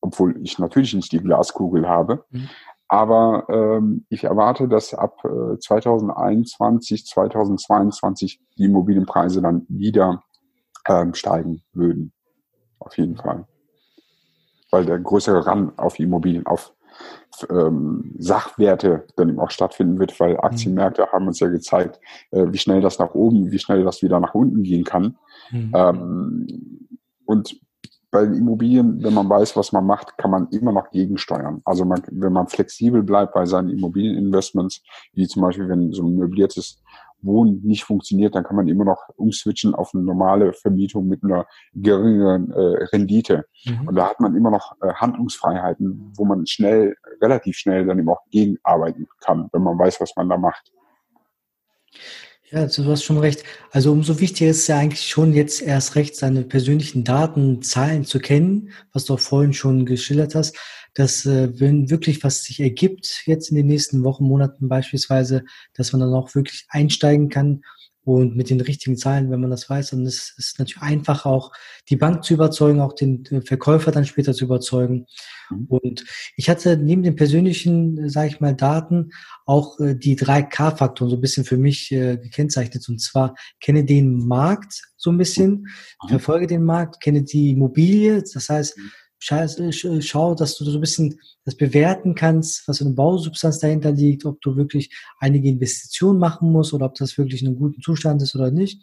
obwohl 0.00 0.40
ich 0.42 0.58
natürlich 0.58 0.94
nicht 0.94 1.12
die 1.12 1.20
Glaskugel 1.20 1.88
habe. 1.88 2.24
Mhm. 2.30 2.48
Aber 2.88 3.46
ähm, 3.48 4.06
ich 4.08 4.24
erwarte, 4.24 4.68
dass 4.68 4.94
ab 4.94 5.18
äh, 5.24 5.58
2021, 5.58 7.06
2022 7.06 8.40
die 8.56 8.64
Immobilienpreise 8.64 9.42
dann 9.42 9.66
wieder 9.68 10.22
ähm, 10.86 11.14
steigen 11.14 11.62
würden. 11.72 12.12
Auf 12.78 12.96
jeden 12.96 13.16
Fall. 13.16 13.46
Weil 14.70 14.84
der 14.84 15.00
größere 15.00 15.48
Run 15.48 15.72
auf 15.76 15.98
Immobilien, 15.98 16.46
auf 16.46 16.75
ähm, 17.50 18.14
Sachwerte 18.18 19.04
dann 19.16 19.28
eben 19.28 19.40
auch 19.40 19.50
stattfinden 19.50 19.98
wird, 19.98 20.18
weil 20.20 20.38
Aktienmärkte 20.38 21.02
mhm. 21.02 21.12
haben 21.12 21.26
uns 21.26 21.40
ja 21.40 21.48
gezeigt, 21.48 22.00
äh, 22.30 22.46
wie 22.48 22.58
schnell 22.58 22.80
das 22.80 22.98
nach 22.98 23.14
oben, 23.14 23.50
wie 23.50 23.58
schnell 23.58 23.84
das 23.84 24.02
wieder 24.02 24.20
nach 24.20 24.34
unten 24.34 24.62
gehen 24.62 24.84
kann. 24.84 25.16
Mhm. 25.50 25.72
Ähm, 25.74 26.46
und 27.26 27.60
bei 28.10 28.22
Immobilien, 28.22 29.02
wenn 29.02 29.12
man 29.12 29.28
weiß, 29.28 29.56
was 29.56 29.72
man 29.72 29.84
macht, 29.84 30.16
kann 30.16 30.30
man 30.30 30.48
immer 30.48 30.72
noch 30.72 30.90
gegensteuern. 30.90 31.60
Also 31.64 31.84
man, 31.84 32.02
wenn 32.10 32.32
man 32.32 32.46
flexibel 32.46 33.02
bleibt 33.02 33.34
bei 33.34 33.44
seinen 33.44 33.68
Immobilieninvestments, 33.68 34.82
wie 35.12 35.26
zum 35.26 35.42
Beispiel, 35.42 35.68
wenn 35.68 35.92
so 35.92 36.02
ein 36.02 36.16
möbliertes 36.16 36.82
Wohnen 37.26 37.60
nicht 37.62 37.84
funktioniert, 37.84 38.34
dann 38.34 38.44
kann 38.44 38.56
man 38.56 38.68
immer 38.68 38.84
noch 38.84 39.08
umswitchen 39.16 39.74
auf 39.74 39.94
eine 39.94 40.02
normale 40.02 40.52
Vermietung 40.52 41.06
mit 41.08 41.22
einer 41.22 41.46
geringeren 41.74 42.50
äh, 42.52 42.84
Rendite. 42.92 43.46
Mhm. 43.64 43.88
Und 43.88 43.94
da 43.96 44.08
hat 44.08 44.20
man 44.20 44.34
immer 44.36 44.50
noch 44.50 44.72
äh, 44.80 44.92
Handlungsfreiheiten, 44.94 46.12
wo 46.16 46.24
man 46.24 46.46
schnell, 46.46 46.96
relativ 47.20 47.56
schnell 47.56 47.86
dann 47.86 47.98
eben 47.98 48.08
auch 48.08 48.22
gegenarbeiten 48.30 49.08
kann, 49.20 49.48
wenn 49.52 49.62
man 49.62 49.78
weiß, 49.78 50.00
was 50.00 50.14
man 50.16 50.28
da 50.28 50.36
macht. 50.36 50.72
Ja, 52.50 52.66
du 52.66 52.84
hast 52.84 53.02
schon 53.02 53.18
recht. 53.18 53.42
Also 53.72 53.90
umso 53.90 54.20
wichtiger 54.20 54.50
ist 54.50 54.58
es 54.60 54.66
ja 54.68 54.78
eigentlich 54.78 55.08
schon 55.08 55.32
jetzt 55.32 55.60
erst 55.62 55.96
recht, 55.96 56.14
seine 56.14 56.42
persönlichen 56.42 57.02
Daten, 57.02 57.60
Zahlen 57.62 58.04
zu 58.04 58.20
kennen, 58.20 58.70
was 58.92 59.04
du 59.04 59.14
auch 59.14 59.20
vorhin 59.20 59.52
schon 59.52 59.84
geschildert 59.84 60.36
hast, 60.36 60.56
dass 60.94 61.26
äh, 61.26 61.58
wenn 61.58 61.90
wirklich 61.90 62.22
was 62.22 62.44
sich 62.44 62.60
ergibt, 62.60 63.22
jetzt 63.26 63.50
in 63.50 63.56
den 63.56 63.66
nächsten 63.66 64.04
Wochen, 64.04 64.24
Monaten 64.24 64.68
beispielsweise, 64.68 65.44
dass 65.74 65.92
man 65.92 66.00
dann 66.00 66.14
auch 66.14 66.36
wirklich 66.36 66.66
einsteigen 66.68 67.30
kann 67.30 67.62
und 68.06 68.36
mit 68.36 68.50
den 68.50 68.60
richtigen 68.60 68.96
Zahlen, 68.96 69.32
wenn 69.32 69.40
man 69.40 69.50
das 69.50 69.68
weiß, 69.68 69.90
dann 69.90 70.06
ist 70.06 70.36
es 70.38 70.54
natürlich 70.58 70.80
einfach 70.80 71.26
auch 71.26 71.50
die 71.88 71.96
Bank 71.96 72.22
zu 72.22 72.34
überzeugen, 72.34 72.80
auch 72.80 72.92
den 72.92 73.24
Verkäufer 73.44 73.90
dann 73.90 74.04
später 74.04 74.32
zu 74.32 74.44
überzeugen. 74.44 75.06
Mhm. 75.50 75.66
Und 75.66 76.04
ich 76.36 76.48
hatte 76.48 76.76
neben 76.76 77.02
den 77.02 77.16
persönlichen, 77.16 78.08
sage 78.08 78.28
ich 78.28 78.38
mal, 78.38 78.54
Daten 78.54 79.10
auch 79.44 79.80
äh, 79.80 79.96
die 79.96 80.14
drei 80.14 80.42
K-Faktoren 80.42 81.10
so 81.10 81.16
ein 81.16 81.20
bisschen 81.20 81.44
für 81.44 81.56
mich 81.56 81.90
äh, 81.90 82.16
gekennzeichnet. 82.16 82.88
Und 82.88 83.00
zwar 83.00 83.34
kenne 83.60 83.84
den 83.84 84.24
Markt 84.24 84.82
so 84.96 85.10
ein 85.10 85.18
bisschen, 85.18 85.66
mhm. 86.04 86.08
verfolge 86.08 86.46
den 86.46 86.62
Markt, 86.62 87.02
kenne 87.02 87.24
die 87.24 87.50
Immobilie, 87.50 88.22
das 88.22 88.48
heißt, 88.48 88.78
mhm 88.78 88.92
schau, 89.26 90.34
dass 90.34 90.56
du 90.56 90.64
so 90.64 90.78
ein 90.78 90.80
bisschen 90.80 91.20
das 91.44 91.56
bewerten 91.56 92.14
kannst, 92.14 92.66
was 92.68 92.78
für 92.78 92.84
eine 92.84 92.94
Bausubstanz 92.94 93.58
dahinter 93.58 93.92
liegt, 93.92 94.24
ob 94.24 94.40
du 94.40 94.56
wirklich 94.56 94.90
einige 95.18 95.48
Investitionen 95.48 96.18
machen 96.18 96.50
musst 96.52 96.72
oder 96.72 96.86
ob 96.86 96.94
das 96.94 97.18
wirklich 97.18 97.42
in 97.42 97.48
einem 97.48 97.58
guten 97.58 97.82
Zustand 97.82 98.22
ist 98.22 98.34
oder 98.34 98.50
nicht. 98.50 98.80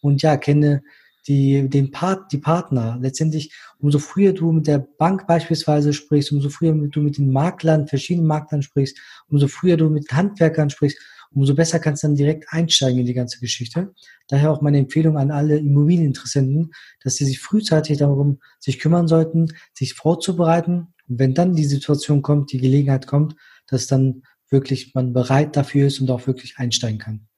Und 0.00 0.22
ja, 0.22 0.36
kenne 0.36 0.82
die, 1.28 1.68
den 1.68 1.90
Part, 1.90 2.32
die 2.32 2.38
Partner. 2.38 2.98
Letztendlich, 3.00 3.52
umso 3.78 3.98
früher 3.98 4.32
du 4.32 4.52
mit 4.52 4.66
der 4.66 4.78
Bank 4.78 5.26
beispielsweise 5.26 5.92
sprichst, 5.92 6.32
umso 6.32 6.48
früher 6.48 6.72
du 6.72 7.00
mit 7.00 7.18
den 7.18 7.30
Maklern, 7.30 7.88
verschiedenen 7.88 8.26
Maklern 8.26 8.62
sprichst, 8.62 8.98
umso 9.28 9.48
früher 9.48 9.76
du 9.76 9.90
mit 9.90 10.10
Handwerkern 10.12 10.70
sprichst, 10.70 10.98
umso 11.32 11.54
besser 11.54 11.78
kannst 11.78 12.02
du 12.02 12.08
dann 12.08 12.16
direkt 12.16 12.46
einsteigen 12.48 13.00
in 13.00 13.06
die 13.06 13.14
ganze 13.14 13.38
Geschichte. 13.40 13.94
Daher 14.28 14.50
auch 14.50 14.60
meine 14.60 14.78
Empfehlung 14.78 15.16
an 15.16 15.30
alle 15.30 15.58
Immobilieninteressenten, 15.58 16.72
dass 17.02 17.16
sie 17.16 17.24
sich 17.24 17.40
frühzeitig 17.40 17.98
darum 17.98 18.40
sich 18.58 18.78
kümmern 18.78 19.08
sollten, 19.08 19.52
sich 19.72 19.94
vorzubereiten. 19.94 20.94
Und 21.08 21.18
wenn 21.18 21.34
dann 21.34 21.54
die 21.54 21.64
Situation 21.64 22.22
kommt, 22.22 22.52
die 22.52 22.58
Gelegenheit 22.58 23.06
kommt, 23.06 23.36
dass 23.66 23.86
dann 23.86 24.22
wirklich 24.48 24.94
man 24.94 25.12
bereit 25.12 25.56
dafür 25.56 25.86
ist 25.86 26.00
und 26.00 26.10
auch 26.10 26.26
wirklich 26.26 26.58
einsteigen 26.58 26.98
kann. 26.98 27.28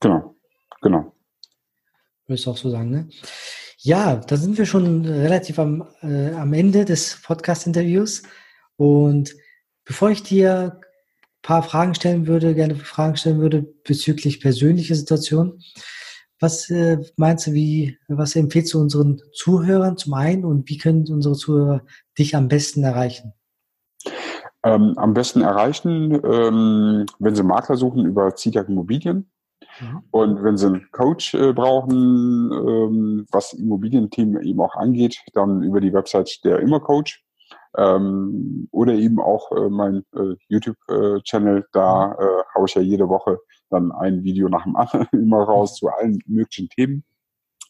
Genau, 0.00 0.34
genau. 0.82 1.14
Würdest 2.26 2.46
du 2.46 2.50
auch 2.50 2.56
so 2.56 2.70
sagen, 2.70 2.90
ne? 2.90 3.08
Ja, 3.80 4.16
da 4.16 4.36
sind 4.36 4.58
wir 4.58 4.66
schon 4.66 5.04
relativ 5.06 5.58
am, 5.60 5.86
äh, 6.02 6.32
am 6.32 6.52
Ende 6.52 6.84
des 6.84 7.22
Podcast-Interviews. 7.22 8.24
Und 8.76 9.34
bevor 9.84 10.10
ich 10.10 10.24
dir 10.24 10.80
paar 11.48 11.62
Fragen 11.62 11.94
stellen 11.94 12.26
würde, 12.26 12.54
gerne 12.54 12.74
Fragen 12.74 13.16
stellen 13.16 13.40
würde 13.40 13.62
bezüglich 13.82 14.38
persönlicher 14.38 14.94
Situation. 14.94 15.58
Was 16.38 16.68
äh, 16.68 16.98
meinst 17.16 17.46
du, 17.46 17.54
wie, 17.54 17.96
was 18.06 18.36
empfiehlst 18.36 18.74
du 18.74 18.80
unseren 18.80 19.22
Zuhörern 19.32 19.96
zum 19.96 20.12
einen 20.12 20.44
und 20.44 20.68
wie 20.68 20.76
können 20.76 21.06
unsere 21.08 21.34
Zuhörer 21.36 21.80
dich 22.18 22.36
am 22.36 22.48
besten 22.48 22.84
erreichen? 22.84 23.32
Ähm, 24.62 24.92
am 24.98 25.14
besten 25.14 25.40
erreichen, 25.40 26.20
ähm, 26.22 27.06
wenn 27.18 27.34
Sie 27.34 27.42
Makler 27.42 27.78
suchen, 27.78 28.04
über 28.04 28.36
Zitak 28.36 28.68
Immobilien. 28.68 29.30
Mhm. 29.80 30.02
Und 30.10 30.44
wenn 30.44 30.58
Sie 30.58 30.66
einen 30.66 30.90
Coach 30.92 31.32
äh, 31.32 31.54
brauchen, 31.54 32.52
ähm, 32.52 33.26
was 33.32 33.54
Immobilienteam 33.54 34.38
eben 34.42 34.60
auch 34.60 34.74
angeht, 34.74 35.18
dann 35.32 35.62
über 35.62 35.80
die 35.80 35.94
Website 35.94 36.44
der 36.44 36.58
Immer 36.58 36.80
Coach. 36.80 37.24
Ähm, 37.76 38.68
oder 38.72 38.94
eben 38.94 39.20
auch 39.20 39.52
äh, 39.52 39.68
mein 39.68 40.04
äh, 40.14 40.34
YouTube-Channel, 40.48 41.66
da 41.72 42.08
mhm. 42.08 42.12
äh, 42.14 42.42
haue 42.54 42.66
ich 42.66 42.74
ja 42.74 42.82
jede 42.82 43.08
Woche 43.08 43.38
dann 43.70 43.92
ein 43.92 44.22
Video 44.22 44.48
nach 44.48 44.64
dem 44.64 44.76
anderen 44.76 45.06
immer 45.12 45.42
raus 45.42 45.76
zu 45.76 45.88
allen 45.88 46.18
möglichen 46.26 46.68
Themen. 46.68 47.04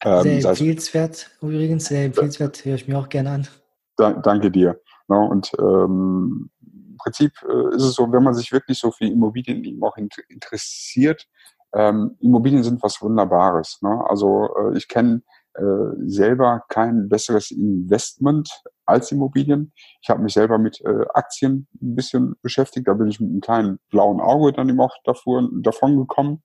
Ähm, 0.04 0.40
sehr 0.40 0.50
empfehlenswert, 0.50 1.30
übrigens, 1.42 1.86
sehr 1.86 2.04
empfehlenswert, 2.04 2.64
höre 2.64 2.76
ich 2.76 2.86
mir 2.86 2.98
auch 2.98 3.08
gerne 3.08 3.30
an. 3.30 3.48
Da, 3.96 4.12
danke 4.12 4.50
dir. 4.50 4.80
Ja, 5.08 5.16
und 5.16 5.52
ähm, 5.58 6.50
im 6.60 6.96
Prinzip 6.98 7.32
äh, 7.48 7.74
ist 7.74 7.82
es 7.82 7.94
so, 7.94 8.10
wenn 8.12 8.22
man 8.22 8.34
sich 8.34 8.52
wirklich 8.52 8.78
so 8.78 8.92
für 8.92 9.06
Immobilien 9.06 9.64
eben 9.64 9.82
auch 9.82 9.96
interessiert, 10.28 11.26
ähm, 11.74 12.16
Immobilien 12.20 12.62
sind 12.62 12.82
was 12.82 13.02
Wunderbares. 13.02 13.80
Ne? 13.82 14.04
Also 14.08 14.48
äh, 14.56 14.76
ich 14.76 14.88
kenne 14.88 15.22
äh, 15.58 15.94
selber 16.06 16.62
kein 16.68 17.08
besseres 17.08 17.50
Investment 17.50 18.50
als 18.86 19.12
Immobilien. 19.12 19.72
Ich 20.00 20.08
habe 20.08 20.22
mich 20.22 20.32
selber 20.32 20.58
mit 20.58 20.80
äh, 20.80 21.04
Aktien 21.14 21.66
ein 21.82 21.94
bisschen 21.94 22.34
beschäftigt. 22.42 22.88
Da 22.88 22.94
bin 22.94 23.08
ich 23.08 23.20
mit 23.20 23.30
einem 23.30 23.40
kleinen 23.40 23.78
blauen 23.90 24.20
Auge 24.20 24.52
dann 24.52 24.68
eben 24.68 24.80
auch 24.80 24.94
davor, 25.04 25.48
davon 25.52 25.96
gekommen. 25.98 26.42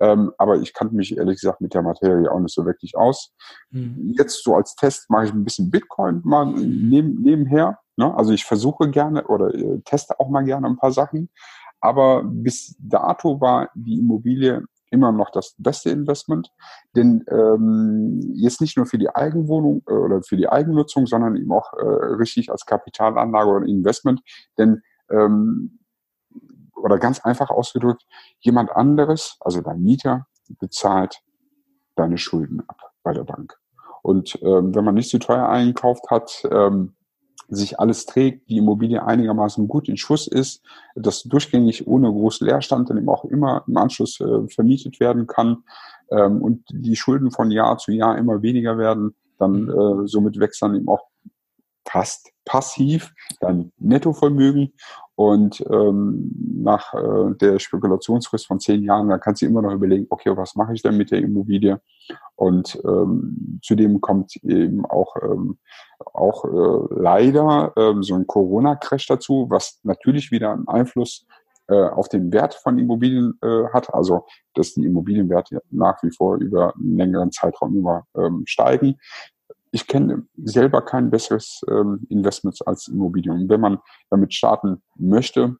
Ähm, 0.00 0.32
aber 0.38 0.56
ich 0.56 0.74
kannte 0.74 0.94
mich 0.94 1.16
ehrlich 1.16 1.40
gesagt 1.40 1.60
mit 1.60 1.72
der 1.72 1.82
Materie 1.82 2.30
auch 2.30 2.40
nicht 2.40 2.54
so 2.54 2.66
wirklich 2.66 2.96
aus. 2.96 3.32
Mhm. 3.70 4.14
Jetzt 4.18 4.42
so 4.42 4.54
als 4.56 4.74
Test 4.74 5.08
mache 5.08 5.26
ich 5.26 5.32
ein 5.32 5.44
bisschen 5.44 5.70
Bitcoin 5.70 6.20
mal 6.24 6.46
neben, 6.46 7.22
nebenher. 7.22 7.78
Ne? 7.96 8.12
Also 8.14 8.32
ich 8.32 8.44
versuche 8.44 8.90
gerne 8.90 9.26
oder 9.28 9.54
äh, 9.54 9.80
teste 9.84 10.18
auch 10.18 10.28
mal 10.28 10.44
gerne 10.44 10.66
ein 10.66 10.76
paar 10.76 10.92
Sachen. 10.92 11.30
Aber 11.80 12.24
bis 12.24 12.76
dato 12.78 13.40
war 13.40 13.70
die 13.74 13.98
Immobilie 13.98 14.64
immer 14.94 15.12
noch 15.12 15.30
das 15.30 15.54
beste 15.58 15.90
Investment. 15.90 16.50
Denn 16.96 17.24
ähm, 17.28 18.20
jetzt 18.34 18.60
nicht 18.60 18.76
nur 18.76 18.86
für 18.86 18.98
die 18.98 19.10
Eigenwohnung 19.10 19.82
äh, 19.86 19.92
oder 19.92 20.22
für 20.22 20.36
die 20.36 20.48
Eigennutzung, 20.48 21.06
sondern 21.06 21.36
eben 21.36 21.52
auch 21.52 21.72
äh, 21.74 21.84
richtig 22.14 22.50
als 22.50 22.64
Kapitalanlage 22.64 23.50
oder 23.50 23.66
Investment. 23.66 24.22
Denn 24.56 24.82
ähm, 25.10 25.80
oder 26.76 26.98
ganz 26.98 27.20
einfach 27.20 27.50
ausgedrückt, 27.50 28.04
jemand 28.40 28.70
anderes, 28.70 29.36
also 29.40 29.60
dein 29.60 29.80
Mieter, 29.80 30.26
bezahlt 30.60 31.22
deine 31.96 32.18
Schulden 32.18 32.62
ab 32.68 32.92
bei 33.02 33.12
der 33.12 33.24
Bank. 33.24 33.58
Und 34.02 34.38
ähm, 34.42 34.74
wenn 34.74 34.84
man 34.84 34.94
nicht 34.94 35.08
zu 35.08 35.18
teuer 35.18 35.48
eingekauft 35.48 36.10
hat, 36.10 36.46
ähm, 36.50 36.93
sich 37.48 37.78
alles 37.78 38.06
trägt, 38.06 38.48
die 38.48 38.58
Immobilie 38.58 39.04
einigermaßen 39.04 39.68
gut 39.68 39.88
in 39.88 39.96
Schuss 39.96 40.26
ist, 40.26 40.62
dass 40.94 41.22
durchgängig 41.22 41.86
ohne 41.86 42.10
großen 42.10 42.46
Leerstand 42.46 42.90
dann 42.90 42.98
eben 42.98 43.08
auch 43.08 43.24
immer 43.24 43.64
im 43.66 43.76
Anschluss 43.76 44.20
äh, 44.20 44.48
vermietet 44.48 45.00
werden 45.00 45.26
kann 45.26 45.64
ähm, 46.10 46.42
und 46.42 46.64
die 46.70 46.96
Schulden 46.96 47.30
von 47.30 47.50
Jahr 47.50 47.78
zu 47.78 47.92
Jahr 47.92 48.18
immer 48.18 48.42
weniger 48.42 48.78
werden, 48.78 49.14
dann 49.38 49.62
mhm. 49.62 49.70
äh, 50.04 50.08
somit 50.08 50.38
wächst 50.38 50.62
dann 50.62 50.74
eben 50.74 50.88
auch 50.88 51.06
fast 51.86 52.30
passiv 52.44 53.12
dein 53.40 53.72
Nettovermögen 53.78 54.72
und 55.16 55.64
ähm, 55.70 56.32
nach 56.62 56.92
äh, 56.94 57.34
der 57.40 57.58
Spekulationsfrist 57.58 58.46
von 58.46 58.58
zehn 58.58 58.82
Jahren, 58.82 59.08
da 59.08 59.18
kannst 59.18 59.42
du 59.42 59.46
immer 59.46 59.62
noch 59.62 59.72
überlegen, 59.72 60.06
okay, 60.10 60.36
was 60.36 60.56
mache 60.56 60.74
ich 60.74 60.82
denn 60.82 60.96
mit 60.96 61.12
der 61.12 61.20
Immobilie? 61.20 61.80
Und 62.34 62.80
ähm, 62.84 63.60
zudem 63.62 64.00
kommt 64.00 64.36
eben 64.42 64.84
auch, 64.84 65.14
ähm, 65.22 65.58
auch 66.12 66.44
äh, 66.44 66.94
leider 67.00 67.72
ähm, 67.76 68.02
so 68.02 68.14
ein 68.16 68.26
Corona-Crash 68.26 69.06
dazu, 69.06 69.46
was 69.50 69.78
natürlich 69.84 70.32
wieder 70.32 70.52
einen 70.52 70.66
Einfluss 70.66 71.26
äh, 71.68 71.76
auf 71.76 72.08
den 72.08 72.32
Wert 72.32 72.54
von 72.54 72.78
Immobilien 72.78 73.38
äh, 73.40 73.64
hat, 73.72 73.94
also 73.94 74.26
dass 74.54 74.74
die 74.74 74.84
Immobilienwerte 74.84 75.62
nach 75.70 76.02
wie 76.02 76.10
vor 76.10 76.36
über 76.36 76.74
einen 76.74 76.96
längeren 76.96 77.30
Zeitraum 77.30 77.76
immer 77.76 78.04
ähm, 78.16 78.42
steigen 78.46 78.96
ich 79.74 79.88
kenne 79.88 80.24
selber 80.36 80.82
kein 80.82 81.10
besseres 81.10 81.64
ähm, 81.68 82.06
Investment 82.08 82.56
als 82.64 82.86
Immobilien. 82.86 83.48
Wenn 83.48 83.60
man 83.60 83.80
damit 84.08 84.32
starten 84.32 84.82
möchte, 84.94 85.56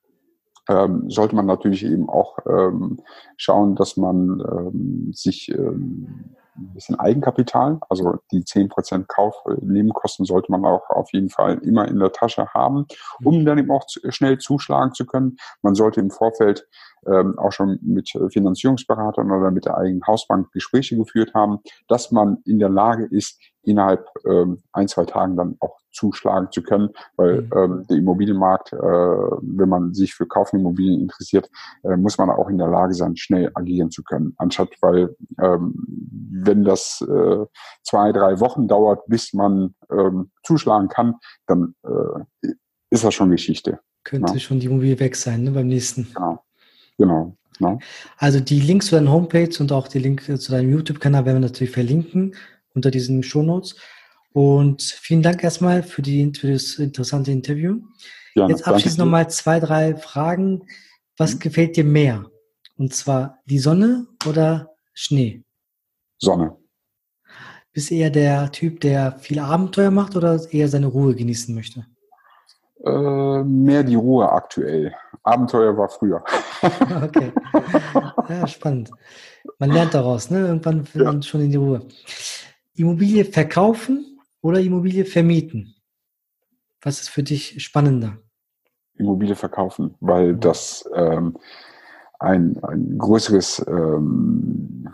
ähm, 0.69 1.11
sollte 1.11 1.35
man 1.35 1.47
natürlich 1.47 1.85
eben 1.85 2.09
auch 2.09 2.39
ähm, 2.49 3.01
schauen, 3.37 3.75
dass 3.75 3.97
man 3.97 4.41
ähm, 4.41 5.11
sich 5.12 5.51
ähm, 5.51 6.37
ein 6.57 6.73
bisschen 6.75 6.99
Eigenkapital, 7.01 7.81
also 7.89 8.15
die 8.31 8.45
10% 8.45 9.07
Kaufnebenkosten 9.09 10.25
sollte 10.25 10.53
man 10.53 10.65
auch 10.65 10.89
auf 10.91 11.12
jeden 11.12 11.29
Fall 11.29 11.59
immer 11.65 11.89
in 11.89 11.99
der 11.99 12.12
Tasche 12.12 12.47
haben, 12.55 12.87
um 13.25 13.45
dann 13.45 13.59
eben 13.59 13.73
auch 13.73 13.85
zu, 13.87 13.99
schnell 14.12 14.39
zuschlagen 14.39 14.95
zu 14.95 15.07
können. 15.07 15.39
Man 15.62 15.75
sollte 15.75 15.99
im 15.99 16.12
Vorfeld 16.12 16.69
ähm, 17.07 17.37
auch 17.41 17.51
schon 17.51 17.81
mit 17.83 18.11
Finanzierungsberatern 18.29 19.33
oder 19.33 19.51
mit 19.51 19.65
der 19.65 19.77
eigenen 19.77 20.07
Hausbank 20.07 20.53
Gespräche 20.53 20.97
geführt 20.97 21.35
haben, 21.35 21.59
dass 21.89 22.12
man 22.12 22.39
in 22.45 22.61
der 22.61 22.69
Lage 22.71 23.07
ist, 23.11 23.41
innerhalb 23.65 24.07
ähm, 24.27 24.62
ein, 24.73 24.89
zwei 24.89 25.05
Tagen 25.05 25.37
dann 25.37 25.57
auch 25.61 25.79
zuschlagen 25.95 26.49
zu 26.51 26.62
können, 26.62 26.91
weil 27.17 27.43
mhm. 27.43 27.51
ähm, 27.55 27.87
der 27.89 27.97
Immobilienmarkt, 27.97 28.73
äh, 28.73 28.77
wenn 28.77 29.69
man 29.69 29.95
sich 29.95 30.15
für 30.15 30.27
Kaufimmobilien 30.27 31.01
interessiert, 31.01 31.49
äh, 31.85 31.97
muss 31.97 32.19
man 32.19 32.31
auch 32.31 32.49
in 32.49 32.59
der 32.59 32.69
Lage 32.69 32.95
sein, 32.95 33.17
schnell 33.17 33.51
agieren 33.55 33.91
zu 33.91 34.03
können. 34.03 34.35
Anstatt, 34.37 34.71
weil 34.81 35.17
ähm, 35.41 35.75
wenn 36.33 36.65
das 36.65 37.03
äh, 37.09 37.47
zwei, 37.83 38.12
drei 38.12 38.41
Wochen 38.41 38.69
dauert, 38.69 39.07
bis 39.07 39.33
man 39.33 39.75
ähm, 39.91 40.31
zuschlagen 40.43 40.89
kann, 40.89 41.15
dann 41.47 41.75
äh, 41.85 42.51
ist 42.91 43.05
das 43.05 43.15
schon 43.15 43.31
Geschichte. 43.31 43.81
Könnte 44.03 44.35
ja. 44.35 44.39
schon 44.39 44.61
die 44.61 44.67
Immobilie 44.67 45.01
weg 45.01 45.17
sein 45.17 45.45
ne, 45.45 45.53
beim 45.53 45.69
nächsten. 45.69 46.09
Genau. 46.15 46.45
genau. 46.99 47.37
Ja. 47.61 47.79
Also 48.19 48.41
die 48.41 48.61
Links 48.61 48.87
zu 48.87 48.97
deiner 48.97 49.12
Homepage 49.12 49.57
und 49.61 49.71
auch 49.71 49.87
die 49.87 50.01
Link 50.01 50.25
zu 50.25 50.53
deinem 50.53 50.71
YouTube-Kanal 50.71 51.25
werden 51.25 51.37
wir 51.37 51.49
natürlich 51.49 51.73
verlinken 51.73 52.35
unter 52.75 52.91
diesen 52.91 53.22
Shownotes. 53.22 53.77
Und 54.33 54.83
vielen 54.83 55.22
Dank 55.22 55.43
erstmal 55.45 55.83
für, 55.83 56.03
die, 56.03 56.33
für 56.37 56.53
das 56.53 56.75
interessante 56.75 57.31
Interview. 57.31 57.81
Ja, 58.35 58.49
Jetzt 58.49 58.66
abschließend 58.66 58.99
nochmal 58.99 59.31
zwei, 59.31 59.61
drei 59.61 59.95
Fragen. 59.97 60.66
Was 61.16 61.37
mhm. 61.37 61.39
gefällt 61.39 61.77
dir 61.77 61.85
mehr? 61.85 62.27
Und 62.77 62.93
zwar 62.93 63.39
die 63.47 63.61
Sonne 63.61 64.09
oder 64.27 64.75
Schnee? 64.93 65.45
Sonne. 66.18 66.57
Bist 67.72 67.91
du 67.91 67.95
eher 67.95 68.11
der 68.11 68.51
Typ, 68.53 68.81
der 68.81 69.18
viel 69.18 69.39
Abenteuer 69.39 69.91
macht 69.91 70.16
oder 70.16 70.41
eher 70.53 70.68
seine 70.68 70.87
Ruhe 70.87 71.14
genießen 71.14 71.55
möchte? 71.55 71.87
Äh, 72.85 73.43
mehr 73.45 73.83
die 73.83 73.95
Ruhe 73.95 74.31
aktuell. 74.31 74.95
Abenteuer 75.22 75.77
war 75.77 75.89
früher. 75.89 76.22
okay. 77.03 77.33
Ja, 78.29 78.47
spannend. 78.47 78.91
Man 79.59 79.70
lernt 79.70 79.95
daraus, 79.95 80.31
ne? 80.31 80.41
Irgendwann 80.41 80.87
man 80.95 81.22
schon 81.22 81.41
in 81.41 81.51
die 81.51 81.57
Ruhe. 81.57 81.87
Immobilie 82.77 83.25
verkaufen 83.25 84.18
oder 84.41 84.61
Immobilie 84.61 85.05
vermieten? 85.05 85.77
Was 86.83 87.01
ist 87.01 87.09
für 87.09 87.22
dich 87.22 87.62
spannender? 87.62 88.18
Immobilie 88.95 89.37
verkaufen, 89.37 89.95
weil 90.01 90.37
das 90.37 90.89
ähm, 90.95 91.37
ein, 92.18 92.62
ein 92.62 92.99
größeres 92.99 93.64
ähm, 93.66 94.89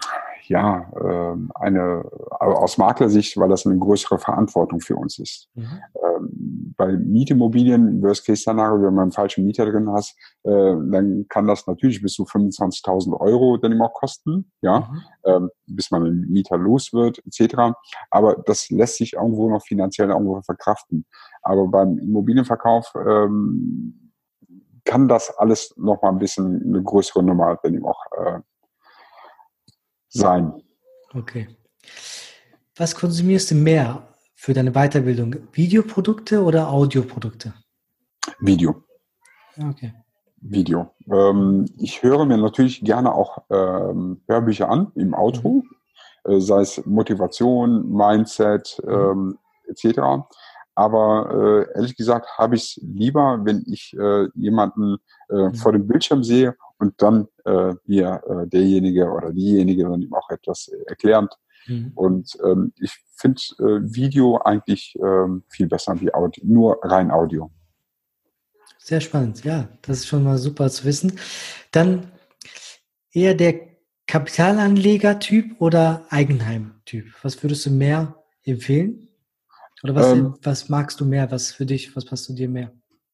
ja, 0.49 0.91
ähm, 1.01 1.51
eine, 1.55 2.05
aus 2.30 2.78
Maklersicht, 2.78 3.36
weil 3.36 3.49
das 3.49 3.66
eine 3.66 3.78
größere 3.78 4.18
Verantwortung 4.18 4.80
für 4.80 4.97
uns 4.97 5.18
ist. 5.18 5.49
Mhm. 5.55 5.80
Ähm, 5.95 6.74
bei 6.76 6.93
Mietimmobilien, 6.93 8.03
Worst-Case-Szenario, 8.03 8.86
wenn 8.86 8.95
man 8.95 9.03
einen 9.05 9.12
falschen 9.12 9.45
Mieter 9.45 9.66
drin 9.66 9.91
hast, 9.91 10.16
äh, 10.45 10.51
dann 10.51 11.26
kann 11.28 11.47
das 11.47 11.66
natürlich 11.66 12.03
bis 12.03 12.14
zu 12.14 12.24
25.000 12.24 13.18
Euro 13.20 13.57
dann 13.57 13.72
immer 13.72 13.88
kosten, 13.88 14.51
ja, 14.62 14.80
mhm. 14.80 15.03
ähm, 15.24 15.51
bis 15.66 15.91
man 15.91 16.05
einen 16.05 16.30
Mieter 16.30 16.57
los 16.57 16.93
wird, 16.93 17.22
etc. 17.26 17.74
Aber 18.11 18.36
das 18.47 18.70
lässt 18.70 18.97
sich 18.97 19.14
irgendwo 19.14 19.49
noch 19.51 19.62
finanziell 19.62 20.11
irgendwo 20.11 20.41
verkraften. 20.43 21.07
Aber 21.43 21.68
beim 21.68 21.99
Immobilienverkauf 21.99 22.93
ähm, 22.97 24.11
kann 24.84 25.09
das 25.09 25.30
alles 25.38 25.74
noch 25.76 26.03
mal 26.03 26.11
ein 26.11 26.18
bisschen 26.18 26.62
eine 26.62 26.82
größere 26.82 27.22
Nummer, 27.22 27.59
wenn 27.62 27.74
ihm 27.74 27.86
auch 27.86 28.01
äh, 28.18 28.41
sein. 30.11 30.53
Okay. 31.15 31.49
Was 32.77 32.95
konsumierst 32.95 33.51
du 33.51 33.55
mehr 33.55 34.09
für 34.35 34.55
deine 34.55 34.73
Weiterbildung? 34.73 35.37
Videoprodukte 35.53 36.43
oder 36.43 36.71
Audioprodukte? 36.71 37.55
Video. 38.41 38.83
Okay. 39.59 39.93
Video. 40.41 40.91
Ähm, 41.13 41.67
ich 41.79 42.03
höre 42.03 42.25
mir 42.25 42.39
natürlich 42.39 42.81
gerne 42.83 43.15
auch 43.15 43.39
ähm, 43.51 44.23
Hörbücher 44.27 44.71
an 44.71 44.91
im 44.95 45.15
Auto, 45.15 45.63
mhm. 46.25 46.33
äh, 46.33 46.41
sei 46.41 46.63
es 46.63 46.85
Motivation, 46.87 47.91
Mindset 47.93 48.81
mhm. 48.85 48.93
ähm, 48.93 49.39
etc. 49.69 50.01
Aber 50.75 51.67
äh, 51.69 51.77
ehrlich 51.77 51.97
gesagt 51.97 52.27
habe 52.39 52.57
ich 52.57 52.63
es 52.63 52.81
lieber, 52.83 53.41
wenn 53.45 53.65
ich 53.67 53.95
äh, 53.99 54.29
jemanden 54.35 54.97
äh, 55.29 55.35
mhm. 55.35 55.55
vor 55.55 55.73
dem 55.73 55.87
Bildschirm 55.87 56.25
sehe 56.25 56.57
und 56.81 57.01
dann 57.03 57.28
äh, 57.45 57.74
mir 57.87 58.22
äh, 58.26 58.49
derjenige 58.49 59.09
oder 59.11 59.33
diejenige 59.33 59.85
dann 59.85 60.03
ihm 60.03 60.14
auch 60.14 60.28
etwas 60.31 60.68
erklärt. 60.87 61.35
Mhm. 61.66 61.93
Und 61.95 62.37
ähm, 62.45 62.72
ich 62.81 62.93
finde 63.14 63.41
äh, 63.59 63.95
Video 63.95 64.39
eigentlich 64.39 64.97
ähm, 65.01 65.45
viel 65.49 65.68
besser 65.68 66.01
wie 66.01 66.12
Audio, 66.12 66.43
nur 66.45 66.78
rein 66.83 67.11
Audio. 67.11 67.51
Sehr 68.78 69.01
spannend, 69.01 69.45
ja, 69.45 69.68
das 69.83 69.99
ist 69.99 70.07
schon 70.07 70.24
mal 70.24 70.39
super 70.39 70.70
zu 70.70 70.85
wissen. 70.85 71.18
Dann 71.70 72.11
eher 73.12 73.35
der 73.35 73.70
Kapitalanleger-Typ 74.07 75.61
oder 75.61 76.05
Eigenheim-Typ? 76.09 77.12
Was 77.22 77.41
würdest 77.43 77.66
du 77.66 77.70
mehr 77.70 78.16
empfehlen? 78.43 79.09
Oder 79.85 79.95
was, 79.95 80.12
ähm, 80.12 80.35
was 80.43 80.68
magst 80.68 81.01
du 81.01 81.05
mehr? 81.05 81.31
Was 81.31 81.53
für 81.53 81.66
dich, 81.66 81.95
was 81.95 82.05
passt 82.05 82.24
zu 82.24 82.35
dir 82.35 82.49
mehr? 82.49 82.72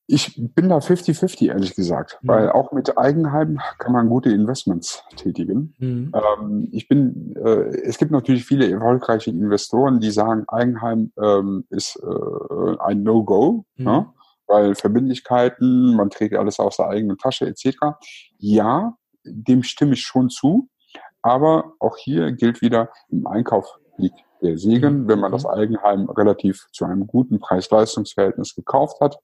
Ich 0.09 0.41
bin 0.55 0.69
da 0.69 0.79
50-50, 0.79 1.49
ehrlich 1.49 1.75
gesagt, 1.75 2.19
mhm. 2.23 2.29
weil 2.29 2.51
auch 2.51 2.71
mit 2.71 2.97
Eigenheim 2.97 3.59
kann 3.79 3.93
man 3.93 4.09
gute 4.09 4.31
Investments 4.31 5.03
tätigen. 5.17 5.75
Mhm. 5.79 6.13
Ähm, 6.15 6.69
ich 6.71 6.87
bin, 6.87 7.35
äh, 7.37 7.77
es 7.83 7.99
gibt 7.99 8.13
natürlich 8.13 8.45
viele 8.45 8.71
erfolgreiche 8.71 9.31
Investoren, 9.31 9.99
die 9.99 10.13
sagen, 10.13 10.45
Eigenheim 10.47 11.13
ähm, 11.21 11.65
ist 11.71 11.97
äh, 11.97 12.77
ein 12.79 13.03
No-Go, 13.03 13.65
mhm. 13.77 13.85
ne? 13.85 14.07
weil 14.47 14.77
Verbindlichkeiten, 14.77 15.97
man 15.97 16.11
trägt 16.11 16.37
alles 16.37 16.61
aus 16.61 16.77
der 16.77 16.89
eigenen 16.89 17.19
Tasche 17.19 17.47
etc. 17.47 17.77
Ja, 18.39 18.97
dem 19.25 19.65
stimme 19.65 19.95
ich 19.95 20.03
schon 20.03 20.31
zu, 20.31 20.69
aber 21.21 21.73
auch 21.81 21.97
hier 21.97 22.31
gilt 22.31 22.63
wieder, 22.63 22.91
im 23.09 23.27
Einkauf 23.27 23.81
liegt 23.97 24.21
der 24.41 24.57
Segen, 24.57 25.03
mhm. 25.03 25.09
wenn 25.09 25.19
man 25.19 25.33
das 25.33 25.43
mhm. 25.43 25.51
Eigenheim 25.51 26.09
relativ 26.11 26.69
zu 26.71 26.85
einem 26.85 27.09
guten 27.09 27.41
Preis-Leistungs-Verhältnis 27.41 28.55
gekauft 28.55 29.01
hat 29.01 29.19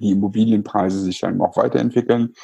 die 0.00 0.10
Immobilienpreise 0.10 1.00
sich 1.00 1.20
dann 1.20 1.40
auch 1.40 1.56
weiterentwickeln, 1.56 2.34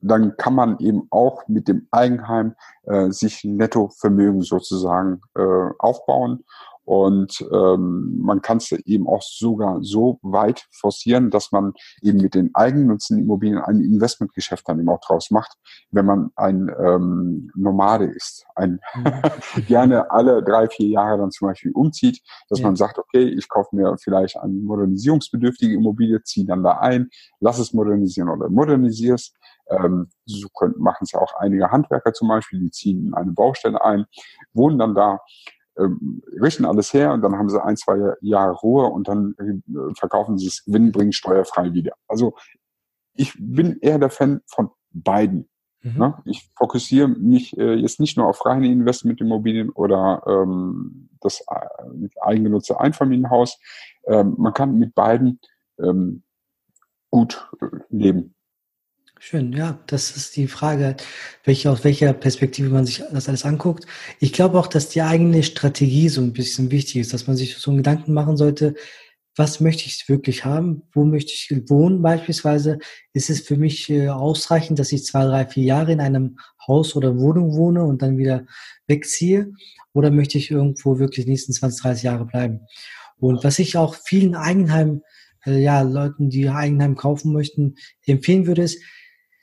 dann 0.00 0.36
kann 0.36 0.54
man 0.54 0.78
eben 0.80 1.06
auch 1.10 1.46
mit 1.48 1.68
dem 1.68 1.86
Eigenheim 1.90 2.54
äh, 2.84 3.10
sich 3.10 3.44
Nettovermögen 3.44 4.42
sozusagen 4.42 5.20
äh, 5.36 5.70
aufbauen 5.78 6.44
und 6.92 7.42
ähm, 7.50 8.18
man 8.20 8.42
kann 8.42 8.58
es 8.58 8.70
eben 8.70 9.08
auch 9.08 9.22
sogar 9.22 9.78
so 9.80 10.18
weit 10.20 10.66
forcieren, 10.72 11.30
dass 11.30 11.50
man 11.50 11.72
eben 12.02 12.20
mit 12.20 12.34
den 12.34 12.50
eigennutzen 12.52 13.18
Immobilien 13.18 13.62
ein 13.62 13.80
Investmentgeschäft 13.80 14.68
dann 14.68 14.78
eben 14.78 14.90
auch 14.90 15.00
draus 15.00 15.30
macht, 15.30 15.56
wenn 15.90 16.04
man 16.04 16.32
ein 16.36 16.70
ähm, 16.78 17.50
Nomade 17.54 18.04
ist, 18.04 18.44
ein 18.56 18.78
mhm. 18.94 19.64
gerne 19.66 20.10
alle 20.10 20.42
drei, 20.42 20.68
vier 20.68 20.88
Jahre 20.88 21.16
dann 21.16 21.30
zum 21.30 21.48
Beispiel 21.48 21.72
umzieht, 21.72 22.20
dass 22.50 22.58
ja. 22.58 22.66
man 22.66 22.76
sagt, 22.76 22.98
okay, 22.98 23.24
ich 23.24 23.48
kaufe 23.48 23.74
mir 23.74 23.96
vielleicht 23.96 24.36
eine 24.36 24.52
modernisierungsbedürftige 24.52 25.72
Immobilie, 25.72 26.22
ziehe 26.24 26.44
dann 26.44 26.62
da 26.62 26.72
ein, 26.72 27.08
lass 27.40 27.58
es 27.58 27.72
modernisieren 27.72 28.28
oder 28.28 28.50
modernisiere 28.50 29.14
es. 29.14 29.32
Ähm, 29.70 30.10
so 30.26 30.48
machen 30.76 31.04
es 31.04 31.12
ja 31.12 31.20
auch 31.20 31.32
einige 31.38 31.70
Handwerker 31.70 32.12
zum 32.12 32.28
Beispiel, 32.28 32.60
die 32.60 32.70
ziehen 32.70 33.06
in 33.06 33.14
eine 33.14 33.32
Baustelle 33.32 33.82
ein, 33.82 34.04
wohnen 34.52 34.78
dann 34.78 34.94
da, 34.94 35.20
ähm, 35.78 36.22
richten 36.40 36.64
alles 36.64 36.92
her 36.92 37.12
und 37.12 37.22
dann 37.22 37.36
haben 37.36 37.48
sie 37.48 37.62
ein, 37.62 37.76
zwei 37.76 38.14
Jahre 38.20 38.52
Ruhe 38.52 38.86
und 38.86 39.08
dann 39.08 39.34
äh, 39.38 39.94
verkaufen 39.94 40.38
sie 40.38 40.46
es 40.46 40.64
gewinnbringend 40.64 41.14
steuerfrei 41.14 41.72
wieder. 41.72 41.94
Also 42.08 42.34
ich 43.14 43.34
bin 43.38 43.78
eher 43.80 43.98
der 43.98 44.10
Fan 44.10 44.40
von 44.46 44.70
beiden. 44.90 45.48
Mhm. 45.82 45.98
Ne? 45.98 46.22
Ich 46.24 46.50
fokussiere 46.56 47.08
mich 47.08 47.56
äh, 47.58 47.74
jetzt 47.74 48.00
nicht 48.00 48.16
nur 48.16 48.26
auf 48.26 48.44
reine 48.46 48.68
Investmentimmobilien 48.68 49.70
oder 49.70 50.22
ähm, 50.26 51.10
das 51.20 51.40
äh, 51.48 52.08
eigengenutzte 52.20 52.78
Einfamilienhaus. 52.78 53.58
Ähm, 54.06 54.34
man 54.38 54.52
kann 54.52 54.78
mit 54.78 54.94
beiden 54.94 55.40
ähm, 55.78 56.22
gut 57.10 57.48
äh, 57.60 57.66
leben. 57.90 58.34
Schön, 59.24 59.52
ja, 59.52 59.78
das 59.86 60.16
ist 60.16 60.34
die 60.34 60.48
Frage, 60.48 60.96
welche, 61.44 61.70
aus 61.70 61.84
welcher 61.84 62.12
Perspektive 62.12 62.70
man 62.70 62.84
sich 62.84 63.04
das 63.12 63.28
alles 63.28 63.44
anguckt. 63.44 63.86
Ich 64.18 64.32
glaube 64.32 64.58
auch, 64.58 64.66
dass 64.66 64.88
die 64.88 65.00
eigene 65.00 65.44
Strategie 65.44 66.08
so 66.08 66.20
ein 66.20 66.32
bisschen 66.32 66.72
wichtig 66.72 66.96
ist, 66.96 67.14
dass 67.14 67.28
man 67.28 67.36
sich 67.36 67.56
so 67.56 67.70
einen 67.70 67.78
Gedanken 67.78 68.14
machen 68.14 68.36
sollte, 68.36 68.74
was 69.36 69.60
möchte 69.60 69.86
ich 69.86 70.08
wirklich 70.08 70.44
haben? 70.44 70.82
Wo 70.92 71.04
möchte 71.04 71.32
ich 71.34 71.48
wohnen 71.70 72.02
beispielsweise? 72.02 72.80
Ist 73.12 73.30
es 73.30 73.42
für 73.42 73.56
mich 73.56 73.88
äh, 73.90 74.08
ausreichend, 74.08 74.80
dass 74.80 74.90
ich 74.90 75.04
zwei, 75.04 75.24
drei, 75.24 75.46
vier 75.46 75.62
Jahre 75.66 75.92
in 75.92 76.00
einem 76.00 76.36
Haus 76.66 76.96
oder 76.96 77.16
Wohnung 77.16 77.54
wohne 77.54 77.84
und 77.84 78.02
dann 78.02 78.18
wieder 78.18 78.44
wegziehe? 78.88 79.52
Oder 79.92 80.10
möchte 80.10 80.36
ich 80.36 80.50
irgendwo 80.50 80.98
wirklich 80.98 81.26
die 81.26 81.30
nächsten 81.30 81.52
20, 81.52 81.80
30 81.80 82.02
Jahre 82.02 82.24
bleiben? 82.26 82.62
Und 83.18 83.44
was 83.44 83.60
ich 83.60 83.76
auch 83.76 83.94
vielen 83.94 84.34
Eigenheim, 84.34 85.02
äh, 85.46 85.62
ja, 85.62 85.82
Leuten, 85.82 86.28
die 86.28 86.48
Eigenheim 86.48 86.96
kaufen 86.96 87.32
möchten, 87.32 87.76
empfehlen 88.04 88.48
würde, 88.48 88.62
ist, 88.62 88.82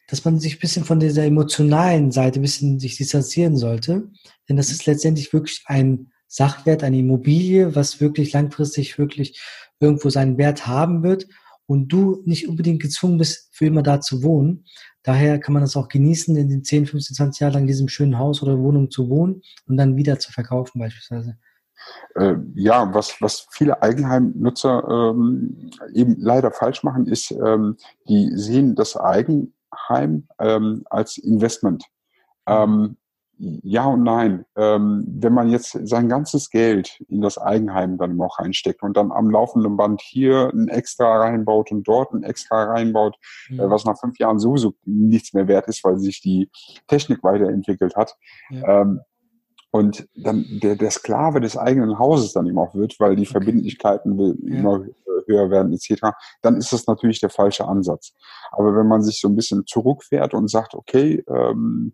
dass 0.10 0.26
man 0.26 0.40
sich 0.40 0.56
ein 0.56 0.60
bisschen 0.60 0.86
von 0.86 1.00
dieser 1.00 1.24
emotionalen 1.24 2.12
Seite 2.12 2.40
ein 2.40 2.44
bisschen 2.44 2.80
sich 2.80 2.98
distanzieren 2.98 3.58
sollte. 3.58 4.10
Denn 4.48 4.58
das 4.58 4.72
ist 4.72 4.86
letztendlich 4.86 5.32
wirklich 5.34 5.64
ein 5.66 6.12
Sachwert, 6.28 6.84
eine 6.84 7.00
Immobilie, 7.00 7.76
was 7.76 8.02
wirklich 8.02 8.34
langfristig 8.34 8.98
wirklich 8.98 9.42
irgendwo 9.80 10.10
seinen 10.10 10.38
Wert 10.38 10.68
haben 10.68 11.04
wird 11.04 11.28
und 11.66 11.90
du 11.90 12.22
nicht 12.26 12.48
unbedingt 12.48 12.82
gezwungen 12.82 13.18
bist, 13.18 13.50
für 13.52 13.68
immer 13.68 13.84
da 13.84 14.02
zu 14.02 14.24
wohnen. 14.24 14.66
Daher 15.04 15.40
kann 15.40 15.54
man 15.54 15.62
das 15.62 15.76
auch 15.76 15.88
genießen, 15.88 16.36
in 16.36 16.50
den 16.50 16.64
10, 16.64 16.88
15, 16.88 17.16
20 17.16 17.40
Jahren 17.40 17.54
lang 17.54 17.62
in 17.64 17.68
diesem 17.68 17.88
schönen 17.88 18.18
Haus 18.18 18.42
oder 18.44 18.60
Wohnung 18.60 18.92
zu 18.92 19.10
wohnen 19.10 19.42
und 19.68 19.78
dann 19.78 19.96
wieder 19.96 20.20
zu 20.20 20.32
verkaufen 20.32 20.80
beispielsweise. 20.80 21.38
Äh, 22.16 22.36
ja, 22.56 22.94
was, 22.94 23.22
was 23.22 23.48
viele 23.52 23.82
Eigenheimnutzer 23.82 24.84
ähm, 24.90 25.72
eben 25.94 26.16
leider 26.20 26.52
falsch 26.52 26.84
machen, 26.84 27.08
ist, 27.08 27.32
ähm, 27.32 27.78
die 28.08 28.32
sehen 28.34 28.76
das 28.76 28.98
Eigen, 28.98 29.54
Heim 29.88 30.28
ähm, 30.40 30.84
als 30.90 31.18
Investment. 31.18 31.86
Ähm, 32.48 32.98
ja 33.40 33.86
und 33.86 34.04
nein. 34.04 34.46
Ähm, 34.58 35.06
wenn 35.08 35.34
man 35.34 35.50
jetzt 35.50 35.72
sein 35.88 36.10
ganzes 36.10 36.50
Geld 36.50 37.02
in 37.08 37.22
das 37.22 37.38
Eigenheim 37.38 37.98
dann 37.98 38.20
auch 38.22 38.40
reinsteckt 38.40 38.84
und 38.84 38.98
dann 38.98 39.12
am 39.12 39.30
laufenden 39.30 39.78
Band 39.78 40.02
hier 40.02 40.52
ein 40.54 40.68
extra 40.68 41.18
reinbaut 41.18 41.72
und 41.72 41.88
dort 41.88 42.14
ein 42.14 42.24
extra 42.24 42.66
reinbaut, 42.66 43.16
äh, 43.50 43.54
mhm. 43.54 43.60
äh, 43.62 43.70
was 43.70 43.86
nach 43.86 43.98
fünf 43.98 44.20
Jahren 44.20 44.40
sowieso 44.40 44.74
nichts 44.84 45.34
mehr 45.34 45.48
wert 45.48 45.68
ist, 45.68 45.84
weil 45.84 45.98
sich 46.00 46.22
die 46.22 46.50
Technik 46.88 47.24
weiterentwickelt 47.24 47.96
hat, 47.96 48.18
ja. 48.50 48.82
ähm, 48.82 49.02
und 49.72 50.08
dann 50.16 50.46
der, 50.64 50.76
der 50.76 50.90
Sklave 50.90 51.42
des 51.42 51.56
eigenen 51.56 52.00
Hauses 52.00 52.34
dann 52.34 52.48
eben 52.48 52.58
auch 52.58 52.74
wird, 52.74 53.00
weil 53.00 53.16
die 53.16 53.24
okay. 53.24 53.34
Verbindlichkeiten 53.34 54.20
ja. 54.20 54.58
immer 54.60 54.84
höher 55.30 55.50
werden 55.50 55.72
etc., 55.74 56.12
dann 56.42 56.58
ist 56.58 56.74
das 56.74 56.88
natürlich 56.88 57.22
der 57.22 57.30
falsche 57.30 57.68
Ansatz. 57.68 58.14
Aber 58.52 58.76
wenn 58.76 58.88
man 58.88 59.04
sich 59.04 59.22
so 59.22 59.30
ein 59.30 59.36
bisschen 59.36 59.66
zurückfährt 59.66 60.34
und 60.34 60.50
sagt, 60.50 60.74
okay, 60.74 61.24
ähm, 61.30 61.94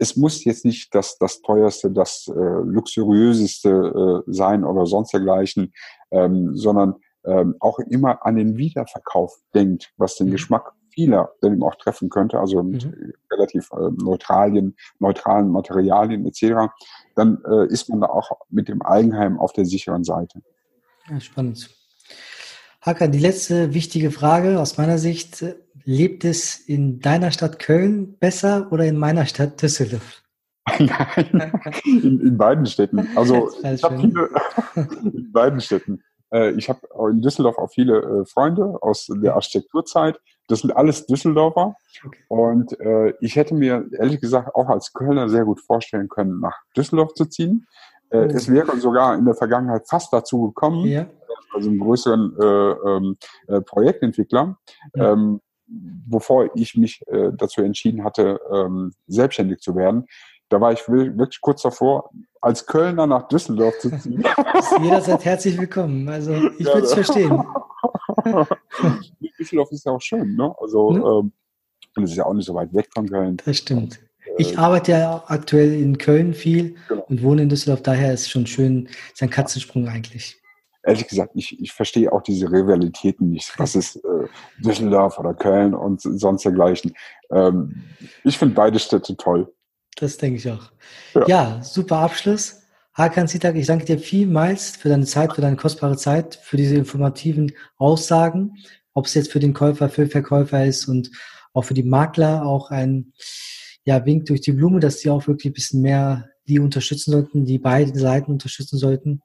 es 0.00 0.16
muss 0.16 0.44
jetzt 0.44 0.64
nicht 0.64 0.94
das, 0.94 1.18
das 1.18 1.42
teuerste, 1.42 1.90
das 1.90 2.26
äh, 2.28 2.32
luxuriöseste 2.32 4.24
äh, 4.26 4.32
sein 4.32 4.64
oder 4.64 4.86
sonst 4.86 5.12
dergleichen, 5.12 5.72
ähm, 6.10 6.56
sondern 6.56 6.96
ähm, 7.24 7.56
auch 7.60 7.78
immer 7.78 8.24
an 8.24 8.36
den 8.36 8.56
Wiederverkauf 8.56 9.34
denkt, 9.54 9.92
was 9.98 10.16
den 10.16 10.28
mhm. 10.28 10.32
Geschmack 10.32 10.72
vieler 10.88 11.32
dann 11.40 11.62
auch 11.62 11.74
treffen 11.76 12.08
könnte, 12.08 12.38
also 12.38 12.62
mit 12.62 12.86
mhm. 12.86 13.12
relativ 13.30 13.70
äh, 13.72 13.90
neutralen, 14.02 14.76
neutralen 14.98 15.50
Materialien 15.50 16.26
etc., 16.26 16.72
dann 17.14 17.42
äh, 17.46 17.66
ist 17.66 17.88
man 17.90 18.00
da 18.00 18.08
auch 18.08 18.30
mit 18.48 18.68
dem 18.68 18.82
Eigenheim 18.82 19.38
auf 19.38 19.52
der 19.52 19.66
sicheren 19.66 20.04
Seite. 20.04 20.40
Ja, 21.08 21.20
spannend. 21.20 21.68
Hakan, 22.82 23.12
die 23.12 23.18
letzte 23.18 23.74
wichtige 23.74 24.10
Frage 24.10 24.58
aus 24.58 24.78
meiner 24.78 24.96
Sicht. 24.96 25.44
Lebt 25.84 26.24
es 26.24 26.58
in 26.58 27.00
deiner 27.00 27.30
Stadt 27.30 27.58
Köln 27.58 28.16
besser 28.18 28.68
oder 28.70 28.84
in 28.84 28.96
meiner 28.96 29.26
Stadt 29.26 29.60
Düsseldorf? 29.60 30.22
Nein, 30.78 31.52
in, 31.84 32.20
in 32.20 32.38
beiden 32.38 32.64
Städten. 32.66 33.08
Also 33.16 33.50
ich 33.62 33.82
habe 33.82 33.98
viele 33.98 34.30
in 35.14 35.32
beiden 35.32 35.60
Städten. 35.60 36.02
Äh, 36.32 36.52
ich 36.52 36.68
habe 36.68 36.80
in 37.10 37.20
Düsseldorf 37.20 37.58
auch 37.58 37.70
viele 37.70 37.98
äh, 37.98 38.24
Freunde 38.24 38.78
aus 38.80 39.08
der 39.10 39.34
Architekturzeit. 39.34 40.18
Das 40.48 40.60
sind 40.60 40.74
alles 40.74 41.06
Düsseldorfer. 41.06 41.76
Okay. 42.04 42.18
Und 42.28 42.78
äh, 42.80 43.14
ich 43.20 43.36
hätte 43.36 43.54
mir 43.54 43.86
ehrlich 43.98 44.20
gesagt 44.20 44.54
auch 44.54 44.68
als 44.68 44.92
Kölner 44.92 45.28
sehr 45.28 45.44
gut 45.44 45.60
vorstellen 45.60 46.08
können, 46.08 46.40
nach 46.40 46.56
Düsseldorf 46.76 47.14
zu 47.14 47.26
ziehen. 47.26 47.66
Oh. 48.12 48.16
Es 48.16 48.50
wäre 48.50 48.76
sogar 48.78 49.14
in 49.16 49.24
der 49.24 49.34
Vergangenheit 49.34 49.88
fast 49.88 50.12
dazu 50.12 50.48
gekommen, 50.48 50.84
ja. 50.86 51.06
Also 51.52 51.68
einen 51.68 51.80
größeren 51.80 52.36
äh, 52.40 52.44
ähm, 52.44 53.16
äh, 53.48 53.60
Projektentwickler, 53.60 54.58
ja. 54.94 55.12
ähm, 55.12 55.40
bevor 55.66 56.50
ich 56.56 56.76
mich 56.76 57.02
äh, 57.08 57.30
dazu 57.36 57.62
entschieden 57.62 58.04
hatte, 58.04 58.40
ähm, 58.52 58.92
selbstständig 59.06 59.60
zu 59.60 59.76
werden. 59.76 60.06
Da 60.48 60.60
war 60.60 60.72
ich 60.72 60.88
wirklich 60.88 61.40
kurz 61.40 61.62
davor, 61.62 62.10
als 62.40 62.66
Kölner 62.66 63.06
nach 63.06 63.28
Düsseldorf 63.28 63.78
zu 63.78 63.96
ziehen. 63.96 64.24
Jederzeit 64.82 65.24
herzlich 65.24 65.56
willkommen. 65.56 66.08
Also 66.08 66.32
ich 66.58 66.66
würde 66.66 66.80
es 66.80 66.94
verstehen. 66.94 67.44
Düsseldorf 69.38 69.70
ist 69.70 69.86
ja 69.86 69.92
auch 69.92 70.00
schön, 70.00 70.34
ne? 70.34 70.52
Also 70.58 70.90
ne? 70.90 70.98
ähm, 70.98 71.32
und 71.96 72.04
es 72.04 72.10
ist 72.10 72.16
ja 72.16 72.26
auch 72.26 72.34
nicht 72.34 72.46
so 72.46 72.54
weit 72.54 72.72
weg 72.72 72.88
von 72.92 73.08
Köln. 73.08 73.36
Das 73.44 73.56
stimmt. 73.56 74.00
Ich 74.38 74.58
arbeite 74.58 74.92
ja 74.92 75.24
aktuell 75.26 75.72
in 75.74 75.98
Köln 75.98 76.34
viel 76.34 76.76
genau. 76.88 77.04
und 77.08 77.22
wohne 77.22 77.42
in 77.42 77.48
Düsseldorf, 77.48 77.82
daher 77.82 78.14
ist 78.14 78.22
es 78.22 78.30
schon 78.30 78.46
schön, 78.46 78.88
ist 79.12 79.22
ein 79.22 79.30
Katzensprung 79.30 79.88
eigentlich. 79.88 80.40
Ehrlich 80.82 81.06
gesagt, 81.06 81.32
ich, 81.34 81.60
ich 81.60 81.72
verstehe 81.72 82.12
auch 82.12 82.22
diese 82.22 82.50
Rivalitäten 82.50 83.30
nicht. 83.30 83.52
Was 83.58 83.74
ist 83.74 83.96
äh, 83.96 84.28
Düsseldorf 84.58 85.18
oder 85.18 85.34
Köln 85.34 85.74
und 85.74 86.00
sonst 86.00 86.44
dergleichen. 86.44 86.94
Ähm, 87.30 87.84
ich 88.24 88.38
finde 88.38 88.54
beide 88.54 88.78
Städte 88.78 89.16
toll. 89.16 89.52
Das 89.96 90.16
denke 90.16 90.38
ich 90.38 90.50
auch. 90.50 90.70
Ja, 91.14 91.26
ja 91.26 91.62
super 91.62 91.98
Abschluss. 91.98 92.62
Hakan 92.94 93.28
Sitak, 93.28 93.56
ich 93.56 93.66
danke 93.66 93.84
dir 93.84 93.98
vielmals 93.98 94.76
für 94.76 94.88
deine 94.88 95.04
Zeit, 95.04 95.34
für 95.34 95.40
deine 95.40 95.56
kostbare 95.56 95.96
Zeit, 95.96 96.36
für 96.42 96.56
diese 96.56 96.74
informativen 96.74 97.52
Aussagen, 97.76 98.56
ob 98.94 99.06
es 99.06 99.14
jetzt 99.14 99.30
für 99.30 99.38
den 99.38 99.54
Käufer, 99.54 99.88
für 99.88 100.02
den 100.02 100.10
Verkäufer 100.10 100.64
ist 100.64 100.86
und 100.86 101.10
auch 101.52 101.62
für 101.62 101.74
die 101.74 101.82
Makler 101.82 102.44
auch 102.44 102.70
ein 102.70 103.12
ja, 103.84 104.04
Wink 104.04 104.26
durch 104.26 104.40
die 104.40 104.52
Blume, 104.52 104.80
dass 104.80 104.98
die 104.98 105.10
auch 105.10 105.26
wirklich 105.26 105.50
ein 105.50 105.54
bisschen 105.54 105.82
mehr 105.82 106.28
die 106.48 106.58
unterstützen 106.58 107.12
sollten, 107.12 107.44
die 107.44 107.58
beiden 107.58 107.94
Seiten 107.98 108.32
unterstützen 108.32 108.76
sollten. 108.76 109.22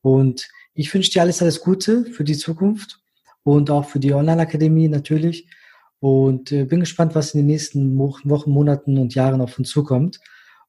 Und 0.00 0.48
ich 0.74 0.92
wünsche 0.92 1.12
dir 1.12 1.22
alles, 1.22 1.40
alles 1.40 1.60
Gute 1.60 2.04
für 2.04 2.24
die 2.24 2.36
Zukunft 2.36 3.00
und 3.44 3.70
auch 3.70 3.84
für 3.84 4.00
die 4.00 4.12
Online-Akademie 4.12 4.88
natürlich. 4.88 5.48
Und 6.00 6.52
äh, 6.52 6.64
bin 6.64 6.80
gespannt, 6.80 7.14
was 7.14 7.32
in 7.32 7.40
den 7.40 7.46
nächsten 7.46 7.96
Wochen, 7.96 8.50
Monaten 8.50 8.98
und 8.98 9.14
Jahren 9.14 9.40
auf 9.40 9.58
uns 9.58 9.70
zukommt. 9.70 10.20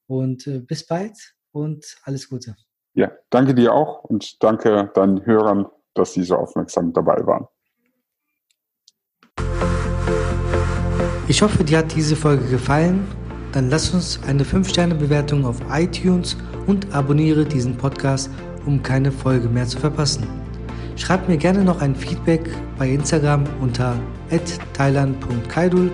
Und 0.06 0.46
äh, 0.46 0.60
bis 0.60 0.86
bald 0.86 1.34
und 1.50 1.84
alles 2.04 2.28
Gute. 2.28 2.56
Ja, 2.94 3.10
danke 3.28 3.54
dir 3.54 3.74
auch 3.74 4.04
und 4.04 4.42
danke 4.42 4.90
deinen 4.94 5.26
Hörern, 5.26 5.66
dass 5.94 6.14
sie 6.14 6.22
so 6.22 6.36
aufmerksam 6.36 6.92
dabei 6.92 7.26
waren. 7.26 7.46
Ich 11.28 11.42
hoffe, 11.42 11.64
dir 11.64 11.78
hat 11.78 11.94
diese 11.94 12.14
Folge 12.14 12.46
gefallen. 12.48 13.06
Dann 13.52 13.68
lass 13.68 13.92
uns 13.92 14.20
eine 14.26 14.44
5-Sterne-Bewertung 14.44 15.44
auf 15.44 15.60
iTunes 15.70 16.36
und 16.66 16.94
abonniere 16.94 17.44
diesen 17.44 17.76
Podcast, 17.76 18.30
um 18.66 18.82
keine 18.82 19.10
Folge 19.10 19.48
mehr 19.48 19.66
zu 19.66 19.78
verpassen. 19.78 20.26
Schreib 20.96 21.28
mir 21.28 21.36
gerne 21.36 21.62
noch 21.64 21.80
ein 21.80 21.94
Feedback 21.94 22.50
bei 22.78 22.90
Instagram 22.90 23.44
unter 23.60 23.94
thailand.kaidul 24.72 25.92